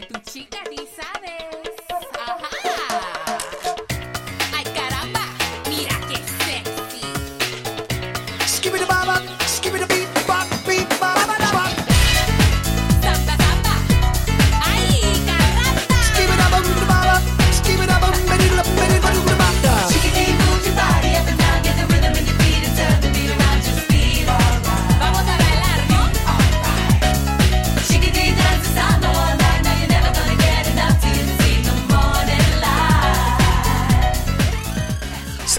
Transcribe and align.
soy 0.00 0.06
tu 0.08 0.20
chica, 0.30 0.58
ni 0.70 0.76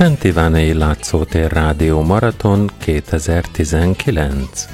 Szent 0.02 0.24
Ivánei 0.24 0.74
Látszótér 0.74 1.52
Rádió 1.52 2.02
Maraton 2.02 2.70
2019. 2.78 4.71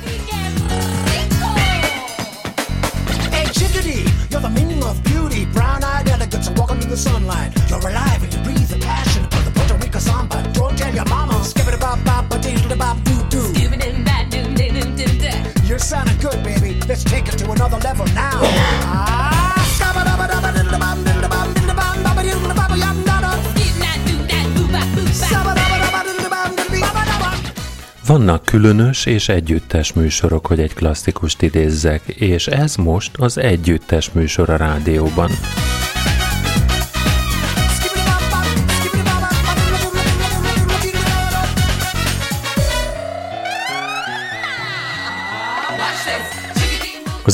Vannak 28.27 28.45
különös 28.45 29.05
és 29.05 29.29
együttes 29.29 29.93
műsorok, 29.93 30.47
hogy 30.47 30.59
egy 30.59 30.73
klasszikust 30.73 31.41
idézzek, 31.41 32.01
és 32.07 32.47
ez 32.47 32.75
most 32.75 33.17
az 33.17 33.37
együttes 33.37 34.11
műsor 34.11 34.49
a 34.49 34.55
rádióban. 34.55 35.29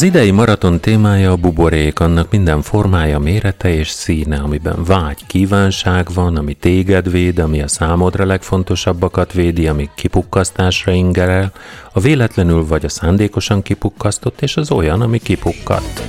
Idei 0.04 0.32
maraton 0.32 0.80
témája 0.80 1.32
a 1.32 1.36
buborék, 1.36 2.00
annak 2.00 2.32
minden 2.32 2.62
formája, 2.62 3.20
mérete 3.20 3.74
és 3.74 3.90
színe, 3.90 4.38
amiben 4.38 4.84
vágy, 4.84 5.26
kívánság 5.28 6.08
van, 6.14 6.38
ami 6.38 6.54
téged 6.54 7.12
véd, 7.12 7.40
ami 7.40 7.62
a 7.62 7.68
számodra 7.68 8.26
legfontosabbakat 8.26 9.34
védi, 9.34 9.68
ami 9.68 9.90
kipukkasztásra 9.96 10.92
ingerel, 10.92 11.52
a 11.94 12.00
véletlenül 12.00 12.68
vagy 12.68 12.86
a 12.86 12.90
szándékosan 12.90 13.62
kipukkasztott, 13.62 14.42
és 14.42 14.58
az 14.58 14.72
olyan, 14.72 15.02
ami 15.02 15.20
kipukkadt. 15.20 16.02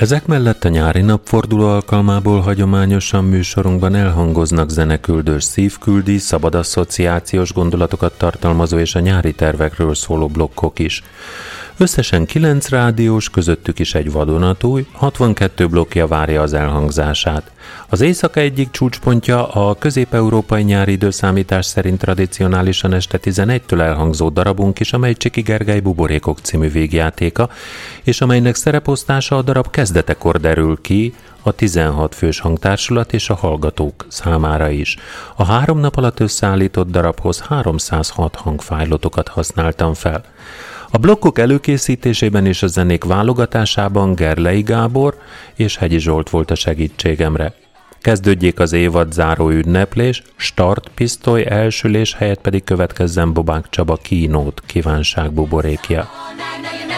Ezek 0.00 0.26
mellett 0.26 0.64
a 0.64 0.68
nyári 0.68 1.00
napforduló 1.00 1.66
alkalmából 1.66 2.40
hagyományosan 2.40 3.24
műsorunkban 3.24 3.94
elhangoznak 3.94 4.70
zeneküldős 4.70 5.44
szívküldi, 5.44 6.18
szabad 6.18 6.54
asszociációs 6.54 7.52
gondolatokat 7.52 8.18
tartalmazó 8.18 8.78
és 8.78 8.94
a 8.94 9.00
nyári 9.00 9.34
tervekről 9.34 9.94
szóló 9.94 10.28
blokkok 10.28 10.78
is. 10.78 11.02
Összesen 11.80 12.26
9 12.26 12.68
rádiós, 12.68 13.30
közöttük 13.30 13.78
is 13.78 13.94
egy 13.94 14.12
vadonatúj, 14.12 14.86
62 14.92 15.66
blokkja 15.66 16.06
várja 16.06 16.42
az 16.42 16.52
elhangzását. 16.52 17.50
Az 17.88 18.00
éjszaka 18.00 18.40
egyik 18.40 18.70
csúcspontja 18.70 19.48
a 19.48 19.74
közép-európai 19.74 20.62
nyári 20.62 20.92
időszámítás 20.92 21.66
szerint 21.66 21.98
tradicionálisan 21.98 22.92
este 22.92 23.18
11-től 23.22 23.80
elhangzó 23.80 24.28
darabunk 24.28 24.80
is, 24.80 24.92
amely 24.92 25.14
Csiki 25.14 25.40
Gergely 25.40 25.80
Buborékok 25.80 26.38
című 26.38 26.70
végjátéka, 26.70 27.48
és 28.02 28.20
amelynek 28.20 28.54
szereposztása 28.54 29.36
a 29.36 29.42
darab 29.42 29.70
kezdetekor 29.70 30.40
derül 30.40 30.78
ki, 30.80 31.14
a 31.42 31.52
16 31.52 32.14
fős 32.14 32.40
hangtársulat 32.40 33.12
és 33.12 33.30
a 33.30 33.34
hallgatók 33.34 34.06
számára 34.08 34.68
is. 34.68 34.96
A 35.36 35.44
három 35.44 35.78
nap 35.78 35.96
alatt 35.96 36.20
összeállított 36.20 36.90
darabhoz 36.90 37.40
306 37.40 38.34
hangfájlotokat 38.34 39.28
használtam 39.28 39.94
fel. 39.94 40.24
A 40.92 40.98
blokkok 40.98 41.38
előkészítésében 41.38 42.46
és 42.46 42.62
a 42.62 42.66
zenék 42.66 43.04
válogatásában 43.04 44.14
Gerlei 44.14 44.62
Gábor 44.62 45.18
és 45.54 45.76
Hegyi 45.76 45.98
Zsolt 45.98 46.30
volt 46.30 46.50
a 46.50 46.54
segítségemre. 46.54 47.54
Kezdődjék 48.00 48.60
az 48.60 48.72
évad 48.72 49.12
záró 49.12 49.48
ünneplés, 49.48 50.22
start 50.36 50.88
pisztoly 50.94 51.44
elsülés 51.48 52.14
helyett 52.14 52.40
pedig 52.40 52.64
következzen 52.64 53.32
Bobák 53.32 53.68
Csaba 53.68 53.96
kínót 53.96 54.62
kívánság 54.66 55.32
buborékja. 55.32 55.98
All 55.98 56.34
night, 56.36 56.88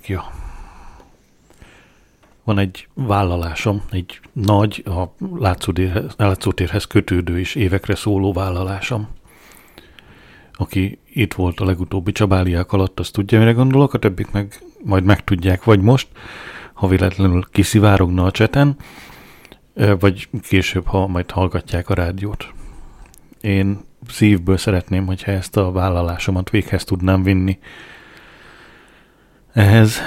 now 0.00 0.41
Van 2.44 2.58
egy 2.58 2.88
vállalásom, 2.94 3.82
egy 3.90 4.20
nagy, 4.32 4.84
a 4.86 5.02
látszótérhez, 6.16 6.84
kötődő 6.84 7.38
és 7.38 7.54
évekre 7.54 7.94
szóló 7.94 8.32
vállalásom. 8.32 9.08
Aki 10.52 10.98
itt 11.12 11.34
volt 11.34 11.60
a 11.60 11.64
legutóbbi 11.64 12.12
csabáliák 12.12 12.72
alatt, 12.72 13.00
azt 13.00 13.12
tudja, 13.12 13.38
mire 13.38 13.52
gondolok, 13.52 13.94
a 13.94 13.98
többik 13.98 14.30
meg 14.30 14.62
majd 14.84 15.04
megtudják, 15.04 15.64
vagy 15.64 15.80
most, 15.80 16.08
ha 16.72 16.86
véletlenül 16.86 17.44
kiszivárogna 17.50 18.24
a 18.24 18.30
cseten, 18.30 18.76
vagy 19.98 20.28
később, 20.42 20.86
ha 20.86 21.06
majd 21.06 21.30
hallgatják 21.30 21.88
a 21.88 21.94
rádiót. 21.94 22.52
Én 23.40 23.80
szívből 24.08 24.56
szeretném, 24.56 25.06
hogyha 25.06 25.30
ezt 25.30 25.56
a 25.56 25.72
vállalásomat 25.72 26.50
véghez 26.50 26.84
tudnám 26.84 27.22
vinni. 27.22 27.58
Ehhez 29.52 30.00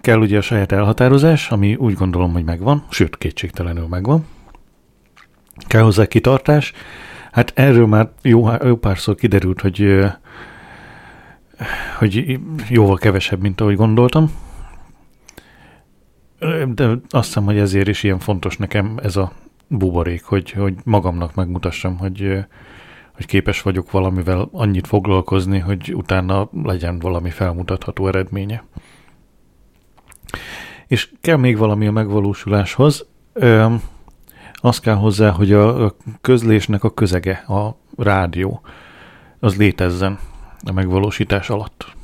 kell 0.00 0.18
ugye 0.18 0.38
a 0.38 0.40
saját 0.40 0.72
elhatározás, 0.72 1.50
ami 1.50 1.74
úgy 1.74 1.94
gondolom, 1.94 2.32
hogy 2.32 2.44
megvan, 2.44 2.84
sőt, 2.90 3.18
kétségtelenül 3.18 3.86
megvan. 3.86 4.26
Kell 5.66 5.82
hozzá 5.82 6.06
kitartás. 6.06 6.72
Hát 7.32 7.52
erről 7.54 7.86
már 7.86 8.10
jó, 8.22 8.48
jó 8.64 8.76
párszor 8.76 9.14
kiderült, 9.14 9.60
hogy, 9.60 10.04
hogy 11.98 12.40
jóval 12.68 12.96
kevesebb, 12.96 13.40
mint 13.40 13.60
ahogy 13.60 13.76
gondoltam. 13.76 14.32
De 16.74 16.88
azt 17.08 17.26
hiszem, 17.26 17.44
hogy 17.44 17.58
ezért 17.58 17.88
is 17.88 18.02
ilyen 18.02 18.18
fontos 18.18 18.56
nekem 18.56 18.98
ez 19.02 19.16
a 19.16 19.32
buborék, 19.68 20.24
hogy, 20.24 20.50
hogy 20.50 20.74
magamnak 20.84 21.34
megmutassam, 21.34 21.98
hogy, 21.98 22.44
hogy 23.12 23.26
képes 23.26 23.62
vagyok 23.62 23.90
valamivel 23.90 24.48
annyit 24.52 24.86
foglalkozni, 24.86 25.58
hogy 25.58 25.94
utána 25.94 26.48
legyen 26.62 26.98
valami 26.98 27.30
felmutatható 27.30 28.08
eredménye. 28.08 28.62
És 30.86 31.10
kell 31.20 31.36
még 31.36 31.56
valami 31.56 31.86
a 31.86 31.92
megvalósuláshoz. 31.92 33.06
Ö, 33.32 33.74
az 34.54 34.80
kell 34.80 34.94
hozzá, 34.94 35.30
hogy 35.30 35.52
a 35.52 35.96
közlésnek 36.20 36.84
a 36.84 36.94
közege, 36.94 37.32
a 37.32 37.76
rádió, 37.96 38.60
az 39.38 39.56
létezzen 39.56 40.18
a 40.64 40.72
megvalósítás 40.72 41.50
alatt. 41.50 41.94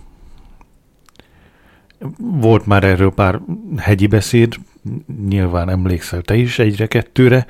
Volt 2.18 2.66
már 2.66 2.84
erről 2.84 3.12
pár 3.12 3.40
hegyi 3.76 4.06
beszéd, 4.06 4.54
nyilván 5.28 5.68
emlékszel 5.68 6.22
te 6.22 6.34
is 6.36 6.58
egyre-kettőre, 6.58 7.46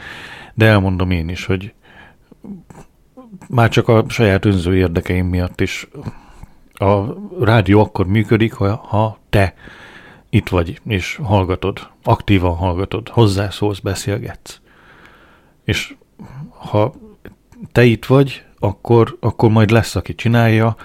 de 0.55 0.67
elmondom 0.67 1.11
én 1.11 1.29
is, 1.29 1.45
hogy 1.45 1.73
már 3.49 3.69
csak 3.69 3.89
a 3.89 4.05
saját 4.09 4.45
önző 4.45 4.77
érdekeim 4.77 5.27
miatt 5.27 5.61
is 5.61 5.89
a 6.73 7.05
rádió 7.41 7.81
akkor 7.81 8.07
működik, 8.07 8.53
ha, 8.53 8.77
ha 8.77 9.19
te 9.31 9.55
itt 10.31 10.49
vagy, 10.49 10.81
és 10.87 11.21
hallgatod, 11.23 11.91
aktívan 12.03 12.57
hallgatod, 12.57 13.09
hozzászólsz, 13.09 13.79
beszélgetsz. 13.79 14.61
És 15.65 15.95
ha 16.49 16.95
te 17.73 17.85
itt 17.85 18.05
vagy, 18.05 18.45
akkor, 18.59 19.17
akkor 19.21 19.51
majd 19.51 19.71
lesz, 19.71 19.95
aki 19.95 20.15
csinálja, 20.15 20.77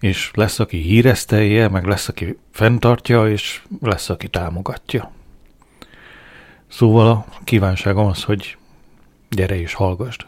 és 0.00 0.30
lesz, 0.34 0.58
aki 0.58 0.76
híresztelje, 0.76 1.68
meg 1.68 1.84
lesz, 1.84 2.08
aki 2.08 2.38
fenntartja, 2.52 3.30
és 3.30 3.62
lesz, 3.80 4.10
aki 4.10 4.28
támogatja. 4.28 5.10
Szóval 6.68 7.10
a 7.10 7.24
kívánságom 7.44 8.06
az, 8.06 8.22
hogy 8.22 8.56
gyere 9.30 9.60
és 9.60 9.74
hallgasd. 9.74 10.26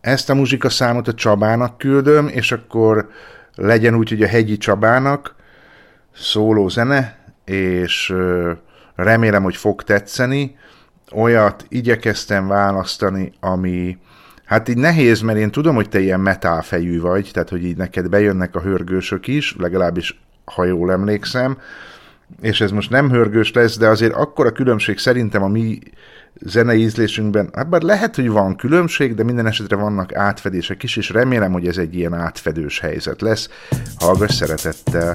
Ezt 0.00 0.30
a 0.30 0.34
muzsika 0.34 0.68
számot 0.68 1.08
a 1.08 1.14
Csabának 1.14 1.78
küldöm, 1.78 2.28
és 2.28 2.52
akkor 2.52 3.10
legyen 3.54 3.94
úgy, 3.94 4.08
hogy 4.08 4.22
a 4.22 4.28
hegyi 4.28 4.56
Csabának 4.56 5.34
szóló 6.12 6.68
zene, 6.68 7.18
és 7.44 8.14
remélem, 8.94 9.42
hogy 9.42 9.56
fog 9.56 9.82
tetszeni. 9.82 10.56
Olyat 11.12 11.64
igyekeztem 11.68 12.46
választani, 12.46 13.32
ami 13.40 13.98
hát 14.44 14.68
így 14.68 14.76
nehéz, 14.76 15.20
mert 15.20 15.38
én 15.38 15.50
tudom, 15.50 15.74
hogy 15.74 15.88
te 15.88 16.00
ilyen 16.00 16.20
metálfejű 16.20 17.00
vagy, 17.00 17.30
tehát 17.32 17.48
hogy 17.48 17.64
így 17.64 17.76
neked 17.76 18.08
bejönnek 18.08 18.54
a 18.54 18.60
hörgősök 18.60 19.26
is, 19.26 19.56
legalábbis 19.58 20.20
ha 20.44 20.64
jól 20.64 20.92
emlékszem, 20.92 21.58
és 22.40 22.60
ez 22.60 22.70
most 22.70 22.90
nem 22.90 23.10
hörgős 23.10 23.52
lesz, 23.52 23.78
de 23.78 23.88
azért 23.88 24.12
akkora 24.12 24.52
különbség 24.52 24.98
szerintem 24.98 25.42
a 25.42 25.48
mi 25.48 25.78
zenei 26.40 26.80
ízlésünkben, 26.80 27.50
hát 27.52 27.68
bár 27.68 27.82
lehet, 27.82 28.16
hogy 28.16 28.28
van 28.28 28.56
különbség, 28.56 29.14
de 29.14 29.24
minden 29.24 29.46
esetre 29.46 29.76
vannak 29.76 30.14
átfedések 30.14 30.82
is, 30.82 30.96
és 30.96 31.10
remélem, 31.10 31.52
hogy 31.52 31.66
ez 31.66 31.76
egy 31.76 31.94
ilyen 31.94 32.14
átfedős 32.14 32.80
helyzet 32.80 33.20
lesz. 33.20 33.48
Hallgass 33.98 34.34
szeretettel! 34.34 35.14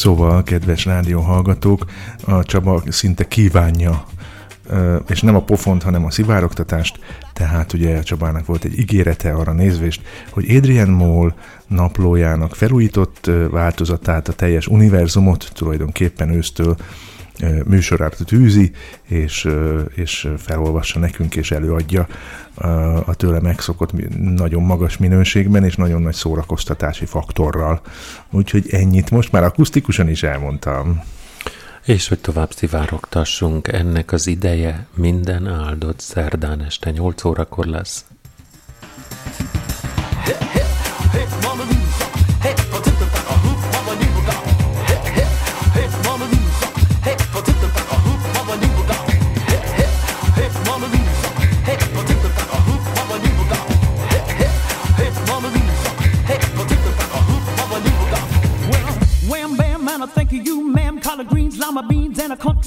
Szóval, 0.00 0.42
kedves 0.42 0.84
rádióhallgatók, 0.84 1.84
a 2.24 2.42
Csaba 2.42 2.82
szinte 2.88 3.28
kívánja, 3.28 4.04
és 5.08 5.20
nem 5.20 5.34
a 5.34 5.42
pofont, 5.42 5.82
hanem 5.82 6.04
a 6.04 6.10
szivárogtatást, 6.10 6.98
tehát 7.32 7.72
ugye 7.72 7.96
a 7.96 8.02
Csabának 8.02 8.46
volt 8.46 8.64
egy 8.64 8.78
ígérete 8.78 9.32
arra 9.32 9.52
nézvést, 9.52 10.02
hogy 10.30 10.56
Adrian 10.56 10.88
Moll 10.88 11.34
naplójának 11.66 12.54
felújított 12.54 13.30
változatát, 13.50 14.28
a 14.28 14.32
teljes 14.32 14.66
univerzumot 14.66 15.50
tulajdonképpen 15.54 16.30
ősztől 16.30 16.76
ö, 17.42 17.60
műsorára 17.66 18.16
tűzi, 18.24 18.70
és, 19.02 19.48
és 19.94 20.28
felolvassa 20.38 20.98
nekünk, 20.98 21.36
és 21.36 21.50
előadja 21.50 22.06
a 23.04 23.14
tőle 23.14 23.40
megszokott 23.40 23.90
nagyon 24.18 24.62
magas 24.62 24.96
minőségben, 24.96 25.64
és 25.64 25.76
nagyon 25.76 26.02
nagy 26.02 26.14
szórakoztatási 26.14 27.04
faktorral. 27.04 27.80
Úgyhogy 28.30 28.66
ennyit 28.70 29.10
most 29.10 29.32
már 29.32 29.44
akusztikusan 29.44 30.08
is 30.08 30.22
elmondtam. 30.22 31.02
És 31.84 32.08
hogy 32.08 32.18
tovább 32.18 32.52
szivárogtassunk, 32.52 33.68
ennek 33.68 34.12
az 34.12 34.26
ideje 34.26 34.86
minden 34.94 35.46
áldott 35.46 36.00
szerdán 36.00 36.62
este 36.62 36.90
8 36.90 37.24
órakor 37.24 37.66
lesz. 37.66 38.04
Well, 39.38 39.59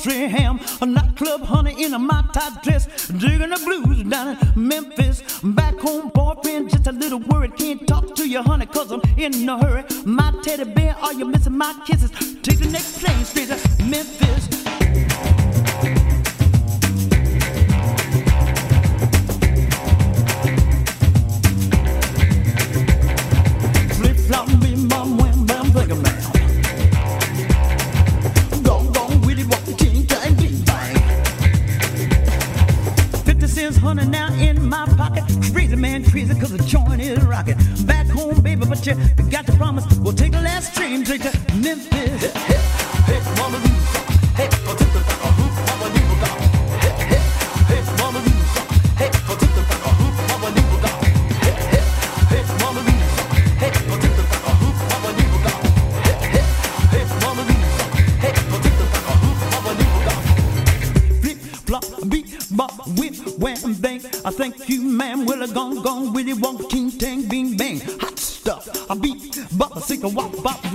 country 0.03 0.27
ham. 0.27 0.59
A 0.81 0.85
nightclub 0.85 1.41
honey 1.41 1.83
in 1.83 1.93
a 1.93 1.99
my 1.99 2.23
top 2.33 2.61
dress. 2.63 3.07
Digging 3.07 3.49
the 3.49 3.61
blues 3.65 4.03
down 4.03 4.37
in 4.37 4.67
Memphis. 4.67 5.23
Back 5.43 5.75
home, 5.79 6.11
boyfriend, 6.13 6.69
just 6.69 6.87
a 6.87 6.91
little 6.91 7.19
worried. 7.19 7.55
Can't 7.55 7.87
talk 7.87 8.15
to 8.15 8.27
you, 8.27 8.41
honey, 8.41 8.65
cause 8.65 8.91
I'm 8.91 9.01
in 9.17 9.47
a 9.47 9.57
hurry. 9.57 9.83
My 10.05 10.33
teddy 10.43 10.65
bear, 10.65 10.95
are 11.01 11.13
you 11.13 11.25
missing 11.25 11.57
my 11.57 11.73
kisses? 11.85 12.11
Take 12.41 12.59
the 12.59 12.69
next 12.71 13.01
plane 13.01 13.23
straight 13.25 13.47
to 13.49 13.83
Memphis. 13.83 14.47
Flip 23.97 24.17
flop, 24.27 24.47
bim 24.59 24.87
bam, 24.87 25.17
wham 25.17 25.45
bam, 25.45 25.65
think 25.71 26.02
Hundred 33.93 34.09
now 34.09 34.33
in 34.33 34.67
my 34.67 34.87
pocket. 34.97 35.23
Crazy 35.53 35.75
man, 35.75 36.03
crazy 36.03 36.33
'cause 36.33 36.49
the 36.49 36.63
joint 36.63 36.99
is 36.99 37.23
rocking. 37.25 37.55
Back 37.85 38.07
home, 38.07 38.41
baby, 38.41 38.65
but 38.65 38.83
you 38.87 38.95
got 39.29 39.45
to 39.45 39.51
promise 39.51 39.85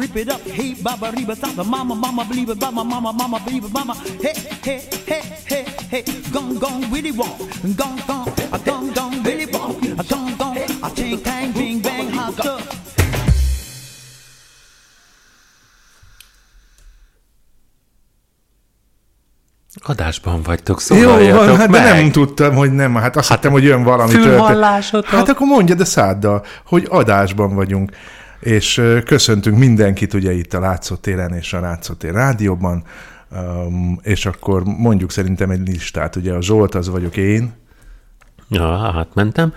rip 0.08 0.16
it 0.16 0.32
up. 0.32 0.40
Hey, 0.42 0.74
baba, 0.74 1.12
reba, 1.16 1.34
stop 1.36 1.54
the 1.54 1.64
mama, 1.64 1.94
mama, 1.94 2.24
believe 2.24 2.50
it, 2.50 2.60
mama, 2.60 2.84
mama, 2.84 3.12
mama, 3.12 3.40
believe 3.44 3.64
it, 3.64 3.72
mama. 3.72 3.94
Hey, 4.20 4.34
hey, 4.62 4.80
hey, 5.06 5.22
hey, 5.46 5.64
hey. 5.90 6.04
Gong, 6.32 6.58
gong, 6.58 6.90
willy, 6.90 7.12
wonk. 7.12 7.38
Gong, 7.76 8.00
gong, 8.06 8.28
a 8.52 8.58
gong, 8.58 8.92
gong, 8.92 9.22
willy, 9.22 9.46
wonk. 9.46 9.98
A 9.98 10.04
gong, 10.04 10.36
gong, 10.36 10.56
a 10.82 10.90
ting, 10.90 11.22
tang, 11.22 11.52
bing, 11.52 11.82
bang. 11.82 12.10
Hot 12.12 12.34
stuff. 12.34 12.76
Adásban 19.84 20.42
vagytok, 20.42 20.80
Jó 20.88 20.96
szólaljatok 20.96 21.46
van, 21.46 21.56
hát 21.56 21.68
meg. 21.68 21.82
de 21.82 21.92
nem 21.92 22.10
tudtam, 22.10 22.54
hogy 22.54 22.72
nem. 22.72 22.94
Hát 22.94 23.16
azt 23.16 23.28
hát, 23.28 23.38
hittem, 23.38 23.52
hogy 23.52 23.62
jön 23.62 23.82
valami 23.82 24.12
fülhallásotok. 24.12 25.10
Hát 25.10 25.28
akkor 25.28 25.46
mondja, 25.46 25.74
de 25.74 25.84
száddal, 25.84 26.44
hogy 26.64 26.86
adásban 26.90 27.54
vagyunk. 27.54 27.90
És 28.40 28.82
köszöntünk 29.04 29.58
mindenkit 29.58 30.14
ugye 30.14 30.32
itt 30.32 30.52
a 30.54 30.60
Látszótéren 30.60 31.32
és 31.34 31.52
a 31.52 31.60
Látszótér 31.60 32.12
rádióban, 32.12 32.82
és 34.02 34.26
akkor 34.26 34.62
mondjuk 34.64 35.10
szerintem 35.10 35.50
egy 35.50 35.68
listát, 35.68 36.16
ugye 36.16 36.32
a 36.32 36.42
Zsolt 36.42 36.74
az 36.74 36.88
vagyok 36.88 37.16
én, 37.16 37.52
Ja, 38.50 38.92
átmentem. 38.96 39.52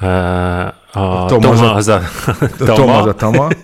Uh, 0.00 0.66
a 0.96 1.24
Tom 1.26 1.40
Toma 1.40 1.74
az 1.74 1.88
a- 1.88 2.02
a, 2.26 2.30
a 2.58 2.64
Tom 2.64 2.88
az 2.90 3.06
a 3.06 3.14
Tama. 3.14 3.48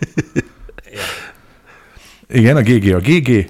Igen, 2.29 2.57
a 2.57 2.61
GG 2.63 2.95
a 2.95 2.99
GG, 2.99 3.49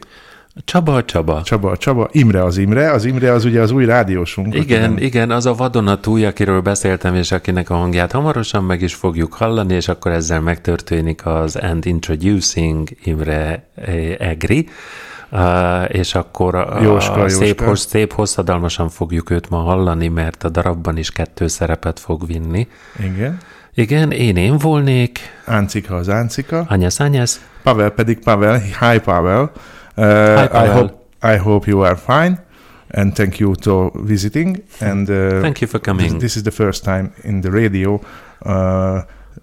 Csaba 0.65 0.95
a 0.95 1.05
Csaba. 1.05 1.43
Csaba 1.43 1.71
a 1.71 1.77
Csaba, 1.77 2.09
Imre 2.13 2.45
az 2.45 2.57
Imre, 2.59 2.93
az 2.93 3.05
Imre 3.05 3.33
az 3.33 3.45
ugye 3.45 3.61
az 3.61 3.71
új 3.71 3.85
rádiósunk. 3.85 4.47
aki 4.47 4.59
Igen, 4.59 4.81
nem- 4.81 4.97
igen, 4.99 5.31
az 5.31 5.47
a 5.47 5.55
vadonatúj, 5.55 6.25
akiről 6.25 6.61
beszéltem, 6.61 7.15
és 7.15 7.33
akinek 7.33 7.71
a 7.71 7.75
hangját 7.75 8.13
hamarosan 8.13 8.65
meg 8.65 8.83
is 8.83 8.95
fogjuk 8.95 9.35
hallani, 9.35 9.75
és 9.75 9.89
akkor 9.89 10.13
ezzel 10.13 10.41
megtörténik 10.41 11.27
az 11.27 11.57
And 11.57 11.87
Introducing 11.87 12.89
Imre 13.05 13.65
eh, 13.75 14.15
Egri, 14.19 14.69
Uh, 15.33 15.95
és 15.95 16.15
akkor 16.15 16.55
a, 16.55 16.79
Jóska, 16.83 17.13
a 17.21 17.29
szép, 17.29 17.47
Jóska. 17.47 17.65
hossz, 17.65 17.87
szép 17.87 18.13
hosszadalmasan 18.13 18.89
fogjuk 18.89 19.31
őt 19.31 19.51
ma 19.51 19.57
hallani, 19.59 20.09
mert 20.09 20.45
a 20.45 20.49
darabban 20.49 20.97
is 20.97 21.11
kettő 21.11 21.47
szerepet 21.47 22.01
fog 22.01 22.27
vinni. 22.27 22.69
Igen. 22.99 23.39
Igen, 23.75 24.11
én 24.11 24.37
én 24.37 24.59
volnék, 24.59 25.19
Áncika 25.45 25.97
az 25.97 26.09
Áncika. 26.09 26.65
Anyas 26.69 27.01
Anyas, 27.01 27.37
Pavel 27.63 27.91
pedig 27.91 28.19
Pavel. 28.19 28.59
Hi 28.59 28.99
Pavel. 28.99 29.53
Uh, 30.01 30.49
Hi, 30.53 30.65
I 30.65 30.69
hope 30.73 30.93
I 31.23 31.37
hope 31.39 31.71
you 31.71 31.85
are 31.85 31.97
fine. 31.97 32.37
And 32.95 33.15
thank 33.15 33.39
you 33.39 33.55
to 33.55 33.91
visiting. 33.95 34.63
And 34.81 35.09
uh, 35.09 35.41
Thank 35.43 35.61
you 35.61 35.69
for 35.69 35.79
coming. 35.81 36.13
This, 36.13 36.21
this 36.23 36.37
is 36.37 36.43
the 36.43 36.51
first 36.51 36.85
time 36.85 37.13
in 37.23 37.41
the 37.41 37.51
radio 37.51 38.01
uh, 38.47 39.03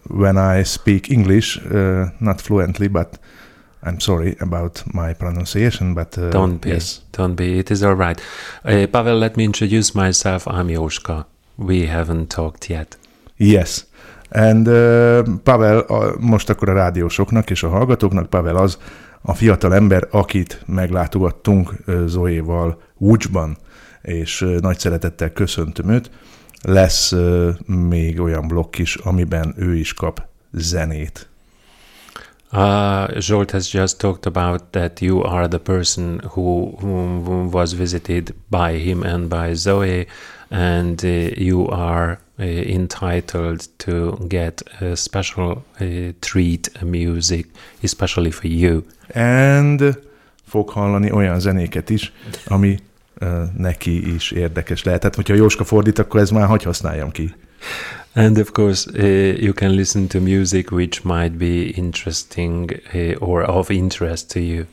when 0.10 0.38
I 0.38 0.64
speak 0.66 1.10
English, 1.10 1.58
uh, 1.66 2.10
not 2.20 2.42
fluently, 2.42 2.90
but 2.90 3.18
I'm 3.84 4.00
sorry 4.00 4.36
about 4.40 4.84
my 4.94 5.14
pronunciation. 5.14 5.94
But 5.94 6.18
uh, 6.18 6.30
Don't 6.30 6.60
be. 6.62 6.70
yes, 6.70 7.02
Don't 7.12 7.36
be. 7.36 7.58
It 7.60 7.70
is 7.70 7.84
all 7.84 7.96
right. 7.96 8.20
Uh, 8.66 8.88
Pavel, 8.88 9.18
let 9.18 9.36
me 9.38 9.44
introduce 9.44 9.94
myself. 9.96 10.46
I'm 10.48 10.68
Joska. 10.70 11.26
We 11.58 11.86
haven't 11.88 12.28
talked 12.30 12.70
yet. 12.70 12.98
yes. 13.38 13.86
And 14.32 14.68
uh, 14.68 15.24
Pavel, 15.44 15.80
a, 15.80 16.16
most 16.20 16.50
akkor 16.50 16.70
a 16.70 16.74
rádiósoknak 16.74 17.50
és 17.50 17.64
a 17.64 17.70
hallgatóknak, 17.70 18.30
Pavel 18.30 18.56
az 18.56 18.78
a 19.28 19.34
fiatal 19.34 19.74
ember, 19.74 20.08
akit 20.12 20.62
meglátogattunk 20.66 21.74
Zoéval 22.06 22.82
Wucsban, 22.98 23.58
és 24.02 24.46
nagy 24.60 24.80
szeretettel 24.80 25.32
köszöntöm 25.32 25.90
őt. 25.90 26.12
Lesz 26.62 27.14
még 27.66 28.22
olyan 28.22 28.48
blokk 28.48 28.78
is, 28.78 28.96
amiben 28.96 29.54
ő 29.58 29.76
is 29.76 29.94
kap 29.94 30.28
zenét. 30.52 31.30
Uh, 32.52 33.20
Zsolt 33.20 33.52
has 33.52 33.74
just 33.74 33.98
talked 33.98 34.26
about 34.26 34.64
that 34.72 35.00
you 35.00 35.24
are 35.24 35.48
the 35.48 35.60
person 35.60 36.22
who, 36.24 36.72
who, 36.80 37.50
was 37.52 37.74
visited 37.74 38.34
by 38.50 38.78
him 38.78 39.04
and 39.04 39.28
by 39.28 39.54
Zoe, 39.54 40.06
and 40.50 41.04
uh, 41.04 41.32
you 41.36 41.68
are 41.70 42.20
entitled 42.46 43.70
to 43.78 44.18
get 44.28 44.64
a 44.80 44.96
special 44.96 45.64
uh, 45.80 45.88
treat 46.20 46.72
uh, 46.76 46.88
music, 46.88 47.46
especially 47.84 48.32
for 48.32 48.50
you. 48.50 48.84
and 49.14 49.98
fog 50.44 50.72
hallani 50.72 51.12
olyan 51.12 51.40
zenéket 51.40 51.90
is, 51.90 52.12
ami 52.48 52.80
uh, 53.22 53.44
neki 53.58 54.14
is 54.14 54.32
érdekes 54.32 54.84
lehet. 54.84 55.00
Tehát, 55.00 55.16
hogyha 55.16 55.34
Jóska 55.34 55.64
fordít, 55.64 56.00
akkor 56.00 56.20
ez 56.20 56.30
már 56.30 56.48
hagy 56.48 56.64
használjam 56.64 57.12
ki. 57.12 57.36
And 58.14 58.38
of 58.38 58.52
course, 58.52 58.90
uh, 58.94 59.42
you 59.42 59.54
can 59.54 59.72
listen 59.72 60.08
to 60.08 60.20
music 60.20 60.72
which 60.72 61.04
might 61.04 61.32
be 61.32 61.70
interesting 61.76 62.82
uh, 62.94 63.30
or 63.30 63.42
of 63.50 63.70
interest 63.70 64.32
to 64.32 64.40
you. 64.40 64.66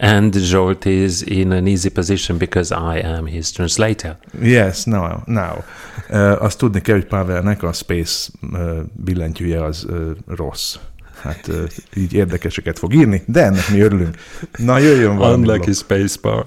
And 0.00 0.34
Zsolt 0.34 0.84
is 0.84 1.22
in 1.22 1.52
an 1.52 1.66
easy 1.66 1.90
position 1.90 2.38
because 2.38 2.70
I 2.70 3.00
am 3.00 3.26
his 3.26 3.50
translator. 3.50 4.16
Yes, 4.42 4.84
now, 4.84 5.22
now. 5.26 5.64
Uh, 6.10 6.42
azt 6.42 6.58
tudni 6.58 6.80
kell, 6.80 6.94
hogy 6.94 7.06
Pavelnek 7.06 7.62
a 7.62 7.72
Space 7.72 8.28
uh, 8.52 8.78
billentyűje 8.92 9.64
az 9.64 9.86
uh, 9.88 10.10
rossz. 10.26 10.76
Hát 11.22 11.48
uh, 11.48 11.62
így 11.94 12.12
érdekeseket 12.12 12.78
fog 12.78 12.94
írni, 12.94 13.22
de 13.26 13.42
ennek 13.42 13.70
mi 13.70 13.80
örülünk. 13.80 14.16
Na, 14.56 14.78
jöjjön 14.78 15.16
valami. 15.16 15.34
Unlucky 15.34 15.60
blokk. 15.60 15.78
spacebar. 15.78 16.46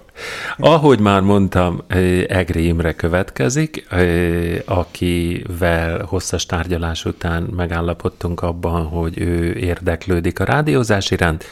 Ahogy 0.57 0.99
már 0.99 1.21
mondtam, 1.21 1.81
eh, 1.87 2.23
Egri 2.27 2.65
Imre 2.65 2.93
következik, 2.93 3.85
eh, 3.89 4.59
akivel 4.65 6.03
hosszas 6.03 6.45
tárgyalás 6.45 7.05
után 7.05 7.43
megállapodtunk 7.43 8.41
abban, 8.41 8.85
hogy 8.85 9.19
ő 9.19 9.53
érdeklődik 9.53 10.39
a 10.39 10.43
rádiózás 10.43 11.11
iránt, 11.11 11.45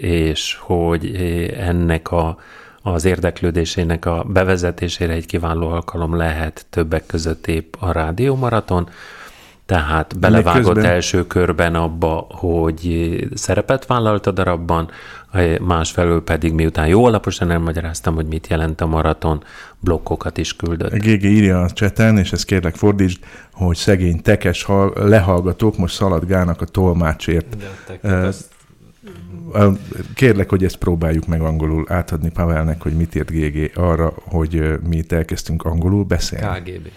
és 0.00 0.56
hogy 0.60 1.14
ennek 1.58 2.10
a 2.10 2.36
az 2.92 3.04
érdeklődésének 3.04 4.06
a 4.06 4.24
bevezetésére 4.28 5.12
egy 5.12 5.26
kiváló 5.26 5.68
alkalom 5.68 6.16
lehet 6.16 6.66
többek 6.70 7.06
között 7.06 7.46
épp 7.46 7.74
a 7.78 7.92
rádiómaraton, 7.92 8.88
tehát 9.66 10.18
belevágott 10.18 10.76
első 10.76 11.26
körben 11.26 11.74
abba, 11.74 12.26
hogy 12.30 13.16
szerepet 13.34 13.86
vállalt 13.86 14.26
a 14.26 14.30
darabban, 14.30 14.90
másfelől 15.60 16.24
pedig 16.24 16.52
miután 16.52 16.86
jó 16.86 17.04
alaposan 17.04 17.50
elmagyaráztam, 17.50 18.14
hogy 18.14 18.26
mit 18.26 18.46
jelent 18.46 18.80
a 18.80 18.86
maraton, 18.86 19.44
blokkokat 19.80 20.38
is 20.38 20.56
küldött. 20.56 20.92
GG 20.92 21.24
írja 21.24 21.62
a 21.62 21.70
cseten, 21.70 22.18
és 22.18 22.32
ezt 22.32 22.44
kérlek 22.44 22.74
fordítsd, 22.74 23.18
hogy 23.52 23.76
szegény 23.76 24.22
tekes 24.22 24.62
hal- 24.62 24.98
lehallgatók 24.98 25.76
most 25.76 25.94
szaladgálnak 25.94 26.60
a 26.60 26.64
tolmácsért. 26.64 27.56
Ö, 28.00 28.08
ö, 28.08 28.28
Kérlek, 30.14 30.48
hogy 30.48 30.64
ezt 30.64 30.76
próbáljuk 30.76 31.26
meg 31.26 31.40
angolul 31.40 31.84
átadni 31.88 32.30
Pavelnek, 32.30 32.82
hogy 32.82 32.92
mit 32.92 33.14
ért 33.14 33.30
GG 33.30 33.70
arra, 33.74 34.12
hogy 34.24 34.78
mi 34.88 34.96
itt 34.96 35.12
elkezdtünk 35.12 35.62
angolul 35.62 36.04
beszélni. 36.04 36.60
KGB. 36.60 36.88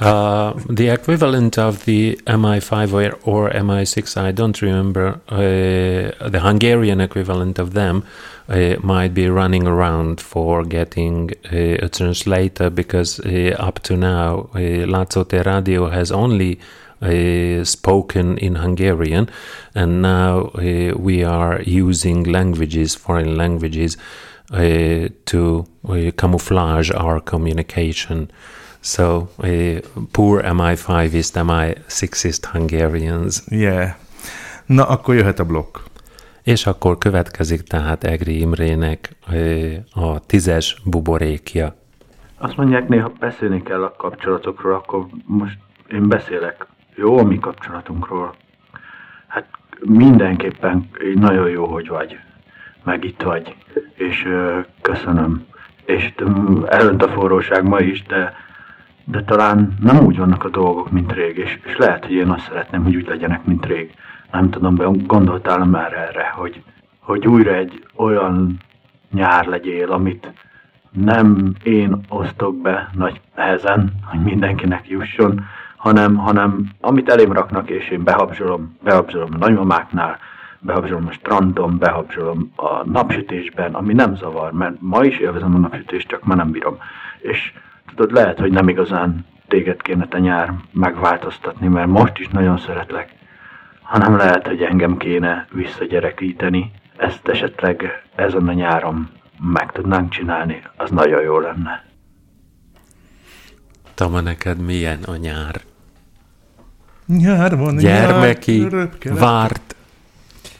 Uh, 0.00 0.54
the 0.68 0.90
equivalent 0.90 1.56
of 1.56 1.84
the 1.84 2.16
MI5 2.26 2.92
or, 2.92 3.18
or 3.22 3.50
MI6, 3.50 4.16
I 4.16 4.32
don't 4.32 4.60
remember. 4.60 5.20
Uh, 5.30 6.28
the 6.30 6.40
Hungarian 6.40 7.00
equivalent 7.00 7.60
of 7.60 7.74
them 7.74 8.04
uh, 8.48 8.74
might 8.82 9.14
be 9.14 9.28
running 9.28 9.68
around 9.68 10.20
for 10.20 10.64
getting 10.64 11.30
uh, 11.52 11.84
a 11.84 11.88
translator 11.88 12.70
because 12.70 13.20
uh, 13.20 13.54
up 13.56 13.78
to 13.80 13.94
now, 13.96 14.50
uh, 14.54 14.84
Látszótér 14.84 15.44
Radio 15.44 15.88
has 15.88 16.10
only 16.10 16.58
uh, 17.02 17.64
spoken 17.64 18.36
in 18.36 18.56
Hungarian, 18.56 19.28
and 19.74 20.00
now 20.00 20.50
uh, 20.54 20.92
we 20.96 21.24
are 21.24 21.62
using 21.66 22.26
languages, 22.26 22.94
foreign 22.94 23.36
languages, 23.36 23.96
uh, 24.52 25.08
to 25.24 25.66
uh, 25.88 26.10
camouflage 26.14 26.90
our 26.90 27.20
communication. 27.20 28.30
So 28.80 29.28
uh, 29.38 29.80
poor 30.12 30.42
MI5ist, 30.42 31.36
MI6ist 31.36 32.44
Hungarians. 32.52 33.44
Yeah. 33.50 33.94
Na, 34.66 34.84
akkor 34.88 35.14
jöhet 35.14 35.38
a 35.38 35.44
blokk. 35.44 35.78
És 36.42 36.66
akkor 36.66 36.98
következik 36.98 37.62
tehát 37.62 38.04
Egri 38.04 38.40
Imrének 38.40 39.16
a 39.92 40.26
tízes 40.26 40.82
buborékja. 40.84 41.76
Azt 42.38 42.56
mondják, 42.56 42.88
néha 42.88 43.12
beszélni 43.20 43.62
kell 43.62 43.82
a 43.82 43.94
kapcsolatokról, 43.96 44.74
akkor 44.74 45.06
most 45.26 45.58
én 45.88 46.08
beszélek. 46.08 46.66
Jó 46.94 47.18
a 47.18 47.22
mi 47.22 47.38
kapcsolatunkról. 47.38 48.34
Hát 49.26 49.46
mindenképpen 49.80 50.90
nagyon 51.14 51.48
jó, 51.48 51.66
hogy 51.66 51.88
vagy. 51.88 52.18
Meg 52.82 53.04
itt 53.04 53.22
vagy. 53.22 53.56
És 53.94 54.24
ö, 54.24 54.60
köszönöm. 54.80 55.46
És 55.84 56.12
elönt 56.66 57.02
a 57.02 57.08
forróság 57.08 57.64
ma 57.64 57.80
is, 57.80 58.02
de, 58.02 58.34
de 59.04 59.22
talán 59.22 59.76
nem 59.80 60.04
úgy 60.04 60.18
vannak 60.18 60.44
a 60.44 60.48
dolgok, 60.48 60.90
mint 60.90 61.12
rég. 61.12 61.36
És, 61.36 61.58
és 61.64 61.76
lehet, 61.76 62.04
hogy 62.04 62.14
én 62.14 62.30
azt 62.30 62.46
szeretném, 62.48 62.82
hogy 62.82 62.96
úgy 62.96 63.06
legyenek, 63.06 63.44
mint 63.44 63.66
rég. 63.66 63.94
Nem 64.32 64.50
tudom, 64.50 65.06
gondoltál 65.06 65.64
már 65.64 65.92
erre, 65.92 66.28
hogy, 66.28 66.62
hogy 66.98 67.26
újra 67.26 67.54
egy 67.54 67.86
olyan 67.96 68.58
nyár 69.12 69.46
legyél, 69.46 69.92
amit 69.92 70.32
nem 70.90 71.54
én 71.62 72.00
osztok 72.08 72.56
be 72.56 72.90
nagy 72.92 73.20
nehezen, 73.36 73.92
hogy 74.04 74.20
mindenkinek 74.20 74.88
jusson, 74.88 75.44
hanem, 75.84 76.16
hanem 76.16 76.70
amit 76.80 77.08
elém 77.08 77.32
raknak, 77.32 77.70
és 77.70 77.88
én 77.88 78.02
behabzsolom, 78.02 78.78
behabzsolom 78.82 79.30
a 79.32 79.36
nagymamáknál, 79.36 80.18
behabzsolom 80.58 81.06
a 81.06 81.12
strandon, 81.12 81.78
behabzsolom 81.78 82.52
a 82.56 82.84
napsütésben, 82.84 83.74
ami 83.74 83.92
nem 83.92 84.16
zavar, 84.16 84.52
mert 84.52 84.76
ma 84.80 85.04
is 85.04 85.18
élvezem 85.18 85.54
a 85.54 85.58
napsütést, 85.58 86.08
csak 86.08 86.24
ma 86.24 86.34
nem 86.34 86.50
bírom. 86.50 86.78
És 87.18 87.52
tudod, 87.86 88.12
lehet, 88.12 88.38
hogy 88.38 88.50
nem 88.50 88.68
igazán 88.68 89.26
téged 89.48 89.82
kéne 89.82 90.06
te 90.06 90.18
nyár 90.18 90.54
megváltoztatni, 90.72 91.68
mert 91.68 91.88
most 91.88 92.18
is 92.18 92.28
nagyon 92.28 92.58
szeretlek, 92.58 93.12
hanem 93.82 94.16
lehet, 94.16 94.46
hogy 94.46 94.62
engem 94.62 94.96
kéne 94.96 95.46
visszagyerekíteni. 95.52 96.70
Ezt 96.96 97.28
esetleg 97.28 98.04
ezen 98.14 98.48
a 98.48 98.52
nyáron 98.52 99.08
meg 99.52 99.72
tudnánk 99.72 100.10
csinálni, 100.10 100.62
az 100.76 100.90
nagyon 100.90 101.22
jó 101.22 101.38
lenne. 101.38 101.84
Tama, 103.94 104.20
neked 104.20 104.58
milyen 104.58 105.02
a 105.02 105.16
nyár? 105.16 105.72
Nyár 107.06 107.56
van, 107.56 107.76
Gyermeki, 107.76 108.56
nyár, 108.56 108.88
várt, 109.02 109.74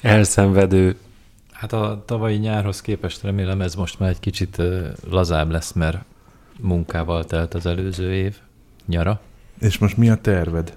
elszenvedő. 0.01 0.97
Hát 1.53 1.73
a 1.73 2.03
tavalyi 2.07 2.37
nyárhoz 2.37 2.81
képest 2.81 3.23
remélem 3.23 3.61
ez 3.61 3.75
most 3.75 3.99
már 3.99 4.09
egy 4.09 4.21
kicsit 4.21 4.63
lazább 5.11 5.51
lesz, 5.51 5.73
mert 5.73 5.99
munkával 6.61 7.25
telt 7.25 7.55
az 7.55 7.67
előző 7.67 8.13
év 8.13 8.35
nyara. 8.87 9.21
És 9.61 9.79
most 9.79 9.97
mi 9.97 10.11
a 10.11 10.15
terved? 10.15 10.77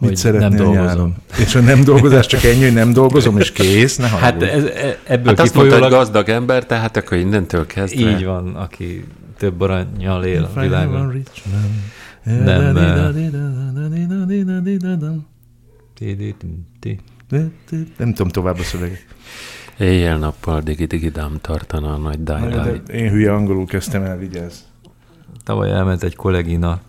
Mit 0.00 0.08
Hogy 0.08 0.18
szeretnél 0.18 0.48
nem 0.48 0.56
dolgozom. 0.58 0.84
nyáron? 0.86 1.16
És 1.38 1.54
a 1.54 1.60
nem 1.60 1.84
dolgozás 1.84 2.26
csak 2.26 2.42
ennyi, 2.44 2.62
hogy 2.62 2.72
nem 2.72 2.92
dolgozom, 2.92 3.38
és 3.38 3.52
kész? 3.52 3.96
Ne 3.96 4.08
Hát 4.08 4.42
ez, 4.42 4.64
e- 4.64 4.98
ebből 5.04 5.26
Hát 5.26 5.38
azt 5.40 5.54
mondta, 5.54 5.74
hogy 5.74 5.82
kifolyólag 5.82 5.90
gazdag 5.90 6.28
ember, 6.28 6.66
tehát 6.66 6.96
akkor 6.96 7.16
innentől 7.16 7.66
kezdve. 7.66 8.10
így 8.10 8.24
van, 8.24 8.54
aki 8.56 9.04
több 9.38 9.60
aranyjal 9.60 10.24
él 10.24 10.50
a 10.54 10.60
világon. 10.60 11.22
Nem, 12.28 12.76
Nem 17.96 18.14
tudom 18.14 18.28
tovább 18.28 18.58
a 18.58 18.62
szöveget. 18.62 19.06
Éjjel-nappal 19.78 20.60
digi-digi-dám 20.60 21.38
tartana 21.40 21.94
a 21.94 21.96
nagy 21.96 22.22
dáj 22.22 22.80
Én 22.92 23.10
hülye 23.10 23.32
angolul 23.32 23.66
kezdtem 23.66 24.02
el, 24.02 24.16
vigyázz. 24.16 24.58
Tavaly 25.44 25.70
elment 25.70 26.02
egy 26.02 26.16
kollégina 26.16 26.80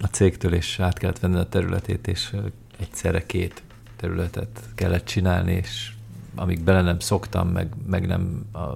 a 0.00 0.06
cégtől, 0.06 0.54
és 0.54 0.80
át 0.80 0.98
kellett 0.98 1.18
venni 1.18 1.36
a 1.36 1.48
területét, 1.48 2.06
és 2.06 2.36
egyszerre 2.78 3.26
két 3.26 3.62
területet 3.96 4.60
kellett 4.74 5.04
csinálni, 5.04 5.52
és 5.52 5.92
amíg 6.34 6.60
bele 6.60 6.82
nem 6.82 6.98
szoktam, 6.98 7.48
meg, 7.48 7.68
meg 7.86 8.06
nem 8.06 8.44
a 8.52 8.66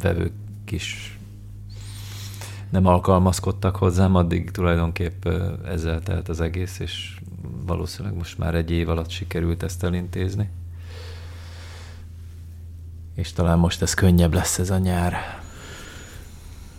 vevők 0.00 0.32
is 0.70 1.15
nem 2.70 2.86
alkalmazkodtak 2.86 3.76
hozzám, 3.76 4.14
addig 4.14 4.50
tulajdonképp 4.50 5.28
ezzel 5.66 6.02
telt 6.02 6.28
az 6.28 6.40
egész, 6.40 6.78
és 6.78 7.18
valószínűleg 7.66 8.16
most 8.16 8.38
már 8.38 8.54
egy 8.54 8.70
év 8.70 8.88
alatt 8.88 9.10
sikerült 9.10 9.62
ezt 9.62 9.84
elintézni. 9.84 10.48
És 13.14 13.32
talán 13.32 13.58
most 13.58 13.82
ez 13.82 13.94
könnyebb 13.94 14.34
lesz 14.34 14.58
ez 14.58 14.70
a 14.70 14.78
nyár. 14.78 15.14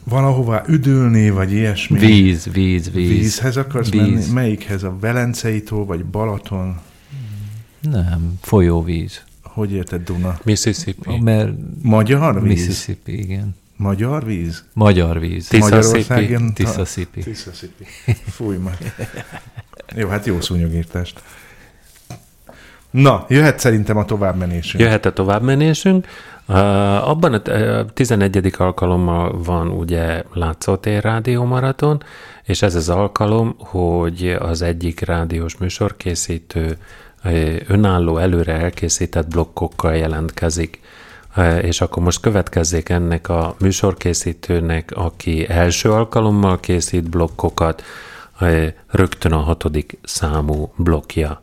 Valahová 0.04 0.64
üdülni, 0.68 1.30
vagy 1.30 1.52
ilyesmi. 1.52 2.00
Víz, 2.00 2.50
víz, 2.52 2.92
víz. 2.92 3.10
Vízhez 3.10 3.58
akarsz 3.58 3.90
víz. 3.90 4.02
menni? 4.02 4.32
Melyikhez? 4.32 4.84
A 4.84 4.98
Velencei-tó, 5.00 5.86
vagy 5.86 6.06
Balaton? 6.06 6.80
Nem, 7.82 8.40
folyóvíz. 8.42 9.24
Hogy 9.42 9.72
érted 9.72 10.04
Duna? 10.04 10.40
Mississippi. 10.44 11.20
Mert 11.20 11.52
Magyar 11.82 12.42
víz? 12.42 12.68
Mississippi, 12.68 13.20
igen. 13.20 13.56
Magyar 13.78 14.26
víz? 14.26 14.66
Magyar 14.74 15.20
víz. 15.20 15.48
Tisza- 15.48 15.70
Magyarországen... 15.70 16.54
Tiszaszipi. 16.54 17.22
Tiszaszipi. 17.22 17.86
Fúj 18.38 18.58
már. 18.58 18.78
Jó, 19.96 20.08
hát 20.08 20.26
jó 20.26 20.42
szúnyogírtást. 20.42 21.22
Na, 22.92 23.26
jöhet 23.30 23.60
szerintem 23.60 23.98
a 23.98 24.06
továbbmenésünk. 24.06 24.84
Jöhet 24.84 25.06
a 25.06 25.14
továbbmenésünk. 25.14 26.08
Uh, 26.48 27.10
abban 27.10 27.34
a 27.34 27.42
uh, 27.50 27.92
11. 27.94 28.54
alkalommal 28.58 29.44
van 29.44 29.68
ugye 29.68 30.24
Látszótér 30.34 31.04
Rádió 31.04 31.44
Maraton, 31.44 32.04
és 32.44 32.62
ez 32.62 32.76
az 32.76 32.90
alkalom, 32.90 33.56
hogy 33.58 34.36
az 34.40 34.62
egyik 34.62 35.00
rádiós 35.00 35.58
műsorkészítő 35.58 36.78
önálló 37.68 38.18
előre 38.18 38.54
elkészített 38.54 39.28
blokkokkal 39.28 39.96
jelentkezik. 39.96 40.80
És 41.62 41.82
akkor 41.82 42.04
most 42.04 42.20
következzék 42.20 42.90
ennek 42.90 43.30
a 43.30 43.56
műsorkészítőnek, 43.60 44.92
aki 44.96 45.50
első 45.50 45.92
alkalommal 45.92 46.60
készít 46.60 47.10
blokkokat, 47.10 47.84
rögtön 48.88 49.32
a 49.32 49.38
hatodik 49.38 49.98
számú 50.04 50.72
blokkja. 50.76 51.40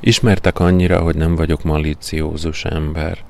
Ismertek 0.00 0.58
annyira, 0.58 1.00
hogy 1.00 1.16
nem 1.16 1.34
vagyok 1.34 1.62
malíciózus 1.62 2.64
ember. 2.64 3.24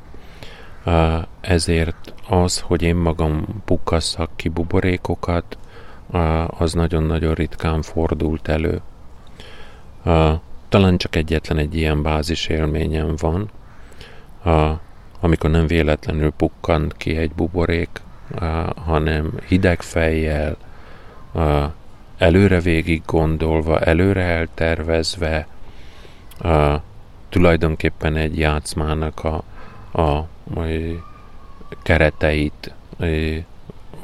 Ezért 1.41 2.15
az, 2.29 2.61
hogy 2.61 2.83
én 2.83 2.97
magam 2.97 3.63
pukkasszak 3.65 4.31
ki 4.37 4.49
buborékokat, 4.49 5.59
az 6.47 6.73
nagyon-nagyon 6.73 7.35
ritkán 7.35 7.83
fordult 7.83 8.49
elő. 8.49 8.81
Talán 10.69 10.97
csak 10.97 11.17
egyetlen 11.17 11.59
egy 11.59 11.77
ilyen 11.77 12.03
bázis 12.03 12.47
élményem 12.47 13.15
van, 13.19 13.51
amikor 15.21 15.51
nem 15.51 15.67
véletlenül 15.67 16.31
pukkant 16.31 16.97
ki 16.97 17.17
egy 17.17 17.33
buborék, 17.33 18.01
uh, 18.31 18.41
hanem 18.77 19.33
hideg 19.49 19.83
fejjel, 19.83 20.57
uh, 21.33 21.65
előre 22.19 22.61
végig 22.61 23.03
gondolva, 23.07 23.81
előre 23.81 24.23
eltervezve, 24.23 25.47
uh, 26.43 26.81
tulajdonképpen 27.29 28.17
egy 28.17 28.39
játszmának 28.39 29.25
a, 29.25 29.43
a, 30.03 30.27
kereteit 31.83 32.75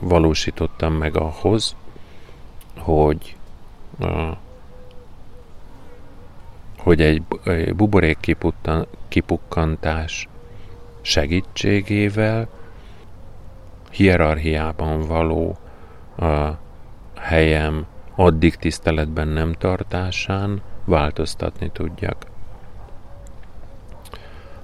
valósítottam 0.00 0.92
meg 0.92 1.16
ahhoz, 1.16 1.76
hogy 2.78 3.36
hogy 6.78 7.00
egy 7.00 7.22
buborék 7.74 8.36
kipukkantás 9.08 10.28
segítségével 11.02 12.48
hierarchiában 13.90 15.00
való 15.00 15.58
a 16.16 16.50
helyem 17.20 17.86
addig 18.16 18.56
tiszteletben 18.56 19.28
nem 19.28 19.52
tartásán 19.52 20.62
változtatni 20.84 21.70
tudjak. 21.72 22.26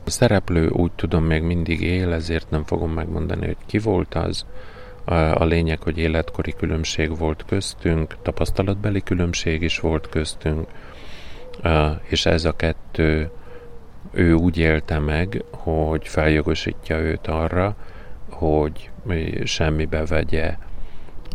A 0.04 0.10
szereplő 0.10 0.68
úgy 0.68 0.92
tudom 0.92 1.24
még 1.24 1.42
mindig 1.42 1.80
él, 1.80 2.12
ezért 2.12 2.50
nem 2.50 2.64
fogom 2.64 2.92
megmondani, 2.92 3.46
hogy 3.46 3.56
ki 3.66 3.78
volt 3.78 4.14
az. 4.14 4.46
A 5.34 5.44
lényeg, 5.44 5.82
hogy 5.82 5.98
életkori 5.98 6.52
különbség 6.52 7.18
volt 7.18 7.44
köztünk, 7.46 8.16
tapasztalatbeli 8.22 9.02
különbség 9.02 9.62
is 9.62 9.78
volt 9.78 10.08
köztünk, 10.08 10.68
és 12.02 12.26
ez 12.26 12.44
a 12.44 12.56
kettő 12.56 13.30
ő 14.10 14.32
úgy 14.32 14.58
élte 14.58 14.98
meg, 14.98 15.44
hogy 15.50 16.08
feljogosítja 16.08 16.98
őt 16.98 17.26
arra, 17.26 17.76
hogy 18.30 18.90
semmibe 19.44 20.04
vegye 20.04 20.56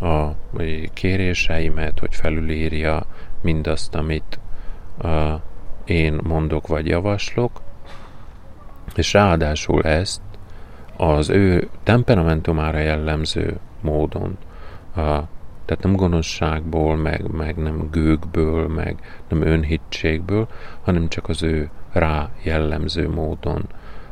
a 0.02 0.30
kéréseimet, 0.94 2.00
hogy 2.00 2.16
felülírja 2.16 3.06
mindazt, 3.42 3.96
amit 3.96 4.40
én 5.86 6.20
mondok 6.24 6.68
vagy 6.68 6.88
javaslok, 6.88 7.62
és 8.96 9.14
ráadásul 9.14 9.84
ezt 9.84 10.22
az 10.98 11.30
ő 11.30 11.70
temperamentumára 11.84 12.78
jellemző 12.78 13.60
módon, 13.82 14.38
tehát 15.66 15.84
nem 15.84 15.96
gonoszságból, 15.96 16.96
meg, 16.96 17.32
meg 17.32 17.56
nem 17.56 17.90
gőgből, 17.92 18.68
meg 18.68 19.22
nem 19.30 19.42
önhitségből, 19.42 20.48
hanem 20.82 21.08
csak 21.08 21.30
az 21.30 21.44
ő 21.44 21.70
rá 21.94 22.30
jellemző 22.42 23.10
módon. 23.10 23.66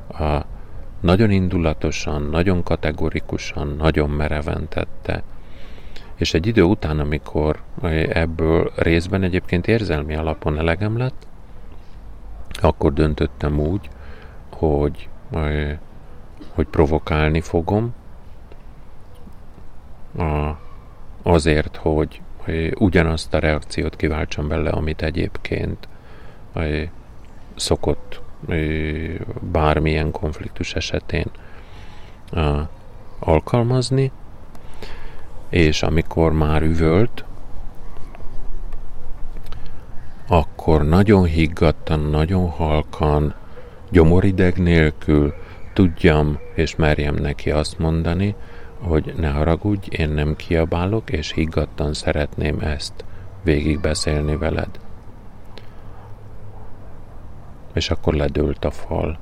A, 0.08 0.46
nagyon 1.00 1.32
indulatosan, 1.32 2.22
nagyon 2.22 2.64
kategorikusan, 2.64 3.76
nagyon 3.78 4.10
mereven 4.10 4.68
tette. 4.70 5.24
És 6.16 6.34
egy 6.34 6.48
idő 6.48 6.62
után, 6.62 7.00
amikor 7.00 7.62
ebből 8.10 8.72
részben 8.76 9.24
egyébként 9.24 9.68
érzelmi 9.68 10.16
alapon 10.16 10.58
elegem 10.58 10.98
lett, 10.98 11.28
akkor 12.62 12.94
döntöttem 12.94 13.60
úgy, 13.60 13.90
hogy, 14.50 15.10
hogy 16.54 16.68
provokálni 16.68 17.42
fogom, 17.42 17.94
azért, 21.22 21.76
hogy 21.76 22.22
ugyanazt 22.76 23.34
a 23.34 23.40
reakciót 23.40 23.96
kiváltsam 23.96 24.48
bele, 24.48 24.70
amit 24.70 25.02
egyébként 25.02 25.88
szokott 27.62 28.22
bármilyen 29.52 30.12
konfliktus 30.12 30.76
esetén 30.76 31.26
alkalmazni, 33.20 34.12
és 35.50 35.84
amikor 35.84 36.34
már 36.34 36.62
üvölt, 36.62 37.26
akkor 40.28 40.86
nagyon 40.86 41.24
higgadtan, 41.24 42.00
nagyon 42.00 42.50
halkan, 42.50 43.34
gyomorideg 43.90 44.58
nélkül 44.58 45.34
tudjam 45.74 46.40
és 46.56 46.76
merjem 46.76 47.16
neki 47.16 47.52
azt 47.52 47.80
mondani, 47.80 48.36
hogy 48.80 49.14
ne 49.18 49.30
haragudj, 49.30 49.88
én 49.90 50.10
nem 50.10 50.36
kiabálok, 50.36 51.10
és 51.10 51.32
higgadtan 51.32 51.94
szeretném 51.94 52.60
ezt 52.60 53.06
végigbeszélni 53.44 54.36
veled. 54.38 54.70
És 57.74 57.90
akkor 57.90 58.14
ledőlt 58.14 58.66
a 58.66 58.72
fal. 58.72 59.20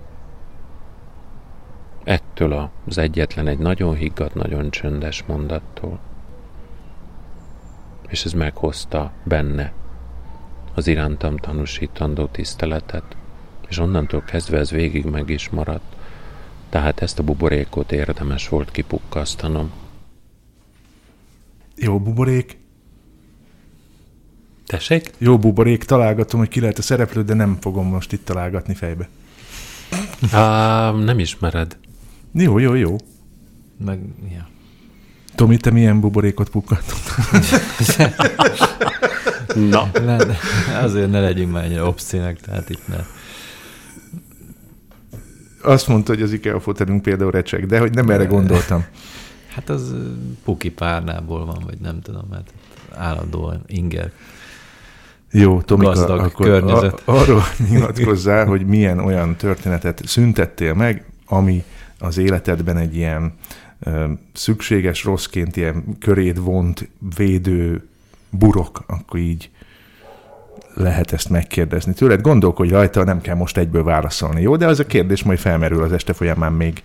ettől 2.04 2.70
az 2.88 2.98
egyetlen 2.98 3.48
egy 3.48 3.58
nagyon 3.58 3.96
higgadt, 3.96 4.34
nagyon 4.34 4.70
csöndes 4.70 5.24
mondattól. 5.24 6.00
És 8.08 8.26
ez 8.26 8.34
meghozta 8.34 9.12
benne 9.24 9.74
az 10.74 10.88
irántam 10.88 11.38
tanúsítandó 11.38 12.26
tiszteletet, 12.26 13.16
és 13.68 13.78
onnantól 13.78 14.22
kezdve 14.22 14.58
ez 14.58 14.72
végig 14.72 15.06
meg 15.06 15.30
is 15.30 15.50
maradt. 15.50 15.96
Tehát 16.70 17.02
ezt 17.02 17.20
a 17.20 17.24
buborékot 17.24 17.92
érdemes 17.92 18.50
volt 18.50 18.72
kipukkasztanom. 18.72 19.72
Jó 21.76 22.00
buborék, 22.00 22.58
Tessék? 24.70 25.12
jó 25.18 25.38
buborék, 25.38 25.84
találgatom, 25.84 26.40
hogy 26.40 26.50
ki 26.50 26.60
lehet 26.60 26.78
a 26.78 26.82
szereplő, 26.82 27.24
de 27.24 27.34
nem 27.34 27.58
fogom 27.62 27.88
most 27.88 28.12
itt 28.12 28.26
találgatni 28.26 28.74
fejbe. 28.74 29.10
Á, 30.32 30.92
nem 30.92 31.20
ismered. 31.20 31.78
Jó, 32.34 32.58
jó, 32.58 32.74
jó. 32.74 32.96
Meg, 33.86 34.00
ja. 34.34 34.48
Tomi, 35.36 35.58
te 35.58 35.72
milyen 35.72 36.00
buborékot 36.00 36.50
pukkantod? 36.50 36.98
Na, 39.72 39.90
Ne, 39.94 40.18
azért 40.78 41.12
ne 41.12 41.20
legyünk 41.20 41.52
már 41.52 41.64
ennyire 41.64 41.84
obszínek, 41.84 42.40
tehát 42.40 42.70
itt 42.70 42.88
ne. 42.88 42.98
Azt 45.62 45.88
mondta, 45.88 46.14
hogy 46.14 46.22
az 46.22 46.32
IKEA 46.32 46.60
fotelünk 46.60 47.02
például 47.02 47.32
recseg, 47.32 47.66
de 47.66 47.80
hogy 47.80 47.94
nem 47.94 48.10
erre 48.10 48.26
gondoltam. 48.26 48.86
Hát 49.48 49.70
az 49.70 49.96
puki 50.44 50.72
párnából 50.72 51.46
van, 51.46 51.64
vagy 51.66 51.78
nem 51.80 52.02
tudom, 52.02 52.28
mert 52.30 52.54
állandóan 52.96 53.64
inger. 53.68 54.12
Jó, 55.32 55.62
Tomika, 55.62 55.92
Gazdag 55.92 56.20
akkor 56.20 56.46
környezet. 56.46 57.02
A, 57.06 57.12
arról 57.12 57.42
nyilatkozzál, 57.70 58.46
hogy 58.46 58.66
milyen 58.66 59.00
olyan 59.00 59.36
történetet 59.36 60.02
szüntettél 60.06 60.74
meg, 60.74 61.06
ami 61.26 61.64
az 62.00 62.18
életedben 62.18 62.78
egy 62.78 62.96
ilyen 62.96 63.34
ö, 63.80 64.06
szükséges 64.34 65.04
rosszként 65.04 65.58
ilyen 65.58 65.84
köréd 66.00 66.44
vont 66.44 66.90
védő 67.16 67.88
burok, 68.30 68.84
akkor 68.88 69.20
így 69.20 69.50
lehet 70.74 71.12
ezt 71.12 71.30
megkérdezni 71.30 71.94
tőled. 71.94 72.22
Gondolkodj 72.22 72.72
rajta, 72.72 73.04
nem 73.04 73.22
kell 73.22 73.36
most 73.36 73.58
egyből 73.58 73.84
válaszolni, 73.84 74.42
jó? 74.42 74.56
De 74.56 74.68
az 74.68 74.80
a 74.80 74.86
kérdés 74.86 75.24
majd 75.24 75.40
felmerül 75.40 75.84
az 75.84 75.92
este 75.92 76.14
folyamán 76.14 76.54
még. 76.54 76.84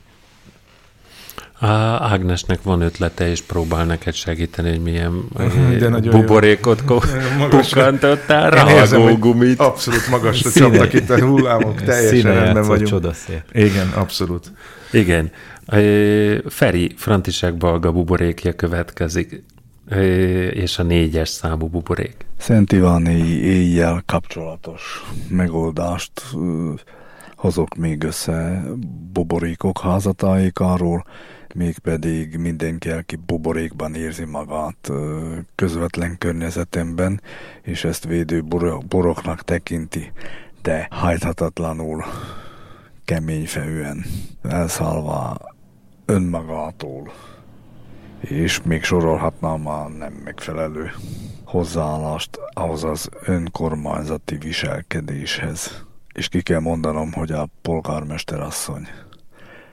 Á, 1.59 1.99
Ágnesnek 2.03 2.63
van 2.63 2.81
ötlete, 2.81 3.29
és 3.31 3.43
próbál 3.43 3.85
neked 3.85 4.15
segíteni, 4.15 4.71
hogy 4.71 4.81
milyen 4.83 5.29
De 5.37 5.43
eh, 5.85 5.91
nagyon 5.91 6.13
jó. 6.15 6.21
buborékot 6.21 6.83
pukkantottál, 7.51 8.51
hogy 8.51 8.59
rahagógumit. 8.89 9.59
Abszolút 9.61 10.09
magasra 10.11 10.51
Színe- 10.51 10.71
csapnak 10.71 10.93
itt 10.93 11.11
a 11.11 11.21
hullámok, 11.27 11.83
teljesen 11.83 12.19
Színe 12.19 12.33
rendben 12.35 12.65
vagyunk. 12.67 12.89
csodaszép. 12.89 13.43
Igen, 13.53 13.89
abszolút. 13.95 14.53
Igen. 14.93 15.31
Ö, 15.67 16.37
Feri 16.49 16.93
František 16.97 17.57
Balga 17.57 17.93
buborékja 17.93 18.53
következik, 18.53 19.43
Ö, 19.89 20.01
és 20.47 20.79
a 20.79 20.83
négyes 20.83 21.29
számú 21.29 21.67
buborék. 21.67 22.17
Szent 22.39 22.73
Iváni 22.73 23.19
éjjel 23.43 24.03
kapcsolatos 24.07 25.05
megoldást 25.29 26.13
ö, 27.45 27.51
hozok 27.51 27.75
még 27.75 28.05
össze 28.05 28.63
buborékok 29.13 29.81
házatájékáról, 29.81 31.05
mégpedig 31.55 32.37
mindenki, 32.37 32.91
aki 32.91 33.17
buborékban 33.17 33.95
érzi 33.95 34.25
magát 34.25 34.91
közvetlen 35.55 36.19
környezetemben, 36.19 37.21
és 37.63 37.85
ezt 37.85 38.05
védő 38.05 38.45
boroknak 38.89 39.43
tekinti, 39.43 40.13
de 40.63 40.89
hajthatatlanul 40.91 42.05
keményfejűen 43.05 44.05
elszállva 44.43 45.37
önmagától 46.05 47.13
és 48.21 48.63
még 48.63 48.83
sorolhatnám 48.83 49.67
a 49.67 49.89
nem 49.89 50.13
megfelelő 50.13 50.91
hozzáállást 51.45 52.39
ahhoz 52.53 52.85
az 52.85 53.09
önkormányzati 53.25 54.37
viselkedéshez. 54.37 55.85
És 56.15 56.29
ki 56.29 56.43
kell 56.43 56.61
mondanom, 56.61 57.13
hogy 57.13 57.33
a 57.33 57.49
polgármester 57.63 58.41
asszony 58.41 58.89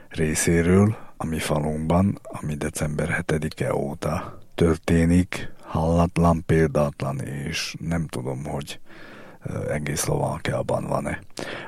részéről 0.10 0.96
a 1.18 1.26
mi 1.26 1.40
falunkban, 1.40 2.20
ami 2.24 2.56
december 2.56 3.24
7-e 3.28 3.76
óta 3.76 4.40
történik, 4.56 5.52
hallatlan, 5.62 6.44
példátlan, 6.46 7.20
és 7.20 7.76
nem 7.80 8.08
tudom, 8.08 8.46
hogy 8.46 8.80
egész 9.70 10.00
Szlovákiában 10.00 10.88
van-e. 10.88 11.20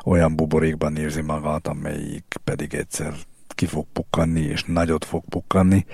Olyan 0.05 0.35
buborékban 0.35 0.95
érzi 0.97 1.21
magát, 1.21 1.67
amelyik 1.67 2.35
pedig 2.43 2.73
egyszer 2.73 3.13
ki 3.47 3.65
fog 3.65 3.85
pukkanni, 3.93 4.41
és 4.41 4.63
nagyot 4.63 5.05
fog 5.05 5.23
pukkanni, 5.29 5.85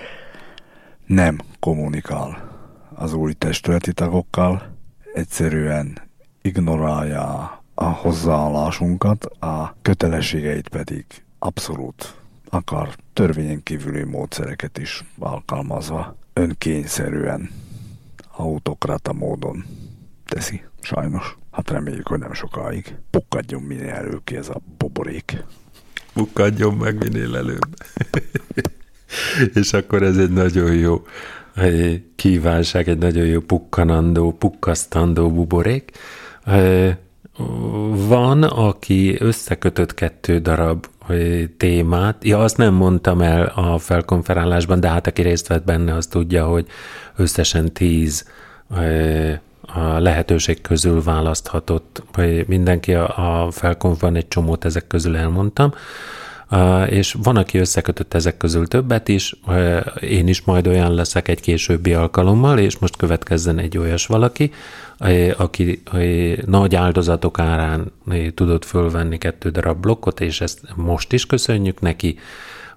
nem 1.06 1.38
kommunikál 1.58 2.58
az 2.94 3.12
új 3.12 3.32
testületi 3.32 3.92
tagokkal, 3.92 4.76
egyszerűen 5.14 5.98
ignorálja 6.42 7.59
a 7.82 7.88
hozzáállásunkat, 7.88 9.24
a 9.24 9.76
kötelességeit 9.82 10.68
pedig 10.68 11.04
abszolút 11.38 12.14
akar 12.50 12.88
törvényen 13.12 13.62
kívüli 13.62 14.04
módszereket 14.04 14.78
is 14.78 15.04
alkalmazva, 15.18 16.16
önkényszerűen, 16.32 17.50
autokrata 18.36 19.12
módon 19.12 19.64
teszi, 20.26 20.62
sajnos. 20.80 21.36
Hát 21.50 21.70
reméljük, 21.70 22.08
hogy 22.08 22.18
nem 22.18 22.32
sokáig. 22.32 22.94
Pukkadjon 23.10 23.62
minél 23.62 23.90
előbb 23.90 24.20
ki 24.24 24.36
ez 24.36 24.48
a 24.48 24.60
buborék. 24.78 25.44
Bukkadjon 26.14 26.74
meg 26.74 26.98
minél 26.98 27.36
előbb. 27.36 27.76
és 29.60 29.72
akkor 29.72 30.02
ez 30.02 30.16
egy 30.16 30.32
nagyon 30.32 30.74
jó 30.74 31.02
eh, 31.54 32.00
kívánság, 32.16 32.88
egy 32.88 32.98
nagyon 32.98 33.26
jó 33.26 33.40
pukkanandó, 33.40 34.32
pukkasztandó 34.32 35.32
buborék. 35.32 35.90
Van, 38.08 38.42
aki 38.42 39.16
összekötött 39.18 39.94
kettő 39.94 40.38
darab 40.38 40.86
témát. 41.56 42.24
Ja, 42.24 42.38
azt 42.38 42.56
nem 42.56 42.74
mondtam 42.74 43.20
el 43.20 43.52
a 43.54 43.78
felkonferálásban, 43.78 44.80
de 44.80 44.88
hát 44.88 45.06
aki 45.06 45.22
részt 45.22 45.46
vett 45.46 45.64
benne, 45.64 45.94
az 45.94 46.06
tudja, 46.06 46.46
hogy 46.46 46.66
összesen 47.16 47.72
tíz 47.72 48.28
a 49.74 49.98
lehetőség 49.98 50.60
közül 50.60 51.02
választhatott. 51.02 52.02
vagy 52.12 52.48
Mindenki 52.48 52.94
a, 52.94 53.44
a 53.44 53.50
egy 54.16 54.28
csomót 54.28 54.64
ezek 54.64 54.86
közül 54.86 55.16
elmondtam. 55.16 55.72
És 56.88 57.16
van, 57.22 57.36
aki 57.36 57.58
összekötött 57.58 58.14
ezek 58.14 58.36
közül 58.36 58.68
többet 58.68 59.08
is, 59.08 59.40
én 60.00 60.28
is 60.28 60.42
majd 60.42 60.66
olyan 60.66 60.94
leszek 60.94 61.28
egy 61.28 61.40
későbbi 61.40 61.94
alkalommal, 61.94 62.58
és 62.58 62.78
most 62.78 62.96
következzen 62.96 63.58
egy 63.58 63.78
olyas 63.78 64.06
valaki, 64.06 64.52
aki 65.36 65.82
nagy 66.46 66.74
áldozatok 66.74 67.38
árán 67.38 67.92
tudott 68.34 68.64
fölvenni 68.64 69.18
kettő 69.18 69.50
darab 69.50 69.80
blokkot, 69.80 70.20
és 70.20 70.40
ezt 70.40 70.60
most 70.76 71.12
is 71.12 71.26
köszönjük 71.26 71.80
neki. 71.80 72.18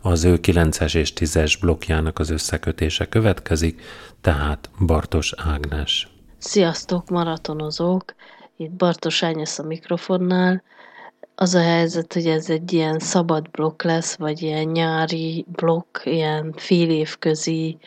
Az 0.01 0.23
ő 0.23 0.39
9-es 0.41 0.95
és 0.95 1.13
10-es 1.15 1.53
blokkjának 1.61 2.19
az 2.19 2.29
összekötése 2.29 3.09
következik, 3.09 3.81
tehát 4.21 4.69
Bartos 4.85 5.33
Ágnes. 5.37 6.07
Sziasztok, 6.37 7.09
maratonozók! 7.09 8.15
Itt 8.57 8.71
Bartos 8.71 9.23
Ányesz 9.23 9.59
a 9.59 9.63
mikrofonnál. 9.63 10.63
Az 11.35 11.55
a 11.55 11.61
helyzet, 11.61 12.13
hogy 12.13 12.27
ez 12.27 12.49
egy 12.49 12.73
ilyen 12.73 12.99
szabad 12.99 13.49
blokk 13.49 13.83
lesz, 13.83 14.15
vagy 14.15 14.41
ilyen 14.41 14.67
nyári 14.67 15.45
blokk, 15.47 15.97
ilyen 16.03 16.53
fél 16.55 16.89
évközi 16.89 17.77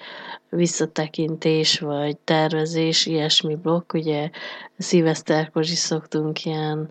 visszatekintés, 0.48 1.78
vagy 1.78 2.16
tervezés, 2.16 3.06
ilyesmi 3.06 3.54
blokk. 3.54 3.92
Ugye 3.92 4.30
szilveszterkor 4.78 5.62
is 5.62 5.78
szoktunk 5.78 6.44
ilyen 6.44 6.88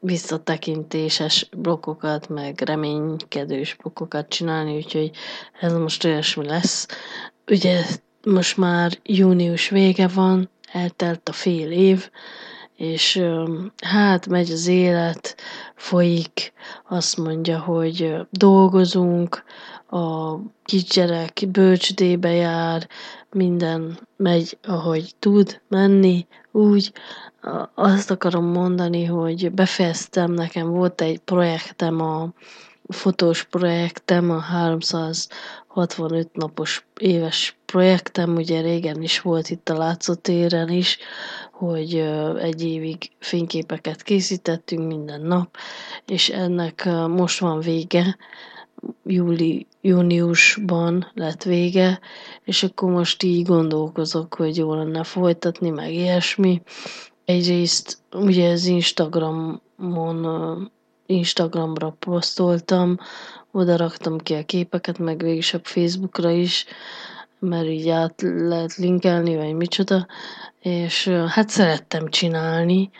visszatekintéses 0.00 1.48
blokkokat, 1.56 2.28
meg 2.28 2.60
reménykedős 2.60 3.74
blokkokat 3.74 4.28
csinálni, 4.28 4.76
úgyhogy 4.76 5.10
ez 5.60 5.72
most 5.72 6.04
olyasmi 6.04 6.46
lesz. 6.46 6.86
Ugye 7.46 7.84
most 8.24 8.56
már 8.56 8.98
június 9.02 9.68
vége 9.68 10.08
van, 10.08 10.50
eltelt 10.72 11.28
a 11.28 11.32
fél 11.32 11.70
év, 11.70 12.10
és 12.76 13.22
hát 13.84 14.26
megy 14.26 14.50
az 14.50 14.66
élet, 14.66 15.36
folyik, 15.82 16.52
azt 16.88 17.16
mondja, 17.16 17.58
hogy 17.58 18.16
dolgozunk, 18.30 19.44
a 19.90 20.36
kisgyerek 20.64 21.44
bölcsdébe 21.48 22.30
jár, 22.30 22.88
minden 23.30 23.98
megy, 24.16 24.58
ahogy 24.62 25.14
tud 25.18 25.60
menni, 25.68 26.26
úgy. 26.50 26.92
Azt 27.74 28.10
akarom 28.10 28.44
mondani, 28.44 29.04
hogy 29.04 29.52
befejeztem, 29.52 30.32
nekem 30.32 30.70
volt 30.70 31.00
egy 31.00 31.18
projektem, 31.18 32.00
a 32.00 32.28
fotós 32.92 33.44
projektem, 33.44 34.30
a 34.30 34.38
365 34.38 36.28
napos 36.32 36.86
éves 37.00 37.56
projektem, 37.66 38.36
ugye 38.36 38.60
régen 38.60 39.02
is 39.02 39.20
volt 39.20 39.50
itt 39.50 39.68
a 39.68 39.76
látszótéren 39.76 40.68
is, 40.68 40.98
hogy 41.52 41.94
egy 42.40 42.64
évig 42.64 43.10
fényképeket 43.18 44.02
készítettünk 44.02 44.86
minden 44.86 45.20
nap, 45.20 45.56
és 46.06 46.28
ennek 46.28 46.84
most 47.08 47.38
van 47.38 47.60
vége, 47.60 48.16
júli, 49.04 49.66
júniusban 49.80 51.10
lett 51.14 51.42
vége, 51.42 52.00
és 52.44 52.62
akkor 52.62 52.90
most 52.90 53.22
így 53.22 53.46
gondolkozok, 53.46 54.34
hogy 54.34 54.56
jó 54.56 54.74
lenne 54.74 55.04
folytatni, 55.04 55.70
meg 55.70 55.92
ilyesmi. 55.92 56.62
Egyrészt 57.24 57.98
ugye 58.12 58.50
az 58.50 58.64
Instagramon, 58.64 60.70
Instagramra 61.06 61.96
posztoltam, 61.98 62.98
oda 63.50 63.76
raktam 63.76 64.18
ki 64.18 64.34
a 64.34 64.44
képeket, 64.44 64.98
meg 64.98 65.18
végig 65.18 65.36
is 65.36 65.54
a 65.54 65.60
Facebookra 65.62 66.30
is, 66.30 66.66
mert 67.38 67.66
így 67.66 67.88
át 67.88 68.22
lehet 68.22 68.76
linkelni, 68.76 69.36
vagy 69.36 69.54
micsoda, 69.54 70.06
és 70.60 71.08
hát 71.08 71.48
szerettem 71.48 72.08
csinálni. 72.08 72.90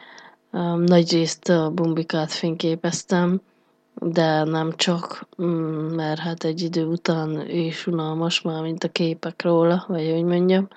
Nagy 0.77 1.13
részt 1.13 1.49
a 1.49 1.71
bumbikát 1.71 2.33
fényképeztem, 2.33 3.41
de 3.95 4.45
nem 4.45 4.73
csak, 4.77 5.29
mm, 5.43 5.95
mert 5.95 6.21
hát 6.21 6.45
egy 6.45 6.63
idő 6.63 6.85
után 6.85 7.51
is 7.51 7.87
unalmas 7.87 8.43
már, 8.43 8.63
mint 8.63 8.85
a 8.85 8.89
képek 8.89 9.43
róla, 9.43 9.85
vagy 9.89 10.11
hogy 10.11 10.25
mondjam, 10.25 10.69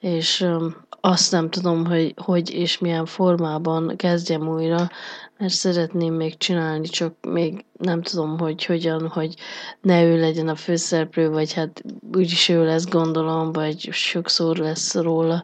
és 0.00 0.46
azt 1.00 1.32
nem 1.32 1.50
tudom, 1.50 1.86
hogy 1.86 2.14
hogy 2.16 2.50
és 2.50 2.78
milyen 2.78 3.06
formában 3.06 3.96
kezdjem 3.96 4.48
újra, 4.48 4.90
mert 5.42 5.54
szeretném 5.54 6.14
még 6.14 6.36
csinálni, 6.36 6.88
csak 6.88 7.14
még 7.28 7.64
nem 7.78 8.02
tudom, 8.02 8.38
hogy 8.38 8.64
hogyan, 8.64 9.08
hogy 9.08 9.34
ne 9.80 10.04
ő 10.04 10.20
legyen 10.20 10.48
a 10.48 10.54
főszereplő, 10.54 11.30
vagy 11.30 11.52
hát 11.52 11.82
úgyis 12.14 12.48
ő 12.48 12.64
lesz 12.64 12.88
gondolom, 12.88 13.52
vagy 13.52 13.88
sokszor 13.92 14.56
lesz 14.56 14.94
róla, 14.94 15.42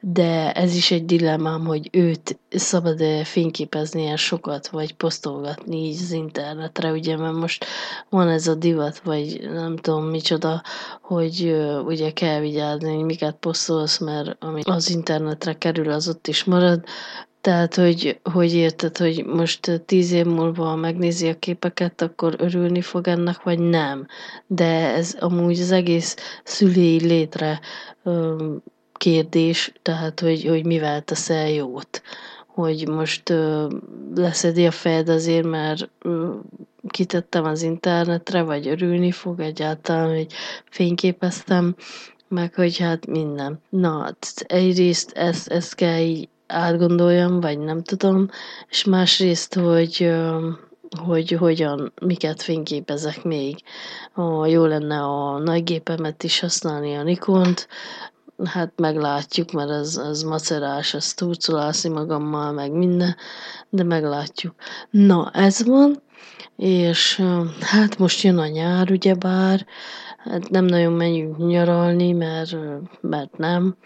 de 0.00 0.52
ez 0.52 0.74
is 0.74 0.90
egy 0.90 1.04
dilemmám, 1.04 1.64
hogy 1.64 1.88
őt 1.92 2.38
szabad-e 2.50 3.24
fényképezni 3.24 4.02
ilyen 4.02 4.16
sokat, 4.16 4.68
vagy 4.68 4.94
posztolgatni 4.94 5.76
így 5.76 6.02
az 6.02 6.10
internetre, 6.10 6.90
ugye, 6.92 7.16
mert 7.16 7.34
most 7.36 7.64
van 8.08 8.28
ez 8.28 8.46
a 8.46 8.54
divat, 8.54 8.98
vagy 8.98 9.48
nem 9.52 9.76
tudom 9.76 10.04
micsoda, 10.04 10.62
hogy 11.02 11.56
ugye 11.84 12.12
kell 12.12 12.40
vigyázni, 12.40 12.94
hogy 12.94 13.04
miket 13.04 13.36
posztolsz, 13.36 13.98
mert 13.98 14.36
ami 14.44 14.60
az 14.64 14.90
internetre 14.90 15.52
kerül, 15.52 15.90
az 15.90 16.08
ott 16.08 16.26
is 16.26 16.44
marad, 16.44 16.84
tehát, 17.48 17.74
hogy, 17.74 18.20
hogy 18.32 18.54
érted, 18.54 18.96
hogy 18.96 19.24
most 19.24 19.82
tíz 19.86 20.12
év 20.12 20.26
múlva 20.26 20.76
megnézi 20.76 21.28
a 21.28 21.38
képeket, 21.38 22.02
akkor 22.02 22.34
örülni 22.38 22.80
fog 22.80 23.08
ennek, 23.08 23.42
vagy 23.42 23.58
nem. 23.58 24.06
De 24.46 24.94
ez 24.94 25.16
amúgy 25.20 25.60
az 25.60 25.70
egész 25.70 26.16
szülői 26.44 27.00
létre 27.06 27.60
ö, 28.02 28.44
kérdés, 28.92 29.72
tehát, 29.82 30.20
hogy, 30.20 30.44
hogy 30.44 30.64
mivel 30.64 31.02
teszel 31.02 31.48
jót. 31.48 32.02
Hogy 32.46 32.88
most 32.88 33.30
ö, 33.30 33.68
leszedi 34.14 34.66
a 34.66 34.70
fejed 34.70 35.08
azért, 35.08 35.46
mert 35.46 35.88
ö, 36.02 36.34
kitettem 36.88 37.44
az 37.44 37.62
internetre, 37.62 38.42
vagy 38.42 38.68
örülni 38.68 39.10
fog 39.10 39.40
egyáltalán, 39.40 40.14
hogy 40.14 40.32
fényképeztem, 40.70 41.74
meg 42.28 42.54
hogy 42.54 42.78
hát 42.78 43.06
minden. 43.06 43.60
Na, 43.68 44.16
egyrészt 44.46 45.12
ezt, 45.16 45.48
ezt 45.48 45.74
kell 45.74 46.00
így 46.00 46.28
átgondoljam, 46.48 47.40
vagy 47.40 47.58
nem 47.58 47.82
tudom, 47.82 48.28
és 48.68 48.84
másrészt, 48.84 49.54
hogy 49.54 50.14
hogy 50.96 51.30
hogyan, 51.30 51.92
miket 52.00 52.42
fényképezek 52.42 53.22
még. 53.24 53.56
Ó, 54.16 54.44
jó 54.44 54.64
lenne 54.64 55.02
a 55.02 55.38
nagygépemet 55.38 56.22
is 56.22 56.40
használni, 56.40 56.94
a 56.94 57.02
Nikont, 57.02 57.68
hát 58.44 58.72
meglátjuk, 58.76 59.52
mert 59.52 59.70
az, 59.70 59.96
az 59.96 60.22
macerás, 60.22 60.94
az 60.94 61.14
turcolászni 61.14 61.90
magammal, 61.90 62.52
meg 62.52 62.72
minden, 62.72 63.16
de 63.68 63.82
meglátjuk. 63.82 64.54
Na, 64.90 65.30
ez 65.30 65.66
van, 65.66 66.02
és 66.56 67.22
hát 67.60 67.98
most 67.98 68.22
jön 68.22 68.38
a 68.38 68.46
nyár, 68.46 68.90
ugyebár, 68.90 69.66
hát 70.18 70.50
nem 70.50 70.64
nagyon 70.64 70.92
menjünk 70.92 71.36
nyaralni, 71.36 72.12
mert, 72.12 72.56
mert 73.00 73.38
nem, 73.38 73.76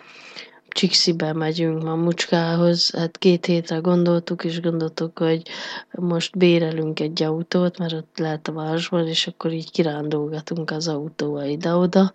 Csíkszibe 0.73 1.33
megyünk 1.33 1.83
mamucskához, 1.83 2.91
hát 2.91 3.19
két 3.19 3.47
hétre 3.47 3.77
gondoltuk, 3.77 4.45
és 4.45 4.61
gondoltuk, 4.61 5.19
hogy 5.19 5.43
most 5.91 6.39
bérelünk 6.39 7.01
egy 7.01 7.23
autót, 7.23 7.79
mert 7.79 7.93
ott 7.93 8.19
lehet 8.19 8.49
a 8.49 8.53
városban, 8.53 9.07
és 9.07 9.27
akkor 9.27 9.53
így 9.53 9.71
kirándulgatunk 9.71 10.71
az 10.71 10.89
autóval 10.89 11.45
ide-oda. 11.45 12.13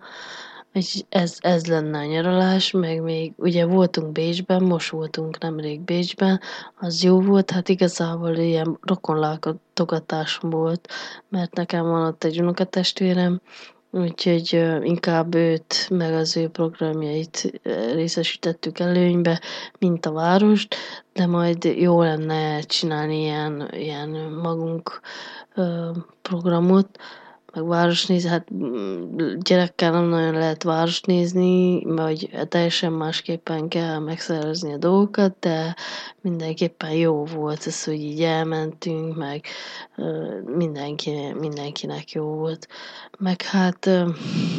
Ez, 1.10 1.38
ez 1.40 1.66
lenne 1.66 1.98
a 1.98 2.06
nyaralás, 2.06 2.72
meg 2.72 3.02
még 3.02 3.34
ugye 3.36 3.66
voltunk 3.66 4.12
Bécsben, 4.12 4.64
most 4.64 4.90
voltunk 4.90 5.38
nemrég 5.40 5.82
Bécsben, 5.82 6.40
az 6.80 7.04
jó 7.04 7.22
volt, 7.22 7.52
hát 7.52 7.70
igazából 7.70 8.36
ilyen 8.36 8.78
rokonlátogatásom 8.82 10.50
volt, 10.50 10.88
mert 11.30 11.56
nekem 11.56 11.86
van 11.86 12.08
ott 12.08 12.24
egy 12.24 12.42
unokatestvérem, 12.42 13.42
Úgyhogy 13.98 14.66
inkább 14.84 15.36
őt, 15.36 15.90
meg 15.90 16.14
az 16.14 16.38
ő 16.38 16.50
programjait 16.50 17.62
részesítettük 17.94 18.80
előnybe, 18.80 19.42
mint 19.80 20.06
a 20.06 20.12
várost, 20.12 20.76
de 21.14 21.26
majd 21.26 21.64
jó 21.64 22.02
lenne 22.02 22.60
csinálni 22.62 23.22
ilyen, 23.22 23.70
ilyen 23.74 24.10
magunk 24.42 25.02
programot, 26.22 27.00
meg 27.54 27.68
város 27.68 28.06
nézni, 28.06 28.30
hát 28.30 28.54
mm, 28.54 29.40
gyerekkel 29.40 29.92
nem 29.92 30.04
nagyon 30.04 30.34
lehet 30.34 30.64
város 30.64 31.02
nézni, 31.02 31.84
vagy 31.84 32.30
teljesen 32.50 32.92
másképpen 32.92 33.68
kell 33.68 34.00
megszervezni 34.00 34.74
a 34.74 34.78
dolgokat, 34.78 35.36
de 35.40 35.76
mindenképpen 36.22 36.92
jó 36.92 37.26
volt 37.26 37.68
ez, 37.68 37.84
hogy 37.84 38.00
így 38.02 38.22
elmentünk, 38.22 39.16
meg 39.16 39.46
mindenki, 40.46 41.34
mindenkinek 41.40 42.12
jó 42.12 42.26
volt. 42.26 42.68
Meg 43.18 43.42
hát 43.42 43.90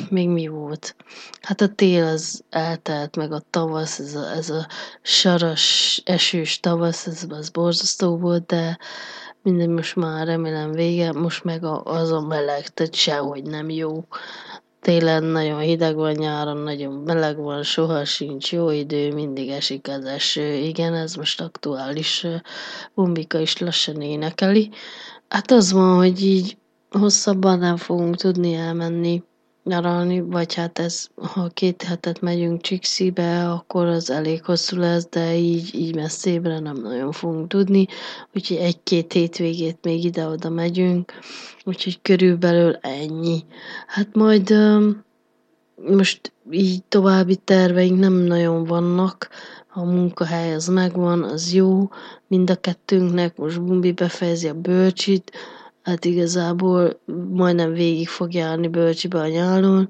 még 0.09 0.29
mi 0.29 0.46
volt? 0.46 0.96
Hát 1.40 1.61
a 1.61 1.68
tél 1.68 2.05
az 2.05 2.44
eltelt, 2.51 3.16
meg 3.16 3.33
a 3.33 3.42
tavasz, 3.51 3.98
ez 3.98 4.14
a, 4.14 4.31
ez 4.31 4.51
a 4.51 4.66
saras, 5.03 6.03
esős 6.05 6.61
tavasz, 6.61 7.07
ez 7.07 7.27
az 7.29 7.48
borzasztó 7.48 8.16
volt, 8.16 8.46
de 8.46 8.79
minden 9.42 9.70
most 9.70 9.96
már 9.96 10.27
remélem 10.27 10.72
vége, 10.72 11.12
most 11.12 11.44
meg 11.44 11.64
a, 11.64 11.83
az 11.85 12.11
a 12.11 12.20
meleg, 12.20 12.68
tehát 12.68 12.94
sehogy 12.94 13.42
nem 13.42 13.70
jó. 13.70 14.05
Télen 14.81 15.24
nagyon 15.24 15.59
hideg 15.61 15.94
van, 15.94 16.12
nyáron 16.12 16.57
nagyon 16.57 16.92
meleg 16.92 17.37
van, 17.37 17.62
soha 17.62 18.05
sincs 18.05 18.53
jó 18.53 18.70
idő, 18.70 19.12
mindig 19.12 19.48
esik 19.48 19.88
az 19.88 20.05
eső. 20.05 20.53
Igen, 20.55 20.94
ez 20.94 21.14
most 21.14 21.40
aktuális. 21.40 22.27
Bumbika 22.94 23.38
is 23.38 23.59
lassan 23.59 24.01
énekeli. 24.01 24.70
Hát 25.29 25.51
az 25.51 25.72
van, 25.72 25.96
hogy 25.96 26.22
így 26.22 26.57
hosszabban 26.90 27.59
nem 27.59 27.77
fogunk 27.77 28.16
tudni 28.16 28.55
elmenni 28.55 29.22
nyaralni, 29.68 30.20
vagy 30.20 30.54
hát 30.54 30.78
ez, 30.78 31.09
ha 31.16 31.48
két 31.54 31.83
hetet 31.83 32.20
megyünk 32.20 32.61
Csíkszibe, 32.61 33.50
akkor 33.50 33.87
az 33.87 34.11
elég 34.11 34.44
hosszú 34.44 34.76
lesz, 34.76 35.09
de 35.11 35.37
így, 35.37 35.74
így 35.74 35.94
messzébbre 35.94 36.59
nem 36.59 36.76
nagyon 36.83 37.12
fogunk 37.12 37.48
tudni, 37.48 37.87
úgyhogy 38.35 38.57
egy-két 38.57 39.12
hétvégét 39.12 39.78
még 39.83 40.04
ide-oda 40.04 40.48
megyünk, 40.48 41.12
úgyhogy 41.64 42.02
körülbelül 42.02 42.74
ennyi. 42.81 43.44
Hát 43.87 44.09
majd 44.14 44.54
most 45.87 46.33
így 46.50 46.83
további 46.83 47.37
terveink 47.37 47.98
nem 47.98 48.12
nagyon 48.12 48.64
vannak, 48.64 49.28
a 49.72 49.85
munkahely 49.85 50.54
az 50.54 50.68
megvan, 50.68 51.22
az 51.22 51.52
jó, 51.52 51.88
mind 52.26 52.50
a 52.50 52.57
kettőnknek, 52.57 53.37
most 53.37 53.62
Bumbi 53.62 53.92
befejezi 53.92 54.48
a 54.48 54.54
bölcsit, 54.54 55.33
hát 55.88 56.05
igazából 56.05 57.01
majdnem 57.31 57.72
végig 57.72 58.09
fog 58.09 58.35
járni 58.35 58.68
bölcsibe 58.68 59.18
a 59.18 59.29
nyáron, 59.29 59.88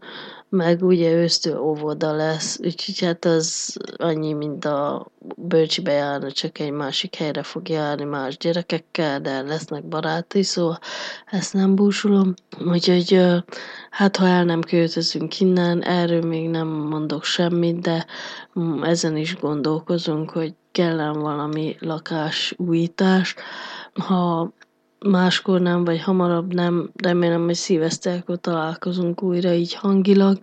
meg 0.49 0.83
ugye 0.83 1.13
ősztől 1.13 1.59
óvoda 1.59 2.13
lesz, 2.13 2.59
úgyhogy 2.65 3.01
hát 3.07 3.25
az 3.25 3.77
annyi, 3.97 4.33
mint 4.33 4.65
a 4.65 5.07
bölcsibe 5.37 5.93
járna, 5.93 6.31
csak 6.31 6.59
egy 6.59 6.71
másik 6.71 7.15
helyre 7.15 7.43
fog 7.43 7.69
járni 7.69 8.05
más 8.05 8.37
gyerekekkel, 8.37 9.21
de 9.21 9.43
lesznek 9.43 9.85
barátai, 9.85 10.43
szóval 10.43 10.79
ezt 11.27 11.53
nem 11.53 11.75
búsulom. 11.75 12.35
Úgyhogy 12.67 13.25
hát 13.91 14.17
ha 14.17 14.27
el 14.27 14.45
nem 14.45 14.61
költözünk 14.61 15.41
innen, 15.41 15.83
erről 15.83 16.23
még 16.23 16.49
nem 16.49 16.69
mondok 16.69 17.25
semmit, 17.25 17.81
de 17.81 18.07
ezen 18.83 19.17
is 19.17 19.37
gondolkozunk, 19.37 20.31
hogy 20.31 20.55
kellene 20.73 21.19
valami 21.19 21.77
lakásújítás. 21.81 23.35
Ha 23.93 24.53
máskor 25.01 25.61
nem, 25.61 25.85
vagy 25.85 26.03
hamarabb 26.03 26.55
nem. 26.55 26.91
Remélem, 26.97 27.45
hogy 27.45 27.55
szívesztelkor 27.55 28.39
találkozunk 28.41 29.23
újra 29.23 29.53
így 29.53 29.75
hangilag. 29.75 30.39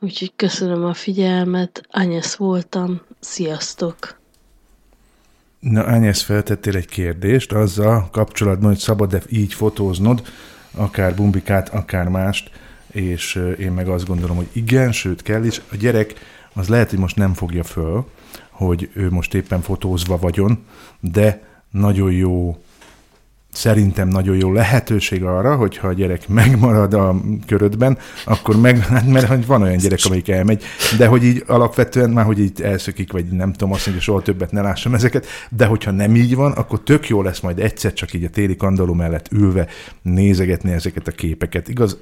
Úgyhogy 0.00 0.32
köszönöm 0.36 0.84
a 0.84 0.94
figyelmet. 0.94 1.82
Anyesz 1.90 2.34
voltam. 2.34 3.00
Sziasztok! 3.20 4.22
Na, 5.58 5.84
Ányesz, 5.84 6.22
feltettél 6.22 6.76
egy 6.76 6.86
kérdést 6.86 7.52
azzal 7.52 8.08
kapcsolatban, 8.12 8.68
hogy 8.68 8.78
szabad-e 8.78 9.22
így 9.28 9.54
fotóznod, 9.54 10.22
akár 10.74 11.14
bumbikát, 11.14 11.68
akár 11.68 12.08
mást, 12.08 12.50
és 12.90 13.40
én 13.58 13.72
meg 13.72 13.88
azt 13.88 14.06
gondolom, 14.06 14.36
hogy 14.36 14.48
igen, 14.52 14.92
sőt 14.92 15.22
kell 15.22 15.44
is. 15.44 15.60
A 15.72 15.76
gyerek 15.76 16.14
az 16.52 16.68
lehet, 16.68 16.90
hogy 16.90 16.98
most 16.98 17.16
nem 17.16 17.32
fogja 17.32 17.62
föl, 17.62 18.06
hogy 18.50 18.90
ő 18.92 19.10
most 19.10 19.34
éppen 19.34 19.60
fotózva 19.60 20.18
vagyon, 20.18 20.64
de 21.00 21.42
nagyon 21.70 22.12
jó 22.12 22.58
szerintem 23.54 24.08
nagyon 24.08 24.36
jó 24.36 24.52
lehetőség 24.52 25.24
arra, 25.24 25.56
hogyha 25.56 25.88
a 25.88 25.92
gyerek 25.92 26.28
megmarad 26.28 26.94
a 26.94 27.16
körödben, 27.46 27.98
akkor 28.24 28.60
meg, 28.60 28.78
hát 28.78 29.06
mert 29.06 29.46
van 29.46 29.62
olyan 29.62 29.76
gyerek, 29.76 29.98
amelyik 30.04 30.28
elmegy, 30.28 30.62
de 30.98 31.06
hogy 31.06 31.24
így 31.24 31.44
alapvetően 31.46 32.10
már, 32.10 32.24
hogy 32.24 32.38
így 32.38 32.62
elszökik, 32.62 33.12
vagy 33.12 33.24
nem 33.24 33.52
tudom 33.52 33.72
azt 33.72 33.86
mondja, 33.86 34.04
soha 34.04 34.22
többet 34.22 34.52
ne 34.52 34.62
lássam 34.62 34.94
ezeket, 34.94 35.26
de 35.50 35.66
hogyha 35.66 35.90
nem 35.90 36.16
így 36.16 36.34
van, 36.34 36.52
akkor 36.52 36.80
tök 36.80 37.08
jó 37.08 37.22
lesz 37.22 37.40
majd 37.40 37.58
egyszer 37.58 37.92
csak 37.92 38.12
így 38.12 38.24
a 38.24 38.30
téli 38.30 38.56
kandaló 38.56 38.92
mellett 38.92 39.28
ülve 39.32 39.66
nézegetni 40.02 40.72
ezeket 40.72 41.08
a 41.08 41.12
képeket. 41.12 41.68
Igaz, 41.68 41.98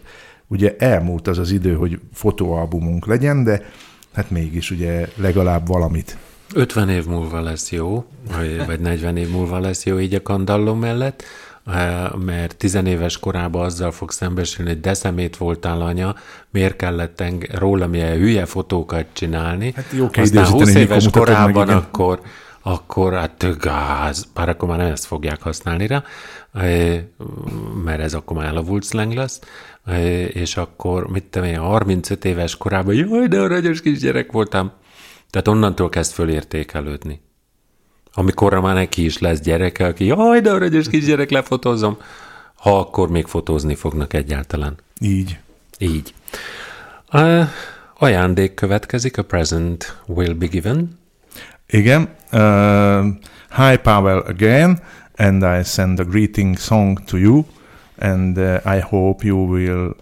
ugye 0.47 0.77
elmúlt 0.79 1.29
az 1.29 1.39
az 1.39 1.51
idő, 1.51 1.75
hogy 1.75 2.01
fotóalbumunk 2.13 3.07
legyen, 3.07 3.45
de 3.45 3.63
hát 4.13 4.31
mégis 4.31 4.71
ugye 4.71 5.09
legalább 5.17 5.67
valamit 5.67 6.17
50 6.55 6.89
év 6.89 7.07
múlva 7.07 7.41
lesz 7.41 7.71
jó, 7.71 8.05
vagy 8.37 8.67
vagy 8.67 8.81
40 8.81 9.17
év 9.17 9.31
múlva 9.31 9.59
lesz 9.59 9.85
jó 9.85 9.99
így 9.99 10.15
a 10.15 10.23
kandalló 10.23 10.75
mellett, 10.75 11.23
eh, 11.67 12.11
mert 12.25 12.57
tizenéves 12.57 13.19
korában 13.19 13.65
azzal 13.65 13.91
fog 13.91 14.11
szembesülni, 14.11 14.71
hogy 14.71 14.81
deszemét 14.81 15.37
voltál 15.37 15.81
anya, 15.81 16.15
miért 16.51 16.77
kellett 16.77 17.21
eng- 17.21 17.59
rólam 17.59 17.95
ilyen 17.95 18.17
hülye 18.17 18.45
fotókat 18.45 19.07
csinálni. 19.13 19.73
Hát 19.77 19.87
jó 19.93 20.05
Aztán 20.05 20.25
időzíteni, 20.25 20.59
20 20.59 20.67
mikor 20.67 20.83
éves 20.83 21.05
meg, 21.05 21.13
korában 21.13 21.65
igen. 21.65 21.77
akkor, 21.77 22.21
akkor 22.63 23.13
hát 23.13 23.59
gáz, 23.59 24.27
bár 24.35 24.49
akkor 24.49 24.69
már 24.69 24.79
nem 24.79 24.93
ezt 24.93 25.05
fogják 25.07 25.43
használni 25.43 25.87
rá, 25.87 26.05
eh, 26.53 27.01
mert 27.85 28.01
ez 28.01 28.15
akkor 28.15 28.37
már 28.37 28.47
elavult 28.47 28.85
slang 28.85 29.13
lesz, 29.13 29.41
eh, 29.85 30.37
és 30.37 30.57
akkor, 30.57 31.07
mit 31.09 31.25
tudom 31.25 31.49
én, 31.49 31.59
35 31.59 32.25
éves 32.25 32.57
korában, 32.57 32.95
jaj, 32.95 33.27
de 33.27 33.41
aranyos 33.41 33.81
kisgyerek 33.81 34.33
voltam, 34.33 34.73
tehát 35.33 35.49
onnantól 35.49 35.89
kezd 35.89 36.13
fölértékelődni. 36.13 37.21
Amikorra 38.13 38.61
már 38.61 38.75
neki 38.75 39.05
is 39.05 39.19
lesz 39.19 39.41
gyereke, 39.41 39.87
aki 39.87 40.05
jaj, 40.05 40.41
de 40.41 40.51
aranyos 40.51 40.89
kisgyerek, 40.89 41.31
lefotózom, 41.31 41.97
ha 42.55 42.79
akkor 42.79 43.11
még 43.11 43.27
fotózni 43.27 43.75
fognak 43.75 44.13
egyáltalán. 44.13 44.77
Így. 45.01 45.39
Így. 45.79 46.15
Uh, 47.13 47.49
ajándék 47.99 48.55
következik, 48.55 49.19
a 49.19 49.23
present 49.23 49.97
will 50.07 50.35
be 50.35 50.47
given. 50.47 50.99
Igen. 51.67 52.09
Uh, 52.33 53.07
hi 53.57 53.77
Pavel 53.77 54.19
again, 54.19 54.81
and 55.17 55.43
I 55.43 55.65
send 55.65 56.01
a 56.01 56.05
greeting 56.05 56.59
song 56.59 57.05
to 57.05 57.17
you, 57.17 57.45
and 57.99 58.39
uh, 58.39 58.75
I 58.77 58.81
hope 58.81 59.27
you 59.27 59.47
will 59.47 59.97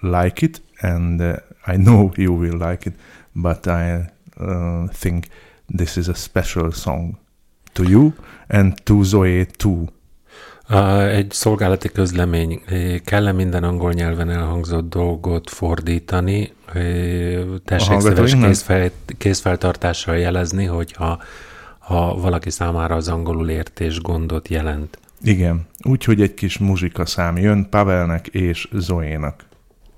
like 0.00 0.44
it, 0.46 0.62
and 0.80 1.20
uh, 1.20 1.36
I 1.66 1.76
know 1.76 2.12
you 2.16 2.38
will 2.38 2.58
like 2.68 2.88
it, 2.88 2.94
but 3.32 3.66
I 3.66 4.10
uh, 4.40 4.88
think 4.88 5.24
this 5.76 5.96
is 5.96 6.08
a 6.08 6.14
special 6.14 6.72
song 6.72 7.18
to 7.72 7.82
you 7.82 8.12
and 8.48 8.82
to 8.82 9.02
Zoe 9.02 9.46
too. 9.56 9.84
Egy 11.08 11.30
szolgálati 11.30 11.88
közlemény. 11.88 12.62
Kell-e 13.04 13.32
minden 13.32 13.64
angol 13.64 13.92
nyelven 13.92 14.30
elhangzott 14.30 14.88
dolgot 14.88 15.50
fordítani? 15.50 16.52
Tessék 17.64 18.00
szíves 18.00 18.34
kézfel, 18.34 18.90
kézfeltartással 19.18 20.16
jelezni, 20.16 20.64
hogyha 20.64 21.22
ha 21.78 22.14
valaki 22.14 22.50
számára 22.50 22.94
az 22.94 23.08
angolul 23.08 23.50
értés 23.50 24.00
gondot 24.00 24.48
jelent. 24.48 24.98
Igen, 25.22 25.66
úgyhogy 25.82 26.20
egy 26.20 26.34
kis 26.34 26.58
muzsikaszám 26.58 27.36
jön 27.36 27.68
Pavelnek 27.70 28.26
és 28.26 28.68
Zoénak. 28.72 29.44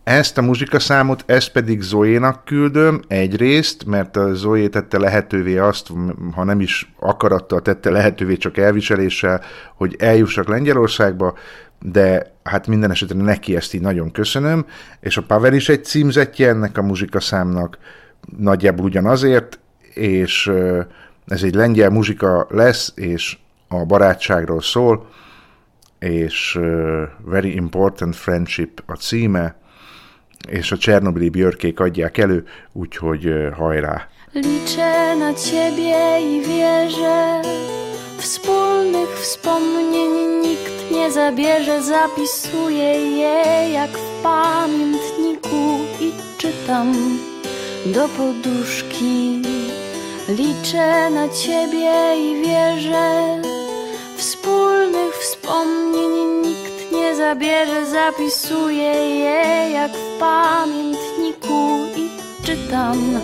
Ezt 0.05 0.39
a 0.39 0.43
muzsikaszámot, 0.43 1.23
ezt 1.27 1.53
pedig 1.53 1.81
Zoénak 1.81 2.45
küldöm 2.45 3.01
egyrészt, 3.09 3.85
mert 3.85 4.17
a 4.17 4.35
Zoé 4.35 4.69
tette 4.69 4.99
lehetővé 4.99 5.59
azt, 5.59 5.91
ha 6.35 6.45
nem 6.45 6.61
is 6.61 6.93
akarattal 6.99 7.63
tette 7.63 7.91
lehetővé, 7.91 8.37
csak 8.37 8.57
elviseléssel, 8.57 9.41
hogy 9.75 9.97
eljussak 9.99 10.49
Lengyelországba, 10.49 11.35
de 11.81 12.33
hát 12.43 12.67
minden 12.67 12.91
esetre 12.91 13.23
neki 13.23 13.57
ezt 13.57 13.75
így 13.75 13.81
nagyon 13.81 14.11
köszönöm, 14.11 14.67
és 15.01 15.17
a 15.17 15.23
Pavel 15.23 15.55
is 15.55 15.69
egy 15.69 15.85
címzetje 15.85 16.49
ennek 16.49 16.79
a 16.79 16.83
muzsikaszámnak, 16.83 17.79
nagyjából 18.39 18.85
ugyanazért, 18.85 19.59
és 19.95 20.53
ez 21.27 21.43
egy 21.43 21.55
lengyel 21.55 21.91
muzsika 21.91 22.47
lesz, 22.51 22.93
és 22.95 23.39
a 23.69 23.85
barátságról 23.85 24.61
szól, 24.61 25.09
és 25.99 26.59
Very 27.25 27.55
Important 27.55 28.17
Friendship 28.17 28.83
a 28.87 28.93
címe, 28.93 29.61
és 30.49 30.73
a 30.73 30.77
Csernobili 30.77 31.29
Björkék 31.29 31.81
adják 31.81 32.19
elő, 32.19 32.45
úgyhogy 32.73 33.35
hajrá! 33.59 34.09
Liczę 34.35 35.15
na 35.15 35.33
ciebie 35.35 36.21
i 36.21 36.41
wierzę, 36.41 37.41
wspólnych 38.17 39.19
wspomnień 39.21 40.41
nikt 40.43 40.91
nie 40.91 41.11
zabierze. 41.11 41.83
Zapisuję 41.83 42.93
je 43.21 43.71
jak 43.73 43.91
w 43.91 44.23
pamiętniku 44.23 45.81
i 46.01 46.13
czytam 46.39 47.19
do 47.85 48.09
poduszki. 48.09 49.43
Liczę 50.29 51.11
na 51.11 51.29
ciebie 51.29 51.93
i 52.17 52.43
wierzę, 52.43 53.43
wspólnych 54.17 55.15
wspomnień 55.17 56.22
zabierze. 57.23 57.87
Zapisuję 57.87 58.93
je 59.25 59.71
jak 59.71 59.93
w 59.93 60.19
pamiętniku 60.19 61.87
i 61.97 62.11
czytam 62.47 63.21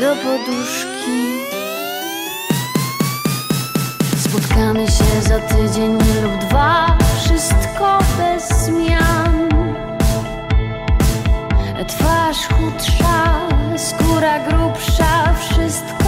do 0.00 0.10
poduszki. 0.22 1.20
Spotkamy 4.18 4.86
się 4.86 5.22
za 5.28 5.38
tydzień 5.38 5.92
lub 5.92 6.48
dwa, 6.48 6.98
wszystko 7.22 7.98
bez 8.18 8.64
zmian. 8.64 9.48
Twarz 11.88 12.48
chudsza, 12.48 13.48
skóra 13.76 14.38
grubsza, 14.38 15.34
wszystko 15.40 15.99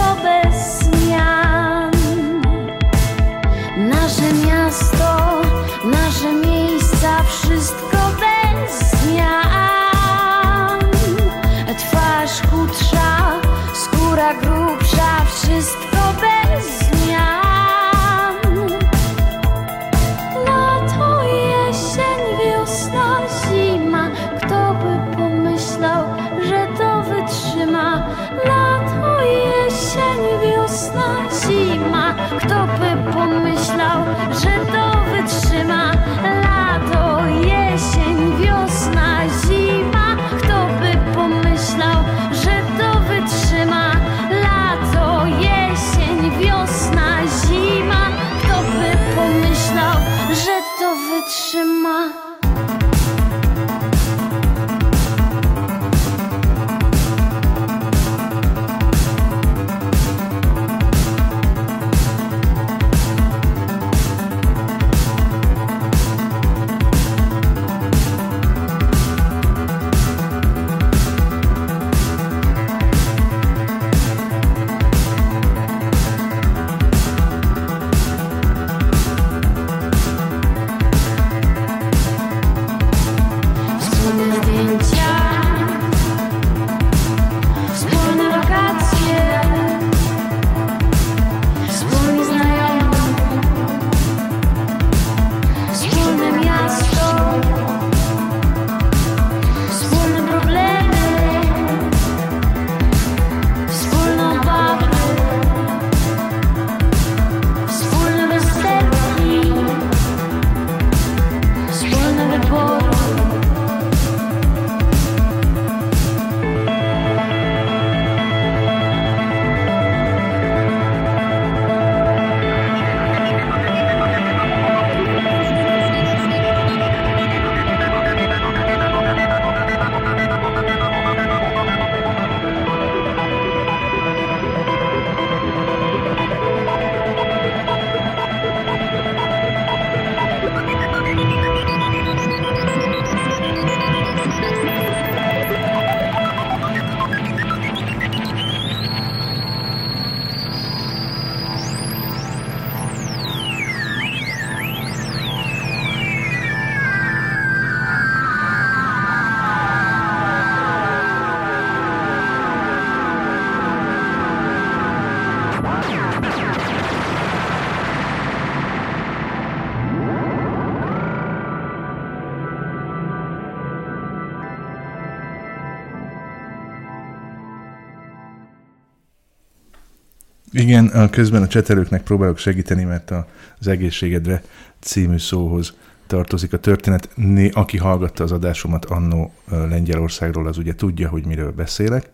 Igen, 180.53 180.87
a 180.87 181.09
közben 181.09 181.41
a 181.41 181.47
csetelőknek 181.47 182.03
próbálok 182.03 182.37
segíteni, 182.37 182.83
mert 182.83 183.11
az 183.59 183.67
egészségedre 183.67 184.43
című 184.79 185.17
szóhoz 185.17 185.73
tartozik 186.07 186.53
a 186.53 186.57
történet. 186.57 187.09
Né, 187.15 187.49
aki 187.53 187.77
hallgatta 187.77 188.23
az 188.23 188.31
adásomat 188.31 188.85
annó 188.85 189.33
Lengyelországról, 189.49 190.47
az 190.47 190.57
ugye 190.57 190.75
tudja, 190.75 191.09
hogy 191.09 191.25
miről 191.25 191.51
beszélek, 191.51 192.09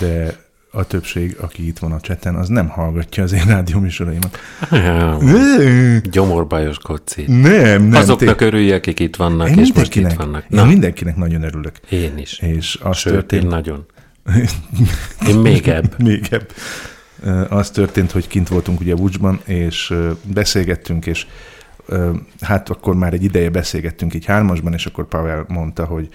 de 0.00 0.36
a 0.72 0.84
többség, 0.84 1.36
aki 1.40 1.66
itt 1.66 1.78
van 1.78 1.92
a 1.92 2.00
cseten, 2.00 2.34
az 2.34 2.48
nem 2.48 2.68
hallgatja 2.68 3.22
az 3.22 3.32
én 3.32 3.44
rádióműsoraimat. 3.46 4.38
Gyomorbajos 6.10 6.78
koci. 6.78 7.24
Nem, 7.26 7.82
nem. 7.82 8.00
Azoknak 8.00 8.36
té- 8.36 8.46
örülj, 8.46 8.72
akik 8.72 9.00
itt 9.00 9.16
vannak, 9.16 9.48
Én 9.48 9.58
és 9.58 9.72
most 9.74 9.94
itt 9.94 10.12
vannak. 10.12 10.44
én 10.50 10.66
mindenkinek 10.66 11.16
nagyon 11.16 11.42
örülök. 11.42 11.72
Én 11.90 12.18
is. 12.18 12.38
És 12.38 12.78
az 12.82 12.96
Sőt, 12.96 13.12
történt, 13.12 13.42
én 13.42 13.48
nagyon. 13.48 13.86
Én 15.28 15.36
még 15.36 15.68
ebb. 15.68 15.94
még 16.02 16.28
ebb. 16.30 16.52
Az 17.50 17.70
történt, 17.70 18.10
hogy 18.10 18.26
kint 18.26 18.48
voltunk 18.48 18.80
ugye 18.80 18.94
Vucsban, 18.94 19.40
és 19.44 19.94
beszélgettünk, 20.22 21.06
és 21.06 21.26
hát 22.40 22.68
akkor 22.68 22.94
már 22.94 23.12
egy 23.12 23.24
ideje 23.24 23.50
beszélgettünk 23.50 24.14
így 24.14 24.24
hármasban, 24.24 24.72
és 24.72 24.86
akkor 24.86 25.08
Pavel 25.08 25.44
mondta, 25.48 25.84
hogy 25.84 26.08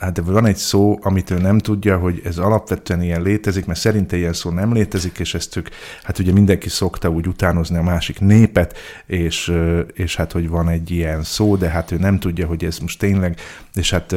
hát 0.00 0.12
de 0.12 0.22
van 0.22 0.46
egy 0.46 0.56
szó, 0.56 0.98
amit 1.02 1.30
ő 1.30 1.38
nem 1.38 1.58
tudja, 1.58 1.98
hogy 1.98 2.20
ez 2.24 2.38
alapvetően 2.38 3.02
ilyen 3.02 3.22
létezik, 3.22 3.66
mert 3.66 3.78
szerinte 3.78 4.16
ilyen 4.16 4.32
szó 4.32 4.50
nem 4.50 4.72
létezik, 4.72 5.18
és 5.18 5.34
ezt 5.34 5.56
ők, 5.56 5.68
hát 6.02 6.18
ugye 6.18 6.32
mindenki 6.32 6.68
szokta 6.68 7.08
úgy 7.08 7.26
utánozni 7.26 7.76
a 7.76 7.82
másik 7.82 8.20
népet, 8.20 8.78
és, 9.06 9.52
és 9.94 10.16
hát, 10.16 10.32
hogy 10.32 10.48
van 10.48 10.68
egy 10.68 10.90
ilyen 10.90 11.22
szó, 11.22 11.56
de 11.56 11.68
hát 11.68 11.90
ő 11.90 11.96
nem 11.96 12.18
tudja, 12.18 12.46
hogy 12.46 12.64
ez 12.64 12.78
most 12.78 12.98
tényleg, 12.98 13.38
és 13.74 13.90
hát 13.90 14.14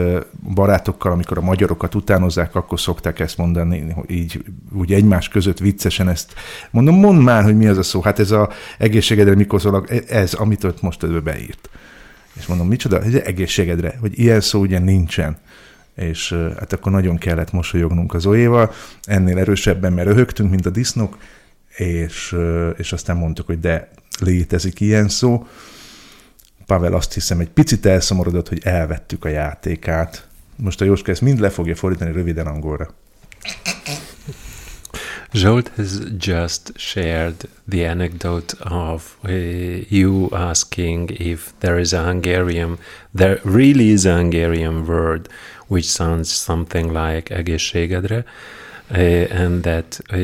barátokkal, 0.54 1.12
amikor 1.12 1.38
a 1.38 1.42
magyarokat 1.42 1.96
utánozzák, 1.96 2.56
akkor 2.56 2.80
szokták 2.80 3.20
ezt 3.20 3.38
mondani, 3.38 3.96
így 4.08 4.44
úgy 4.74 4.94
egymás 4.94 5.28
között 5.28 5.60
viccesen 5.60 6.10
ezt 6.10 6.34
mondom, 6.72 6.96
mondd 6.96 7.20
már, 7.20 7.44
hogy 7.44 7.58
mi 7.58 7.68
az 7.68 7.78
a 7.78 7.84
szó, 7.84 8.02
hát 8.02 8.20
ez 8.20 8.32
a 8.32 8.50
egészségedre 8.78 9.36
mikor 9.36 9.62
szólak, 9.62 10.10
ez, 10.10 10.34
amit 10.34 10.64
ott 10.64 10.82
most 10.82 11.04
ő 11.04 11.22
beírt. 11.22 11.70
És 12.38 12.46
mondom, 12.46 12.68
micsoda, 12.68 13.04
ez 13.04 13.14
egészségedre, 13.14 13.98
hogy 14.00 14.20
ilyen 14.20 14.42
szó 14.42 14.60
ugye 14.60 14.80
nincsen. 14.80 15.38
És 15.96 16.34
hát 16.60 16.74
akkor 16.74 16.92
nagyon 16.92 17.18
kellett 17.18 17.52
mosolyognunk 17.52 18.14
az 18.14 18.22
Zoéval, 18.22 18.72
ennél 19.04 19.38
erősebben, 19.38 19.94
mert 19.94 20.08
röhögtünk, 20.08 20.50
mint 20.50 20.66
a 20.66 20.70
disznók, 20.70 21.18
és, 21.76 22.36
és 22.78 22.92
aztán 22.92 23.18
mondtuk, 23.18 23.46
hogy 23.46 23.60
de 23.60 23.90
létezik 24.20 24.80
ilyen 24.80 25.10
szó. 25.10 25.48
Pavel 26.66 26.94
azt 26.94 27.14
hiszem 27.14 27.40
egy 27.40 27.50
picit 27.50 27.86
elszomorodott, 27.86 28.50
hogy 28.50 28.62
elvettük 28.64 29.26
a 29.26 29.30
játékát. 29.30 30.28
Most 30.56 30.82
a 30.82 30.86
Jóska 30.86 31.12
ezt 31.12 31.22
mind 31.22 31.40
le 31.40 31.50
fogja 31.50 31.76
fordítani 31.76 32.12
röviden 32.12 32.48
angolra. 32.48 32.94
Zsolt 35.36 35.68
has 35.76 36.00
just 36.18 36.80
shared 36.80 37.44
the 37.68 37.84
anecdote 37.84 38.54
of 38.62 39.18
uh, 39.28 39.32
you 39.32 40.30
asking 40.32 41.10
if 41.20 41.54
there 41.60 41.78
is 41.78 41.92
a 41.92 42.06
Hungarian, 42.06 42.78
there 43.14 43.42
really 43.44 43.90
is 43.90 44.06
a 44.06 44.16
Hungarian 44.16 44.88
word 44.88 45.28
which 45.68 45.90
sounds 45.90 46.32
something 46.32 46.94
like 46.94 47.32
egészségedre, 47.32 48.24
uh, 48.92 48.98
and 48.98 49.64
that 49.64 50.00
uh, 50.10 50.16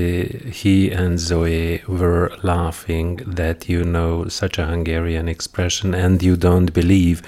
he 0.50 0.90
and 0.92 1.20
Zoe 1.20 1.84
were 1.90 2.32
laughing 2.42 3.18
that 3.28 3.68
you 3.68 3.84
know 3.84 4.30
such 4.30 4.58
a 4.58 4.66
Hungarian 4.66 5.28
expression 5.28 5.94
and 5.94 6.24
you 6.24 6.38
don't 6.38 6.72
believe 6.72 7.22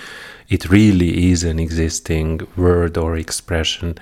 it 0.47 0.69
really 0.69 1.31
is 1.31 1.43
an 1.43 1.59
existing 1.59 2.47
word 2.55 2.97
or 2.97 3.17
expression 3.17 3.97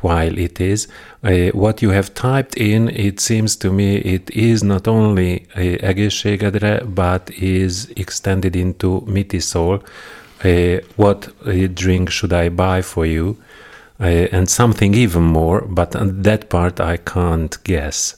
while 0.00 0.40
it 0.40 0.58
is. 0.58 0.88
Uh, 1.22 1.50
what 1.52 1.80
you 1.80 1.92
have 1.92 2.12
typed 2.12 2.54
in, 2.54 2.88
it 2.88 3.20
seems 3.20 3.56
to 3.56 3.72
me 3.72 3.96
it 3.96 4.30
is 4.30 4.60
not 4.62 4.86
only 4.86 5.46
uh, 5.56 5.74
egészségedre, 5.80 6.82
but 6.94 7.28
is 7.40 7.88
extended 7.94 8.54
into 8.54 9.04
mitisol. 9.06 9.82
Uh, 10.44 10.78
what 10.96 11.28
drink 11.74 12.08
should 12.08 12.32
I 12.32 12.48
buy 12.48 12.82
for 12.82 13.06
you? 13.06 13.36
And 14.32 14.48
something 14.48 14.94
even 14.94 15.22
more, 15.22 15.60
but 15.68 15.90
that 16.22 16.44
part 16.44 16.80
I 16.80 16.96
can't 16.96 17.58
guess. 17.62 18.16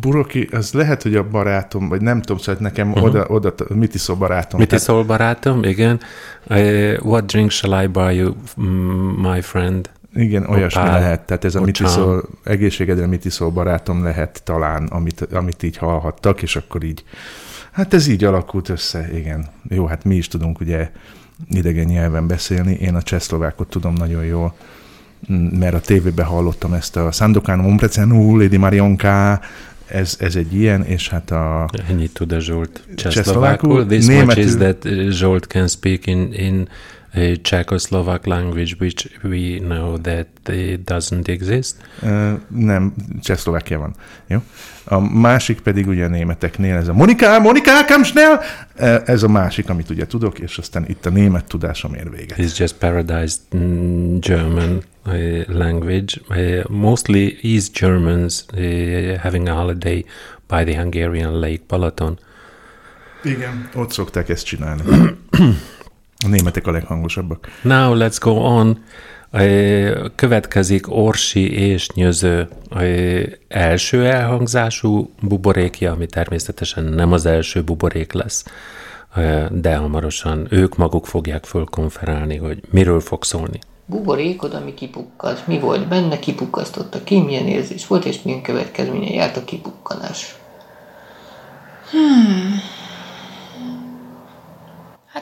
Buroki, 0.00 0.48
az 0.52 0.72
lehet, 0.72 1.02
hogy 1.02 1.16
a 1.16 1.28
barátom, 1.28 1.88
vagy 1.88 2.00
nem 2.00 2.20
tudom, 2.20 2.38
szóval 2.38 2.60
nekem 2.60 2.88
uh-huh. 2.90 3.04
oda, 3.04 3.24
oda, 3.28 3.54
mit 3.74 3.94
iszol 3.94 4.16
barátom? 4.16 4.60
Mit 4.60 4.72
iszol, 4.72 5.04
barátom? 5.04 5.62
Igen. 5.62 6.00
Uh, 6.48 6.94
what 7.02 7.26
drink 7.26 7.50
shall 7.50 7.82
I 7.82 7.86
buy 7.86 8.14
you, 8.14 8.34
my 9.16 9.40
friend? 9.40 9.90
Igen, 10.14 10.46
olyasmi 10.46 10.82
Opál, 10.82 11.00
lehet. 11.00 11.20
Tehát 11.20 11.44
ez 11.44 11.54
a 11.54 11.60
mit 11.60 11.80
iszol, 11.80 12.28
egészségedre 12.44 13.06
mit 13.06 13.24
iszol 13.24 13.50
barátom 13.50 14.02
lehet 14.02 14.42
talán, 14.44 14.86
amit, 14.86 15.20
amit 15.32 15.62
így 15.62 15.76
hallhattak, 15.76 16.42
és 16.42 16.56
akkor 16.56 16.82
így, 16.82 17.04
hát 17.70 17.94
ez 17.94 18.06
így 18.06 18.24
alakult 18.24 18.68
össze, 18.68 19.08
igen. 19.14 19.46
Jó, 19.68 19.86
hát 19.86 20.04
mi 20.04 20.14
is 20.14 20.28
tudunk 20.28 20.60
ugye 20.60 20.90
idegen 21.48 21.86
nyelven 21.86 22.26
beszélni, 22.26 22.72
én 22.72 22.94
a 22.94 23.02
csehszlovákot 23.02 23.68
tudom 23.68 23.94
nagyon 23.94 24.24
jól, 24.24 24.54
mert 25.58 25.74
a 25.74 25.80
tévében 25.80 26.26
hallottam 26.26 26.72
ezt 26.72 26.96
a 26.96 27.12
Sandokan 27.12 27.58
Momprecenú, 27.58 28.38
Lady 28.38 28.56
Marionka, 28.56 29.40
ez, 29.86 30.16
ez 30.18 30.36
egy 30.36 30.54
ilyen, 30.54 30.84
és 30.84 31.08
hát 31.08 31.30
a... 31.30 31.68
Ennyit 31.88 32.12
tud 32.12 32.32
a 32.32 32.40
Zsolt 32.40 32.84
Csehszlovákul. 32.94 33.86
This 33.86 34.06
much 34.06 34.18
németül- 34.18 34.44
is 34.44 34.54
that 34.54 34.84
uh, 34.84 35.08
Zsolt 35.08 35.46
can 35.46 35.68
speak 35.68 36.06
in, 36.06 36.32
in 36.32 36.68
Czechoslovak 37.42 38.26
language, 38.26 38.74
which 38.78 39.06
we 39.22 39.58
know 39.58 39.98
that 39.98 40.26
it 40.48 40.80
doesn't 40.84 41.28
exist. 41.28 41.76
Ö, 42.02 42.32
nem, 42.48 42.94
Csehszlovákia 43.22 43.78
van. 43.78 43.94
Jó? 44.26 44.38
A 44.84 45.00
másik 45.00 45.60
pedig 45.60 45.86
ugye 45.86 46.04
a 46.04 46.08
németeknél 46.08 46.76
ez 46.76 46.88
a 46.88 46.92
Monika, 46.92 47.38
Monika, 47.38 47.84
komm 47.86 48.02
schnell! 48.02 48.40
Ez 49.04 49.22
a 49.22 49.28
másik, 49.28 49.68
amit 49.68 49.90
ugye 49.90 50.06
tudok, 50.06 50.38
és 50.38 50.58
aztán 50.58 50.84
itt 50.88 51.06
a 51.06 51.10
német 51.10 51.44
tudásom 51.44 51.94
ér 51.94 52.10
véget. 52.10 52.38
It's 52.38 52.58
just 52.58 52.74
paradised 52.74 53.40
mm, 53.56 54.18
German 54.18 54.82
uh, 55.06 55.40
language. 55.48 56.14
Uh, 56.28 56.68
mostly 56.68 57.38
East 57.42 57.72
Germans 57.72 58.44
uh, 58.54 59.16
having 59.18 59.48
a 59.48 59.54
holiday 59.54 60.04
by 60.48 60.64
the 60.64 60.80
Hungarian 60.80 61.38
Lake 61.38 61.62
Balaton. 61.66 62.18
Igen, 63.22 63.68
ott 63.74 63.92
szokták 63.92 64.28
ezt 64.28 64.44
csinálni. 64.44 64.82
A 66.24 66.28
németek 66.28 66.66
a 66.66 66.70
leghangosabbak. 66.70 67.48
Now 67.62 67.94
let's 67.96 68.16
go 68.20 68.30
on. 68.30 68.84
Ö, 69.32 70.06
Következik 70.14 70.90
Orsi 70.90 71.52
és 71.52 71.88
Nyöző 71.90 72.48
ö, 72.70 73.22
első 73.48 74.06
elhangzású 74.06 75.10
buborékja, 75.20 75.92
ami 75.92 76.06
természetesen 76.06 76.84
nem 76.84 77.12
az 77.12 77.26
első 77.26 77.62
buborék 77.62 78.12
lesz, 78.12 78.44
ö, 79.16 79.44
de 79.50 79.76
hamarosan 79.76 80.46
ők 80.50 80.76
maguk 80.76 81.06
fogják 81.06 81.44
fölkonferálni, 81.44 82.36
hogy 82.36 82.60
miről 82.70 83.00
fog 83.00 83.24
szólni. 83.24 83.58
Buborékod, 83.86 84.54
ami 84.54 84.74
kipukkad. 84.74 85.42
Mi 85.46 85.58
volt 85.58 85.88
benne, 85.88 86.18
kipukkasztotta 86.18 87.02
ki, 87.04 87.20
milyen 87.20 87.46
érzés 87.46 87.86
volt, 87.86 88.04
és 88.04 88.22
milyen 88.22 88.42
következménye 88.42 89.10
járt 89.10 89.36
a 89.36 89.44
kipukkanás. 89.44 90.34
Hmm. 91.90 92.79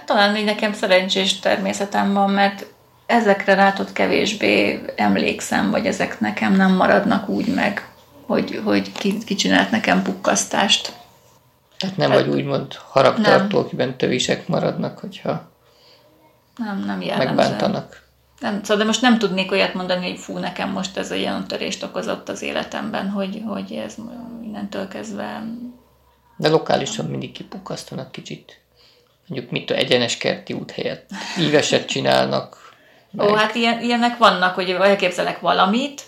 Talán 0.09 0.37
így 0.37 0.45
nekem 0.45 0.73
szerencsés 0.73 1.39
természetem 1.39 2.13
van, 2.13 2.31
mert 2.31 2.67
ezekre 3.07 3.55
látott 3.55 3.93
kevésbé 3.93 4.81
emlékszem, 4.97 5.71
vagy 5.71 5.87
ezek 5.87 6.21
nekem 6.21 6.53
nem 6.53 6.73
maradnak 6.73 7.29
úgy 7.29 7.55
meg, 7.55 7.91
hogy, 8.27 8.61
hogy 8.65 8.93
ki, 8.93 9.19
ki 9.19 9.35
csinált 9.35 9.71
nekem 9.71 10.03
pukkasztást. 10.03 10.93
Tehát 11.79 11.97
nem 11.97 12.11
Hát- 12.11 12.21
vagy 12.25 12.35
úgymond 12.35 12.75
haragtartó, 12.75 13.59
akiben 13.59 13.97
tövisek 13.97 14.49
maradnak, 14.49 14.99
hogyha 14.99 15.51
Nem, 16.57 16.85
nem 16.87 17.01
jellemző. 17.03 17.35
megbántanak. 17.35 18.03
Nem, 18.41 18.61
szóval 18.63 18.77
de 18.77 18.85
most 18.85 19.03
nem 19.03 19.19
tudnék 19.19 19.53
olyat 19.53 19.75
mondani, 19.75 20.09
hogy 20.11 20.19
fú, 20.19 20.39
nekem 20.39 20.71
most 20.71 20.97
ez 20.97 21.11
olyan 21.11 21.47
törést 21.47 21.83
okozott 21.83 22.29
az 22.29 22.43
életemben, 22.43 23.09
hogy, 23.11 23.43
hogy 23.47 23.73
ez 23.73 23.95
mindentől 24.41 24.89
kezdve 24.89 25.43
De 26.37 26.49
lokálisan 26.49 27.07
mindig 27.07 27.33
kipukkasztanak 27.33 28.13
kicsit. 28.13 28.61
Mondjuk 29.29 29.51
mit 29.51 29.67
tudom, 29.67 29.83
egyenes 29.83 30.17
kerti 30.17 30.53
út 30.53 30.71
helyett 30.71 31.11
íveset 31.39 31.87
csinálnak. 31.87 32.73
Ó, 33.19 33.35
hát 33.35 33.55
ilyen, 33.55 33.81
ilyenek 33.81 34.19
vannak, 34.19 34.55
hogy 34.55 34.71
elképzelek 34.71 35.41
valamit, 35.41 36.03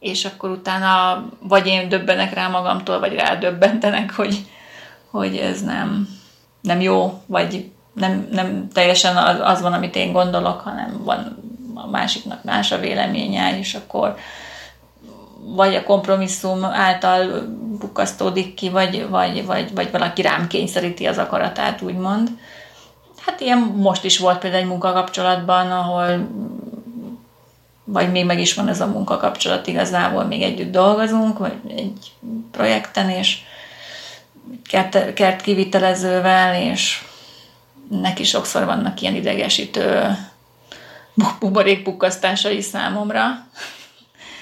és 0.00 0.24
akkor 0.24 0.50
utána 0.50 1.24
vagy 1.40 1.66
én 1.66 1.88
döbbenek 1.88 2.34
rá 2.34 2.48
magamtól, 2.48 2.98
vagy 2.98 3.14
rádöbbentenek, 3.14 4.14
hogy, 4.14 4.38
hogy 5.10 5.36
ez 5.36 5.62
nem, 5.62 6.08
nem 6.60 6.80
jó, 6.80 7.22
vagy 7.26 7.70
nem, 7.94 8.28
nem 8.30 8.68
teljesen 8.72 9.16
az, 9.16 9.36
az 9.40 9.60
van, 9.60 9.72
amit 9.72 9.96
én 9.96 10.12
gondolok, 10.12 10.60
hanem 10.60 11.00
van 11.04 11.36
a 11.74 11.86
másiknak 11.86 12.44
más 12.44 12.72
a 12.72 12.78
véleménye, 12.78 13.58
és 13.58 13.74
akkor 13.74 14.16
vagy 15.46 15.74
a 15.74 15.82
kompromisszum 15.82 16.64
által 16.64 17.46
bukasztódik 17.78 18.54
ki, 18.54 18.68
vagy, 18.68 19.08
vagy, 19.08 19.46
vagy, 19.46 19.74
vagy 19.74 19.90
valaki 19.90 20.22
rám 20.22 20.46
kényszeríti 20.46 21.06
az 21.06 21.18
akaratát, 21.18 21.82
úgymond. 21.82 22.28
Hát 23.26 23.40
ilyen 23.40 23.58
most 23.58 24.04
is 24.04 24.18
volt 24.18 24.38
például 24.38 24.62
egy 24.62 24.68
munkakapcsolatban, 24.68 25.70
ahol 25.70 26.28
vagy 27.84 28.10
még 28.10 28.24
meg 28.24 28.40
is 28.40 28.54
van 28.54 28.68
ez 28.68 28.80
a 28.80 28.86
munkakapcsolat 28.86 29.66
igazából, 29.66 30.24
még 30.24 30.42
együtt 30.42 30.70
dolgozunk, 30.70 31.38
vagy 31.38 31.54
egy 31.76 32.12
projekten, 32.50 33.10
és 33.10 33.38
kert, 34.64 35.12
kert 35.12 35.40
kivitelezővel, 35.40 36.62
és 36.62 37.02
neki 37.88 38.24
sokszor 38.24 38.64
vannak 38.64 39.00
ilyen 39.00 39.14
idegesítő 39.14 40.16
buborékpukkasztásai 41.40 42.60
számomra. 42.60 43.46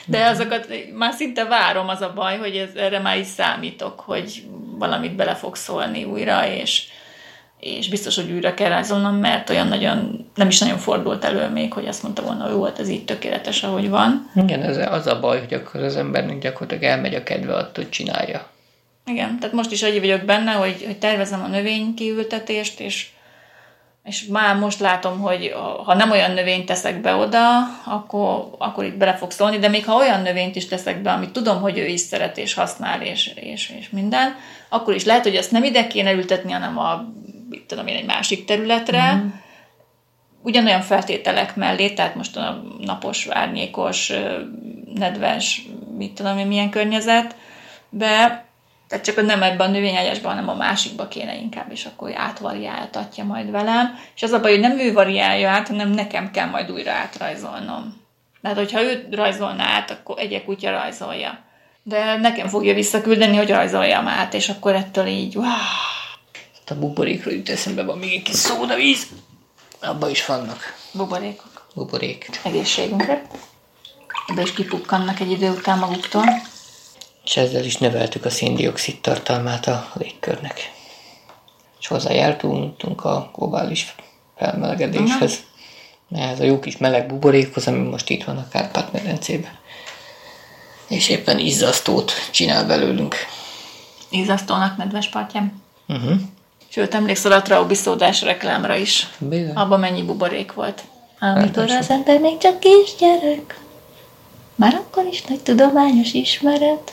De 0.06 0.26
azokat 0.26 0.68
már 0.96 1.12
szinte 1.12 1.44
várom, 1.44 1.88
az 1.88 2.00
a 2.00 2.12
baj, 2.14 2.38
hogy 2.38 2.56
ez, 2.56 2.74
erre 2.76 2.98
már 2.98 3.18
is 3.18 3.26
számítok, 3.26 4.00
hogy 4.00 4.44
valamit 4.78 5.14
bele 5.14 5.34
fog 5.34 5.56
szólni 5.56 6.04
újra, 6.04 6.46
és, 6.46 6.84
és 7.58 7.88
biztos, 7.88 8.16
hogy 8.16 8.30
újra 8.30 8.54
kell 8.54 8.68
rajzolnom, 8.68 9.14
mert 9.14 9.50
olyan 9.50 9.68
nagyon, 9.68 10.26
nem 10.34 10.48
is 10.48 10.58
nagyon 10.58 10.78
fordult 10.78 11.24
elő 11.24 11.48
még, 11.48 11.72
hogy 11.72 11.86
azt 11.86 12.02
mondta 12.02 12.22
volna, 12.22 12.42
hogy 12.42 12.52
jó, 12.52 12.64
hát 12.64 12.78
ez 12.78 12.88
így 12.88 13.04
tökéletes, 13.04 13.62
ahogy 13.62 13.88
van. 13.88 14.30
Igen, 14.34 14.62
ez 14.62 14.76
az 14.76 15.06
a 15.06 15.20
baj, 15.20 15.38
hogy 15.38 15.54
akkor 15.54 15.82
az 15.82 15.96
embernek 15.96 16.38
gyakorlatilag 16.38 16.82
elmegy 16.82 17.14
a 17.14 17.22
kedve 17.22 17.54
attól, 17.54 17.84
hogy 17.84 17.92
csinálja. 17.92 18.50
Igen, 19.06 19.38
tehát 19.38 19.54
most 19.54 19.72
is 19.72 19.82
úgy 19.82 20.00
vagyok 20.00 20.22
benne, 20.22 20.52
hogy, 20.52 20.82
hogy 20.86 20.98
tervezem 20.98 21.42
a 21.42 21.46
növénykiültetést, 21.46 22.80
és 22.80 23.08
és 24.04 24.24
már 24.24 24.56
most 24.56 24.80
látom, 24.80 25.20
hogy 25.20 25.54
ha 25.84 25.94
nem 25.94 26.10
olyan 26.10 26.30
növényt 26.30 26.66
teszek 26.66 27.00
be 27.00 27.14
oda, 27.14 27.58
akkor, 27.84 28.50
akkor 28.58 28.84
itt 28.84 28.96
bele 28.96 29.14
fog 29.14 29.30
szólni, 29.30 29.58
de 29.58 29.68
még 29.68 29.84
ha 29.84 29.94
olyan 29.94 30.22
növényt 30.22 30.56
is 30.56 30.66
teszek 30.66 31.02
be, 31.02 31.12
amit 31.12 31.30
tudom, 31.30 31.60
hogy 31.60 31.78
ő 31.78 31.86
is 31.86 32.00
szeret 32.00 32.38
és 32.38 32.54
használ, 32.54 33.02
és, 33.02 33.26
és, 33.34 33.72
és 33.78 33.90
minden, 33.90 34.36
akkor 34.68 34.94
is 34.94 35.04
lehet, 35.04 35.22
hogy 35.22 35.36
ezt 35.36 35.50
nem 35.50 35.64
ide 35.64 35.86
kéne 35.86 36.12
ültetni, 36.12 36.52
hanem 36.52 36.78
a, 36.78 37.12
mit 37.48 37.62
tudom 37.62 37.86
én, 37.86 37.96
egy 37.96 38.04
másik 38.04 38.44
területre, 38.44 39.14
mm. 39.14 39.28
ugyanolyan 40.42 40.82
feltételek 40.82 41.56
mellé, 41.56 41.90
tehát 41.90 42.14
most 42.14 42.36
a 42.36 42.62
napos, 42.80 43.26
árnyékos, 43.30 44.12
nedves, 44.94 45.62
mit 45.96 46.12
tudom 46.12 46.38
én, 46.38 46.46
milyen 46.46 46.70
környezet, 46.70 47.36
be 47.88 48.44
tehát 48.92 49.06
csak 49.06 49.26
nem 49.26 49.42
ebben 49.42 49.68
a 49.68 49.72
növényágyásban, 49.72 50.30
hanem 50.30 50.48
a 50.48 50.54
másikba 50.54 51.08
kéne 51.08 51.36
inkább, 51.36 51.70
és 51.70 51.84
akkor 51.84 52.12
átvariáltatja 52.16 53.24
majd 53.24 53.50
velem. 53.50 53.98
És 54.14 54.22
az 54.22 54.32
a 54.32 54.40
baj, 54.40 54.50
hogy 54.50 54.60
nem 54.60 54.78
ő 54.78 54.92
variálja 54.92 55.50
át, 55.50 55.68
hanem 55.68 55.90
nekem 55.90 56.30
kell 56.30 56.46
majd 56.46 56.70
újra 56.70 56.92
átrajzolnom. 56.92 58.00
Tehát, 58.42 58.56
hogyha 58.56 58.82
ő 58.82 59.08
rajzolná 59.10 59.64
át, 59.64 59.90
akkor 59.90 60.18
egy 60.18 60.44
kutya 60.44 60.70
rajzolja. 60.70 61.38
De 61.82 62.16
nekem 62.16 62.48
fogja 62.48 62.74
visszaküldeni, 62.74 63.36
hogy 63.36 63.50
rajzoljam 63.50 64.08
át, 64.08 64.34
és 64.34 64.48
akkor 64.48 64.74
ettől 64.74 65.06
így, 65.06 65.36
wow. 65.36 65.46
A 66.68 66.74
buborékról 66.74 67.34
jut 67.34 67.48
eszembe, 67.48 67.82
van 67.82 67.98
még 67.98 68.12
egy 68.12 68.22
kis 68.22 68.34
szódavíz. 68.34 69.06
Abba 69.80 70.10
is 70.10 70.26
vannak. 70.26 70.76
Buborékok. 70.92 71.66
Buborék. 71.74 72.30
Egészségünkre. 72.42 73.22
Ebbe 74.26 74.42
is 74.42 74.52
kipukkannak 74.52 75.20
egy 75.20 75.30
idő 75.30 75.50
után 75.50 75.78
maguktól 75.78 76.24
és 77.24 77.36
ezzel 77.36 77.64
is 77.64 77.76
növeltük 77.76 78.24
a 78.24 78.30
széndiokszid 78.30 79.00
tartalmát 79.00 79.66
a 79.66 79.90
légkörnek. 79.94 80.72
És 81.80 81.86
hozzájártunk 81.86 83.04
a 83.04 83.30
globális 83.34 83.94
felmelegedéshez. 84.36 85.44
Uh-huh. 86.10 86.30
Ez 86.30 86.40
a 86.40 86.44
jó 86.44 86.58
kis 86.58 86.76
meleg 86.76 87.06
buborékhoz, 87.06 87.66
ami 87.66 87.88
most 87.88 88.10
itt 88.10 88.24
van 88.24 88.36
a 88.36 88.48
Kárpát-medencében. 88.48 89.58
És 90.88 91.08
éppen 91.08 91.38
izzasztót 91.38 92.12
csinál 92.30 92.66
belőlünk. 92.66 93.16
Izzasztónak 94.10 94.76
nedves 94.76 95.08
partján? 95.08 95.62
Uh-huh. 95.88 96.20
Sőt, 96.68 96.94
emlékszel 96.94 97.32
a 97.32 97.42
traubiszódás 97.42 98.22
reklámra 98.22 98.76
is. 98.76 99.08
Bizony. 99.18 99.54
Abban 99.54 99.80
mennyi 99.80 100.02
buborék 100.02 100.52
volt. 100.52 100.82
Amikor 101.20 101.70
az 101.70 101.90
ember 101.90 102.20
még 102.20 102.38
csak 102.38 102.60
kisgyerek. 102.60 103.60
Már 104.54 104.74
akkor 104.74 105.06
is 105.10 105.22
nagy 105.22 105.40
tudományos 105.40 106.12
ismeret. 106.12 106.92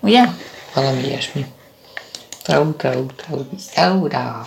Ugye? 0.00 0.24
Valami 0.74 1.00
ilyesmi. 1.02 1.44
Trau, 2.42 2.72
trau, 2.72 3.06
trau, 3.06 3.44
traura. 3.74 4.46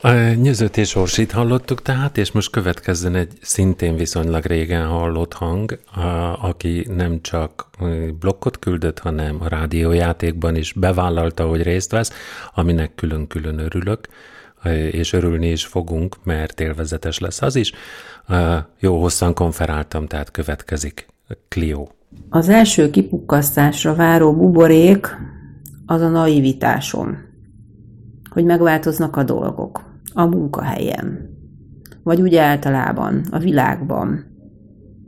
A 0.00 0.12
Nyözöt 0.34 0.76
és 0.76 0.94
Orsit 0.94 1.32
hallottuk 1.32 1.82
tehát, 1.82 2.18
és 2.18 2.32
most 2.32 2.50
következzen 2.50 3.14
egy 3.14 3.32
szintén 3.40 3.96
viszonylag 3.96 4.44
régen 4.44 4.86
hallott 4.86 5.32
hang, 5.32 5.78
a, 5.94 6.00
aki 6.48 6.86
nem 6.96 7.20
csak 7.22 7.66
blokkot 8.20 8.58
küldött, 8.58 8.98
hanem 8.98 9.36
a 9.40 9.48
rádiójátékban 9.48 10.56
is 10.56 10.72
bevállalta, 10.72 11.46
hogy 11.46 11.62
részt 11.62 11.90
vesz, 11.90 12.12
aminek 12.54 12.94
külön-külön 12.94 13.58
örülök, 13.58 14.08
és 14.90 15.12
örülni 15.12 15.50
is 15.50 15.64
fogunk, 15.64 16.16
mert 16.24 16.60
élvezetes 16.60 17.18
lesz 17.18 17.42
az 17.42 17.56
is. 17.56 17.72
Jó 18.78 19.00
hosszan 19.00 19.34
konferáltam, 19.34 20.06
tehát 20.06 20.30
következik 20.30 21.06
Clio. 21.48 21.86
Az 22.28 22.48
első 22.48 22.90
kipukkasztásra 22.90 23.94
váró 23.94 24.36
buborék 24.36 25.06
az 25.86 26.00
a 26.00 26.08
naivitásom, 26.08 27.16
hogy 28.30 28.44
megváltoznak 28.44 29.16
a 29.16 29.22
dolgok 29.22 29.84
a 30.12 30.24
munkahelyen, 30.24 31.30
vagy 32.02 32.20
úgy 32.20 32.36
általában 32.36 33.24
a 33.30 33.38
világban. 33.38 34.24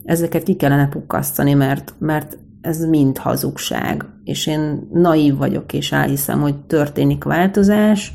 Ezeket 0.05 0.43
ki 0.43 0.55
kellene 0.55 0.89
pukkasztani, 0.89 1.55
mert, 1.55 1.95
mert 1.99 2.39
ez 2.61 2.85
mind 2.85 3.19
hazugság, 3.19 4.05
és 4.25 4.47
én 4.47 4.89
naív 4.93 5.37
vagyok, 5.37 5.73
és 5.73 5.93
elhiszem, 5.93 6.41
hogy 6.41 6.57
történik 6.57 7.25
változás, 7.25 8.15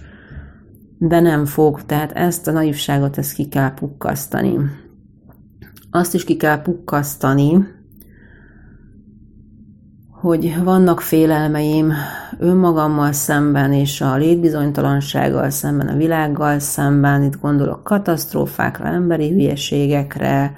de 0.97 1.19
nem 1.19 1.45
fog, 1.45 1.85
tehát 1.85 2.11
ezt 2.11 2.47
a 2.47 2.51
naivságot 2.51 3.17
ezt 3.17 3.33
ki 3.33 3.47
kell 3.47 3.73
pukkasztani. 3.73 4.57
Azt 5.91 6.13
is 6.13 6.23
ki 6.23 6.37
kell 6.37 6.61
pukkasztani, 6.61 7.67
hogy 10.22 10.63
vannak 10.63 11.01
félelmeim 11.01 11.93
önmagammal 12.38 13.11
szemben 13.11 13.74
és 13.74 14.01
a 14.01 14.15
létbizonytalansággal 14.15 15.49
szemben, 15.49 15.88
a 15.88 15.95
világgal 15.95 16.59
szemben, 16.59 17.24
itt 17.24 17.39
gondolok 17.39 17.84
katasztrófákra, 17.84 18.86
emberi 18.86 19.30
hülyeségekre, 19.30 20.55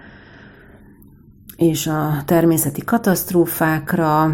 és 1.58 1.88
a 1.88 2.24
természeti 2.26 2.82
katasztrófákra, 2.82 4.32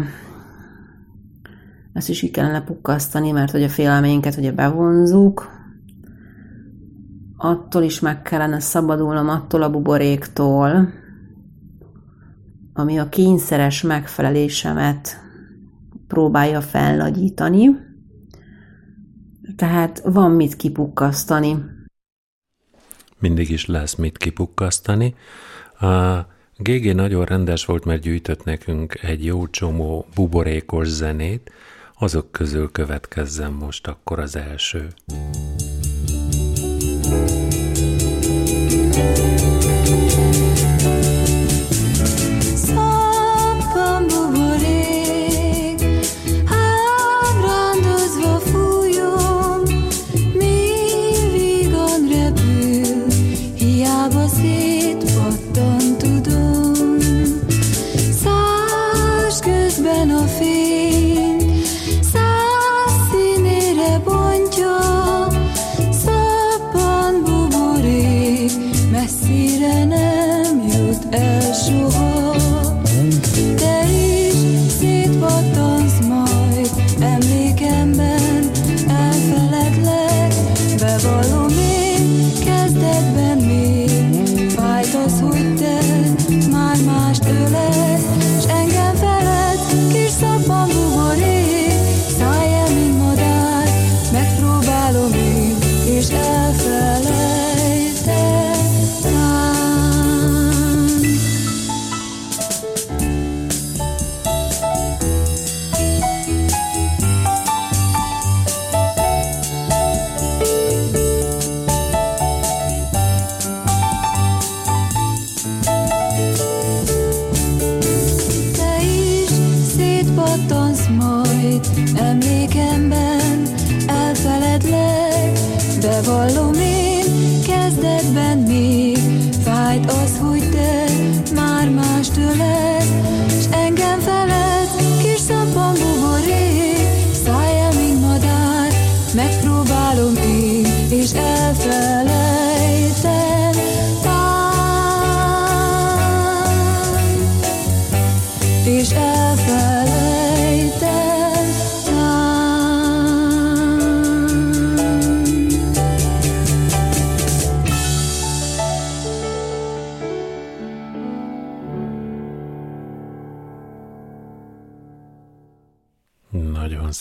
ezt 1.92 2.08
is 2.08 2.20
ki 2.20 2.30
kellene 2.30 2.62
pukkasztani, 2.62 3.30
mert 3.30 3.50
hogy 3.50 3.62
a 3.62 3.68
félelmeinket 3.68 4.36
ugye 4.36 4.52
bevonzuk, 4.52 5.50
attól 7.36 7.82
is 7.82 8.00
meg 8.00 8.22
kellene 8.22 8.60
szabadulnom, 8.60 9.28
attól 9.28 9.62
a 9.62 9.70
buboréktól, 9.70 10.88
ami 12.80 12.98
a 12.98 13.08
kényszeres 13.08 13.82
megfelelésemet 13.82 15.20
próbálja 16.08 16.60
felnagyítani. 16.60 17.70
Tehát 19.56 20.02
van 20.04 20.30
mit 20.30 20.56
kipukkasztani. 20.56 21.56
Mindig 23.18 23.50
is 23.50 23.66
lesz 23.66 23.94
mit 23.94 24.18
kipukkasztani. 24.18 25.14
A 25.80 26.18
GG 26.56 26.94
nagyon 26.94 27.24
rendes 27.24 27.64
volt, 27.64 27.84
mert 27.84 28.00
gyűjtött 28.00 28.44
nekünk 28.44 29.02
egy 29.02 29.24
jó 29.24 29.46
csomó 29.46 30.06
buborékos 30.14 30.88
zenét, 30.88 31.50
azok 31.98 32.32
közül 32.32 32.72
következzen 32.72 33.52
most 33.52 33.86
akkor 33.86 34.18
az 34.18 34.36
első. 34.36 34.88
már 38.26 38.96
mást 38.96 39.29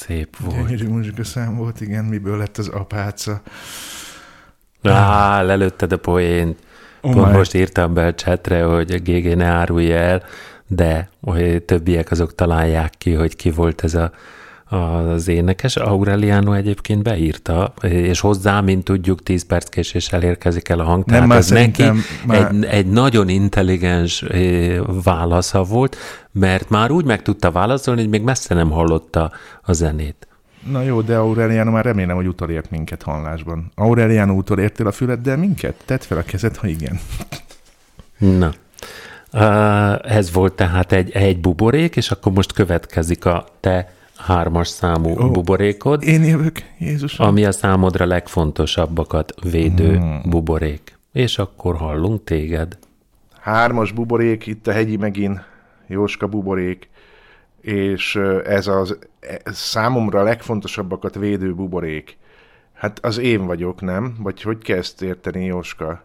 szép 0.09 0.37
volt. 0.37 0.67
Gyönyörű 0.67 0.87
muzsikaszám 0.87 1.55
volt, 1.55 1.81
igen, 1.81 2.05
miből 2.05 2.37
lett 2.37 2.57
az 2.57 2.67
apáca. 2.67 3.41
Á, 4.83 5.41
lelőtted 5.41 5.91
a 5.91 5.97
poént. 5.97 6.57
Oh 7.01 7.13
Pont 7.13 7.31
my. 7.31 7.37
most 7.37 7.53
írtam 7.53 7.93
be 7.93 8.05
a 8.05 8.13
chatre, 8.13 8.63
hogy 8.63 8.91
a 8.91 8.97
GG 8.97 9.35
ne 9.35 9.45
árulja 9.45 9.95
el, 9.95 10.23
de 10.67 11.09
hogy 11.21 11.63
többiek 11.63 12.11
azok 12.11 12.35
találják 12.35 12.93
ki, 12.97 13.13
hogy 13.13 13.35
ki 13.35 13.51
volt 13.51 13.83
ez 13.83 13.93
a, 13.93 14.11
az 14.69 15.27
énekes. 15.27 15.75
Aureliano 15.75 16.53
egyébként 16.53 17.03
beírta, 17.03 17.73
és 17.81 18.19
hozzá, 18.19 18.61
mint 18.61 18.83
tudjuk, 18.83 19.23
10 19.23 19.45
perc 19.45 19.69
késéssel 19.69 20.23
érkezik 20.23 20.69
el 20.69 20.79
a 20.79 20.83
hang. 20.83 21.03
Tehát 21.03 21.31
ez 21.31 21.49
neki 21.49 21.83
már- 22.25 22.51
egy, 22.51 22.63
egy 22.65 22.87
nagyon 22.87 23.29
intelligens 23.29 24.21
eh, 24.21 24.77
válasza 25.03 25.63
volt, 25.63 25.97
mert 26.31 26.69
már 26.69 26.91
úgy 26.91 27.05
meg 27.05 27.21
tudta 27.21 27.51
válaszolni, 27.51 28.01
hogy 28.01 28.09
még 28.09 28.21
messze 28.21 28.53
nem 28.53 28.69
hallotta 28.69 29.31
a 29.61 29.73
zenét. 29.73 30.27
Na 30.71 30.81
jó, 30.81 31.01
de 31.01 31.17
Aureliano 31.17 31.71
már 31.71 31.85
remélem, 31.85 32.15
hogy 32.15 32.27
utolért 32.27 32.69
minket 32.69 33.01
hallásban. 33.01 33.71
Aureliano 33.75 34.33
utolértél 34.33 34.87
a 34.87 34.91
füleddel 34.91 35.37
minket? 35.37 35.75
Tedd 35.85 35.99
fel 35.99 36.17
a 36.17 36.23
kezed, 36.23 36.55
ha 36.55 36.67
igen. 36.67 36.99
Na, 38.17 38.51
Uh, 39.33 40.11
ez 40.15 40.31
volt 40.31 40.53
tehát 40.53 40.91
egy, 40.91 41.11
egy 41.11 41.39
buborék, 41.39 41.95
és 41.95 42.11
akkor 42.11 42.31
most 42.31 42.53
következik 42.53 43.25
a 43.25 43.45
te 43.59 43.93
hármas 44.25 44.67
számú 44.67 45.09
oh, 45.09 45.31
buborékod. 45.31 46.03
Én 46.03 46.23
jövök, 46.23 46.57
Jézus. 46.77 47.19
Ami 47.19 47.45
a 47.45 47.51
számodra 47.51 48.05
legfontosabbakat 48.05 49.33
védő 49.41 49.97
hmm. 49.97 50.21
buborék. 50.29 50.97
És 51.11 51.37
akkor 51.37 51.75
hallunk 51.75 52.23
téged. 52.23 52.77
Hármas 53.39 53.91
buborék, 53.91 54.45
itt 54.45 54.67
a 54.67 54.71
hegyi 54.71 54.97
megint, 54.97 55.39
Jóska 55.87 56.27
buborék, 56.27 56.89
és 57.61 58.15
ez 58.45 58.67
az 58.67 58.97
ez 59.19 59.57
számomra 59.57 60.19
a 60.19 60.23
legfontosabbakat 60.23 61.15
védő 61.15 61.53
buborék. 61.53 62.17
Hát 62.73 63.05
az 63.05 63.17
én 63.17 63.45
vagyok, 63.45 63.81
nem? 63.81 64.15
Vagy 64.19 64.41
hogy 64.41 64.57
kell 64.57 64.77
ezt 64.77 65.01
érteni, 65.01 65.45
Jóska? 65.45 66.03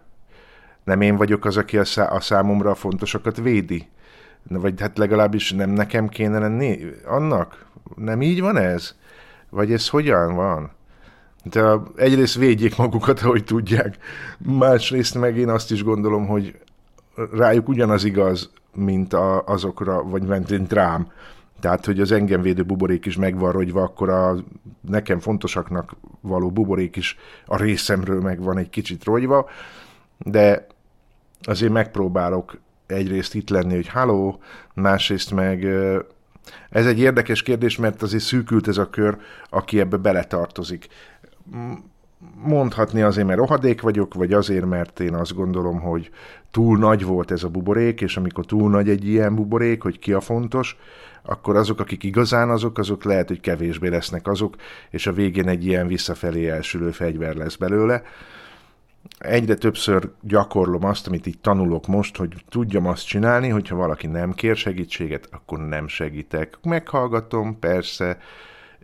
Nem 0.85 1.01
én 1.01 1.17
vagyok 1.17 1.45
az, 1.45 1.57
aki 1.57 1.79
a, 1.79 1.85
szá- 1.85 2.11
a 2.11 2.21
számomra 2.21 2.71
a 2.71 2.75
fontosakat 2.75 3.37
védi? 3.37 3.89
Vagy 4.49 4.81
hát 4.81 4.99
legalábbis 4.99 5.53
nem 5.53 5.71
nekem 5.71 6.09
kéne 6.09 6.39
lenni 6.39 6.79
annak? 7.07 7.67
Nem 7.97 8.23
így 8.23 8.41
van 8.41 8.57
ez? 8.57 8.95
Vagy 9.51 9.73
ez 9.73 9.89
hogyan 9.89 10.35
van? 10.35 10.71
De 11.43 11.77
egyrészt 11.97 12.35
védjék 12.35 12.77
magukat, 12.77 13.21
ahogy 13.21 13.45
tudják. 13.45 13.99
Másrészt 14.39 15.19
meg 15.19 15.37
én 15.37 15.49
azt 15.49 15.71
is 15.71 15.83
gondolom, 15.83 16.27
hogy 16.27 16.59
rájuk 17.33 17.69
ugyanaz 17.69 18.05
igaz, 18.05 18.51
mint 18.75 19.13
a, 19.13 19.45
azokra, 19.45 20.03
vagy 20.03 20.23
mint 20.49 20.73
rám. 20.73 21.13
Tehát, 21.61 21.85
hogy 21.85 22.01
az 22.01 22.13
engem 22.13 22.43
védő 22.43 22.63
buborék 22.63 23.07
is 23.07 23.17
meg 23.17 23.39
van 23.39 23.53
rogyva, 23.53 23.83
akkor 23.83 24.09
a 24.09 24.37
nekem 24.81 25.19
fontosaknak 25.19 25.97
való 26.21 26.51
buborék 26.51 26.97
is 26.97 27.19
a 27.47 27.57
részemről 27.57 28.21
meg 28.21 28.43
van 28.43 28.59
egy 28.59 28.71
kicsit 28.71 29.05
rogyva, 29.05 29.49
de 30.19 30.67
azért 31.43 31.73
megpróbálok 31.73 32.59
egyrészt 32.87 33.35
itt 33.35 33.51
lenni, 33.51 33.75
hogy 33.75 33.89
haló, 33.89 34.39
másrészt 34.75 35.33
meg 35.33 35.67
ez 36.71 36.87
egy 36.87 36.99
érdekes 36.99 37.43
kérdés, 37.43 37.77
mert 37.77 38.03
azért 38.03 38.23
szűkült 38.23 38.69
ez 38.69 38.79
a 38.79 38.91
kör, 38.91 39.17
aki 39.51 39.81
ebbe 39.81 39.97
beletartozik. 39.97 40.89
Mondhatni 42.43 43.03
azért, 43.03 43.27
mert 43.27 43.39
rohadék 43.39 43.81
vagyok, 43.81 44.15
vagy 44.15 44.33
azért, 44.33 44.65
mert 44.65 45.01
én 45.01 45.15
azt 45.15 45.35
gondolom, 45.35 45.81
hogy 45.81 46.11
túl 46.51 46.79
nagy 46.79 47.05
volt 47.05 47.31
ez 47.31 47.43
a 47.43 47.49
buborék, 47.49 48.01
és 48.01 48.17
amikor 48.17 48.47
túl 48.47 48.71
nagy 48.71 48.89
egy 48.89 49.09
ilyen 49.09 49.35
buborék, 49.35 49.83
hogy 49.83 49.99
ki 49.99 50.13
a 50.13 50.21
fontos, 50.21 50.77
akkor 51.23 51.57
azok, 51.57 51.81
akik 51.81 52.03
igazán 52.03 52.51
azok, 52.51 52.79
azok 52.79 53.05
lehet, 53.05 53.29
hogy 53.29 53.41
kevésbé 53.41 53.89
lesznek 53.89 54.29
azok, 54.29 54.57
és 54.91 55.07
a 55.07 55.13
végén 55.13 55.49
egy 55.49 55.67
ilyen 55.67 55.87
visszafelé 55.87 56.49
elsülő 56.49 56.91
fegyver 56.91 57.35
lesz 57.35 57.57
belőle 57.57 58.03
egyre 59.19 59.55
többször 59.55 60.11
gyakorlom 60.21 60.85
azt, 60.85 61.07
amit 61.07 61.27
így 61.27 61.39
tanulok 61.39 61.87
most, 61.87 62.17
hogy 62.17 62.45
tudjam 62.49 62.87
azt 62.87 63.07
csinálni, 63.07 63.49
hogyha 63.49 63.77
valaki 63.77 64.07
nem 64.07 64.33
kér 64.33 64.57
segítséget, 64.57 65.29
akkor 65.31 65.59
nem 65.59 65.89
segítek. 65.89 66.59
Meghallgatom, 66.63 67.59
persze, 67.59 68.19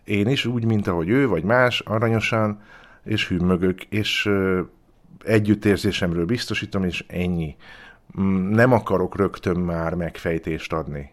én 0.05 0.29
is 0.29 0.47
úgy, 0.47 0.65
mint 0.65 0.87
ahogy 0.87 1.09
ő, 1.09 1.29
vagy 1.29 1.45
más, 1.45 1.81
aranyosan, 1.81 2.63
és 3.05 3.29
hümmögök, 3.29 3.83
és 3.83 4.31
együttérzésemről 5.25 6.25
biztosítom, 6.25 6.85
és 6.85 7.05
ennyi. 7.09 7.57
Mm, 8.21 8.51
Nem 8.51 8.73
akarok 8.73 9.17
rögtön 9.17 9.57
már 9.57 9.95
megfejtést 9.95 10.73
adni. 10.73 11.13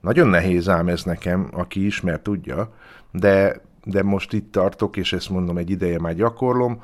Nagyon 0.00 0.28
nehéz 0.28 0.68
ám 0.68 0.88
ez 0.88 1.02
nekem, 1.02 1.48
aki 1.52 1.86
ismer, 1.86 2.20
tudja, 2.20 2.74
de, 3.10 3.60
de 3.84 4.02
most 4.02 4.32
itt 4.32 4.52
tartok, 4.52 4.96
és 4.96 5.12
ezt 5.12 5.30
mondom, 5.30 5.58
egy 5.58 5.70
ideje 5.70 5.98
már 6.00 6.14
gyakorlom, 6.14 6.82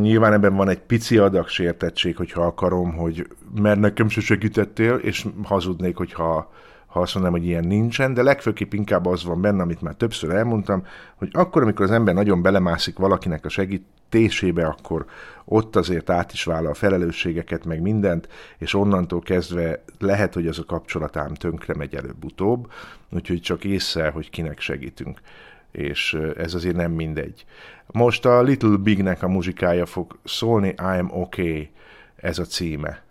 Nyilván 0.00 0.32
ebben 0.32 0.56
van 0.56 0.68
egy 0.68 0.80
pici 0.80 1.18
adag 1.18 1.48
sértettség, 1.48 2.16
hogyha 2.16 2.42
akarom, 2.42 2.92
hogy 2.96 3.26
mert 3.60 3.80
nekem 3.80 4.08
se 4.08 4.20
segítettél, 4.20 4.94
és 4.94 5.26
hazudnék, 5.42 5.96
hogyha 5.96 6.50
ha 6.92 7.00
azt 7.00 7.14
mondanám, 7.14 7.38
hogy 7.38 7.48
ilyen 7.48 7.66
nincsen, 7.66 8.14
de 8.14 8.22
legfőképp 8.22 8.72
inkább 8.72 9.06
az 9.06 9.24
van 9.24 9.40
benne, 9.40 9.62
amit 9.62 9.82
már 9.82 9.94
többször 9.94 10.30
elmondtam, 10.30 10.86
hogy 11.16 11.28
akkor, 11.32 11.62
amikor 11.62 11.84
az 11.84 11.90
ember 11.90 12.14
nagyon 12.14 12.42
belemászik 12.42 12.98
valakinek 12.98 13.44
a 13.44 13.48
segítésébe, 13.48 14.66
akkor 14.66 15.06
ott 15.44 15.76
azért 15.76 16.10
át 16.10 16.32
is 16.32 16.44
vállal 16.44 16.70
a 16.70 16.74
felelősségeket, 16.74 17.64
meg 17.64 17.80
mindent, 17.80 18.28
és 18.58 18.74
onnantól 18.74 19.20
kezdve 19.20 19.82
lehet, 19.98 20.34
hogy 20.34 20.46
az 20.46 20.58
a 20.58 20.64
kapcsolatám 20.64 21.34
tönkre 21.34 21.74
megy 21.74 21.94
előbb-utóbb, 21.94 22.70
úgyhogy 23.10 23.40
csak 23.40 23.64
észre, 23.64 24.10
hogy 24.10 24.30
kinek 24.30 24.60
segítünk 24.60 25.20
és 25.72 26.18
ez 26.36 26.54
azért 26.54 26.76
nem 26.76 26.92
mindegy. 26.92 27.44
Most 27.86 28.24
a 28.24 28.42
Little 28.42 28.76
Bignek 28.76 29.22
a 29.22 29.28
muzsikája 29.28 29.86
fog 29.86 30.18
szólni, 30.24 30.68
I 30.68 30.98
am 30.98 31.10
okay, 31.12 31.70
ez 32.16 32.38
a 32.38 32.44
címe. 32.44 33.02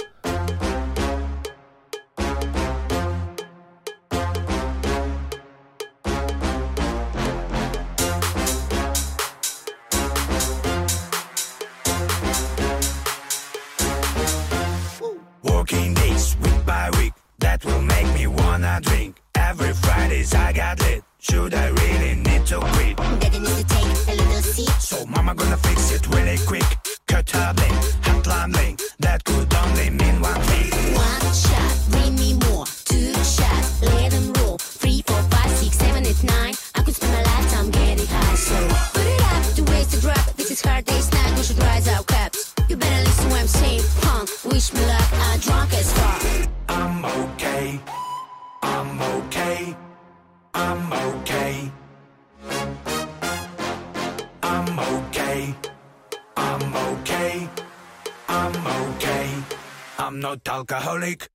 Alcoholic. 60.71 61.30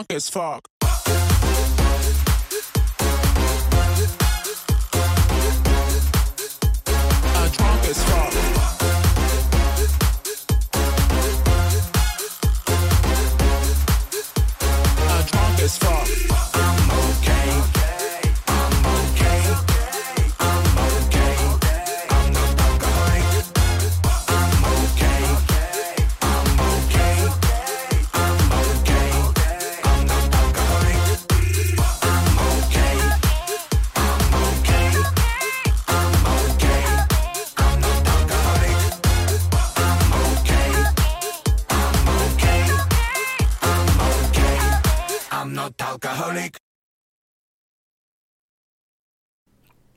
Drunk 0.00 0.12
as 0.14 0.30
fuck. 0.30 0.69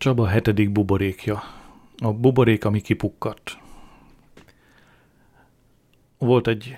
Csaba 0.04 0.28
hetedik 0.28 0.72
buborékja. 0.72 1.43
A 1.97 2.14
buborék, 2.14 2.66
ami 2.66 2.82
kipukkadt. 2.82 3.58
Volt 6.18 6.47
egy 6.47 6.76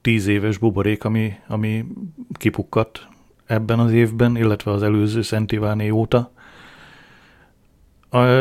tíz 0.00 0.26
éves 0.26 0.58
buborék, 0.58 1.04
ami, 1.04 1.34
ami 1.46 1.84
kipukkadt 2.32 3.08
ebben 3.46 3.78
az 3.78 3.92
évben, 3.92 4.36
illetve 4.36 4.70
az 4.70 4.82
előző 4.82 5.22
Szent 5.22 5.52
Iváné 5.52 5.88
óta. 5.88 6.32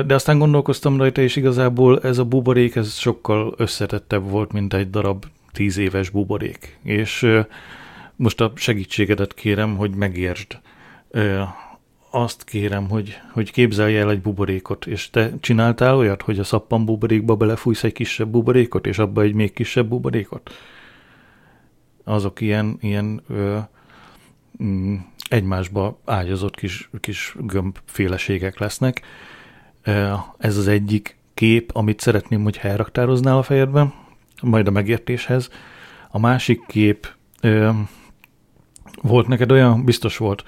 De 0.05 0.13
aztán 0.13 0.39
gondolkoztam 0.39 0.97
rajta, 0.97 1.21
és 1.21 1.35
igazából 1.35 2.01
ez 2.01 2.17
a 2.17 2.25
buborék, 2.25 2.75
ez 2.75 2.93
sokkal 2.93 3.53
összetettebb 3.57 4.29
volt, 4.29 4.51
mint 4.51 4.73
egy 4.73 4.89
darab 4.89 5.25
tíz 5.51 5.77
éves 5.77 6.09
buborék. 6.09 6.79
És 6.83 7.27
most 8.15 8.41
a 8.41 8.51
segítségedet 8.55 9.33
kérem, 9.33 9.77
hogy 9.77 9.95
megértsd. 9.95 10.59
Azt 12.11 12.43
kérem, 12.43 12.89
hogy, 12.89 13.19
hogy 13.31 13.51
képzelj 13.51 13.97
el 13.97 14.09
egy 14.09 14.21
buborékot, 14.21 14.85
és 14.85 15.09
te 15.09 15.31
csináltál 15.39 15.95
olyat, 15.95 16.21
hogy 16.21 16.39
a 16.39 16.43
szappan 16.43 16.85
buborékba 16.85 17.35
belefújsz 17.35 17.83
egy 17.83 17.93
kisebb 17.93 18.29
buborékot, 18.29 18.87
és 18.87 18.97
abba 18.97 19.21
egy 19.21 19.33
még 19.33 19.53
kisebb 19.53 19.87
buborékot? 19.87 20.51
Azok 22.03 22.41
ilyen, 22.41 22.77
ilyen 22.81 23.21
ö, 23.27 23.57
mm, 24.63 24.95
egymásba 25.29 25.99
ágyazott 26.05 26.55
kis, 26.55 26.89
kis 26.99 27.35
gömbféleségek 27.39 28.59
lesznek. 28.59 29.01
Ez 30.37 30.57
az 30.57 30.67
egyik 30.67 31.17
kép, 31.33 31.71
amit 31.73 31.99
szeretném, 31.99 32.43
hogy 32.43 32.59
elraktároznál 32.61 33.37
a 33.37 33.43
fejedben, 33.43 33.93
majd 34.41 34.67
a 34.67 34.71
megértéshez. 34.71 35.49
A 36.09 36.19
másik 36.19 36.65
kép 36.67 37.07
volt 39.01 39.27
neked 39.27 39.51
olyan, 39.51 39.83
biztos 39.83 40.17
volt, 40.17 40.43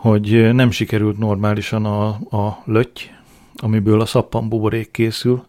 hogy 0.00 0.54
nem 0.54 0.70
sikerült 0.70 1.18
normálisan 1.18 1.84
a, 1.84 2.06
a 2.36 2.62
löty, 2.64 3.00
amiből 3.56 4.00
a 4.00 4.06
szappan 4.06 4.48
buborék 4.48 4.90
készül, 4.90 5.44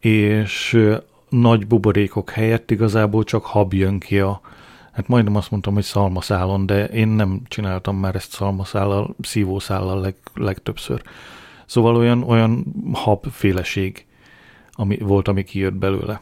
és 0.00 0.80
nagy 1.28 1.66
buborékok 1.66 2.30
helyett 2.30 2.70
igazából 2.70 3.24
csak 3.24 3.44
hab 3.44 3.72
jön 3.72 3.98
ki 3.98 4.18
a, 4.18 4.40
hát 4.92 5.08
majdnem 5.08 5.36
azt 5.36 5.50
mondtam, 5.50 5.74
hogy 5.74 5.82
szalmaszálon, 5.82 6.66
de 6.66 6.84
én 6.84 7.08
nem 7.08 7.40
csináltam 7.48 7.96
már 7.96 8.14
ezt 8.14 8.30
szalmaszállal, 8.30 9.14
szívószállal 9.20 10.00
leg, 10.00 10.14
legtöbbször. 10.34 11.02
Szóval 11.66 11.96
olyan, 11.96 12.22
olyan 12.22 12.64
habféleség 12.92 14.06
ami, 14.72 14.96
volt, 14.96 15.28
ami 15.28 15.44
kijött 15.44 15.74
belőle. 15.74 16.20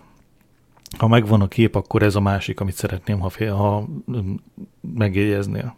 Ha 0.98 1.08
megvan 1.08 1.40
a 1.40 1.48
kép, 1.48 1.74
akkor 1.74 2.02
ez 2.02 2.14
a 2.14 2.20
másik, 2.20 2.60
amit 2.60 2.74
szeretném, 2.74 3.18
ha, 3.18 3.28
fél, 3.28 3.54
ha 3.54 3.88
mm, 4.10 4.34
megjegyeznél. 4.94 5.76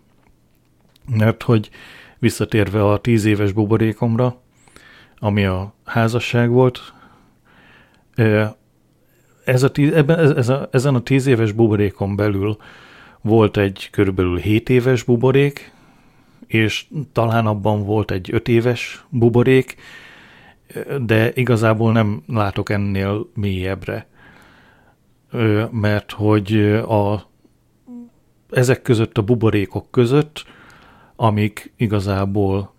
Mert 1.16 1.42
hogy 1.42 1.70
visszatérve 2.18 2.84
a 2.84 2.98
tíz 2.98 3.24
éves 3.24 3.52
buborékomra, 3.52 4.40
ami 5.18 5.44
a 5.44 5.74
házasság 5.84 6.50
volt, 6.50 6.92
ez 9.44 9.62
a 9.62 9.70
tíz, 9.70 9.92
ebben, 9.92 10.18
ez, 10.18 10.30
ez 10.30 10.48
a, 10.48 10.68
ezen 10.72 10.94
a 10.94 11.02
tíz 11.02 11.26
éves 11.26 11.52
buborékon 11.52 12.16
belül 12.16 12.56
volt 13.20 13.56
egy 13.56 13.88
körülbelül 13.90 14.36
7 14.36 14.68
éves 14.68 15.02
buborék, 15.02 15.72
és 16.46 16.86
talán 17.12 17.46
abban 17.46 17.84
volt 17.84 18.10
egy 18.10 18.30
5 18.32 18.48
éves 18.48 19.04
buborék, 19.08 19.76
de 21.00 21.32
igazából 21.34 21.92
nem 21.92 22.22
látok 22.26 22.70
ennél 22.70 23.30
mélyebbre. 23.34 24.06
Mert 25.70 26.12
hogy 26.12 26.56
a, 26.72 27.30
ezek 28.50 28.82
között 28.82 29.18
a 29.18 29.22
buborékok 29.22 29.90
között, 29.90 30.44
amik 31.20 31.72
igazából 31.76 32.72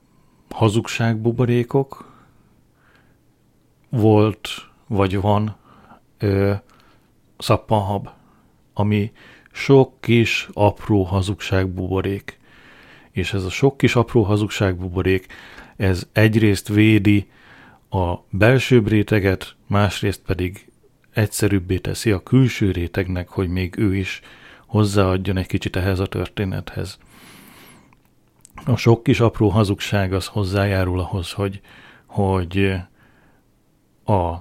hazugságbuborékok, 0.50 2.12
volt, 3.90 4.50
vagy 4.88 5.22
van 5.22 5.56
ö, 6.18 6.54
szappanhab, 7.38 8.10
ami 8.74 9.12
sok 9.52 10.02
kis 10.02 10.50
apró 10.54 11.04
hazugságbuborék. 11.04 12.40
És 13.12 13.34
ez 13.34 13.44
a 13.44 13.50
sok 13.50 13.78
kis 13.78 13.96
apró 13.96 14.24
hazugságbuborék, 14.24 15.28
ez 15.76 16.08
egyrészt 16.12 16.68
védi 16.68 17.30
a 17.90 18.16
belsőbb 18.30 18.88
réteget, 18.88 19.56
másrészt 19.68 20.22
pedig 20.22 20.72
egyszerűbbé 21.14 21.78
teszi 21.78 22.12
a 22.12 22.24
külső 22.24 22.72
rétegnek, 22.72 23.30
hogy 23.30 23.50
még 23.50 23.78
ő 23.78 23.96
is 23.96 24.22
hozzáadjon 24.66 25.38
egy 25.38 25.48
kicsit 25.48 25.76
ehhez 25.76 26.00
a 26.00 26.06
történethez. 26.06 26.98
A 28.66 28.76
sok 28.76 29.04
kis 29.04 29.20
apró 29.20 29.50
hazugság 29.50 30.14
az 30.14 30.28
hozzájárul 30.28 31.00
ahhoz, 31.00 31.32
hogy, 31.32 31.62
hogy 32.06 32.74
a 34.06 34.36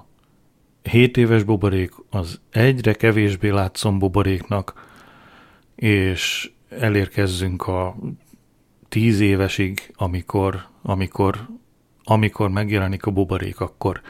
7 0.81 1.17
éves 1.17 1.43
buborék 1.43 1.91
az 2.09 2.39
egyre 2.51 2.93
kevésbé 2.93 3.49
látszom 3.49 3.99
buboréknak, 3.99 4.87
és 5.75 6.51
elérkezzünk 6.69 7.67
a 7.67 7.95
10 8.89 9.19
évesig, 9.19 9.93
amikor, 9.95 10.67
amikor, 10.81 11.47
amikor 12.03 12.49
megjelenik 12.49 13.05
a 13.05 13.11
buborék, 13.11 13.59
akkor 13.59 14.01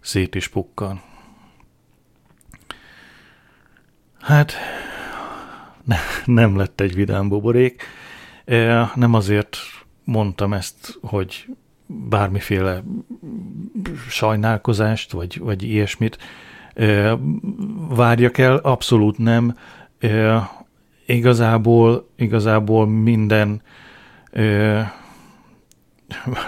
szét 0.00 0.34
is 0.34 0.48
pukkan. 0.48 1.02
Hát 4.20 4.52
ne, 5.84 5.96
nem 6.24 6.56
lett 6.56 6.80
egy 6.80 6.94
vidám 6.94 7.28
buborék. 7.28 7.82
Nem 8.94 9.14
azért 9.14 9.56
mondtam 10.04 10.52
ezt, 10.52 10.98
hogy 11.02 11.46
bármiféle 11.86 12.82
sajnálkozást, 14.08 15.12
vagy, 15.12 15.38
vagy 15.38 15.62
ilyesmit 15.62 16.18
várjak 17.88 18.38
el, 18.38 18.56
abszolút 18.56 19.18
nem. 19.18 19.56
Igazából, 21.06 22.08
igazából 22.16 22.86
minden 22.86 23.62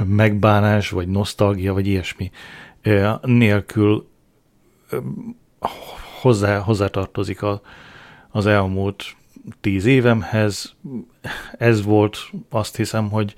megbánás, 0.05 0.91
vagy 0.91 1.09
nosztalgia, 1.09 1.73
vagy 1.73 1.87
ilyesmi 1.87 2.31
nélkül 3.23 4.09
hozzá, 6.21 6.59
hozzátartozik 6.59 7.43
a, 7.43 7.61
az 8.31 8.47
elmúlt 8.47 9.17
tíz 9.61 9.85
évemhez. 9.85 10.75
Ez 11.59 11.85
volt, 11.85 12.19
azt 12.51 12.77
hiszem, 12.77 13.11
hogy 13.11 13.35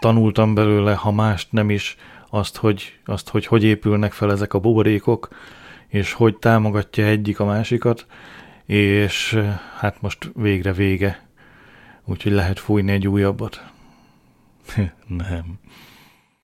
tanultam 0.00 0.54
belőle, 0.54 0.94
ha 0.94 1.12
mást 1.12 1.52
nem 1.52 1.70
is, 1.70 1.96
azt 2.30 2.56
hogy, 2.56 2.98
azt, 3.04 3.28
hogy 3.28 3.46
hogy 3.46 3.64
épülnek 3.64 4.12
fel 4.12 4.30
ezek 4.30 4.54
a 4.54 4.58
buborékok, 4.58 5.28
és 5.88 6.12
hogy 6.12 6.36
támogatja 6.36 7.04
egyik 7.04 7.40
a 7.40 7.44
másikat, 7.44 8.06
és 8.66 9.38
hát 9.78 10.00
most 10.00 10.30
végre 10.34 10.72
vége. 10.72 11.28
Úgyhogy 12.04 12.32
lehet 12.32 12.58
fújni 12.58 12.92
egy 12.92 13.08
újabbat. 13.08 13.64
nem. 15.06 15.58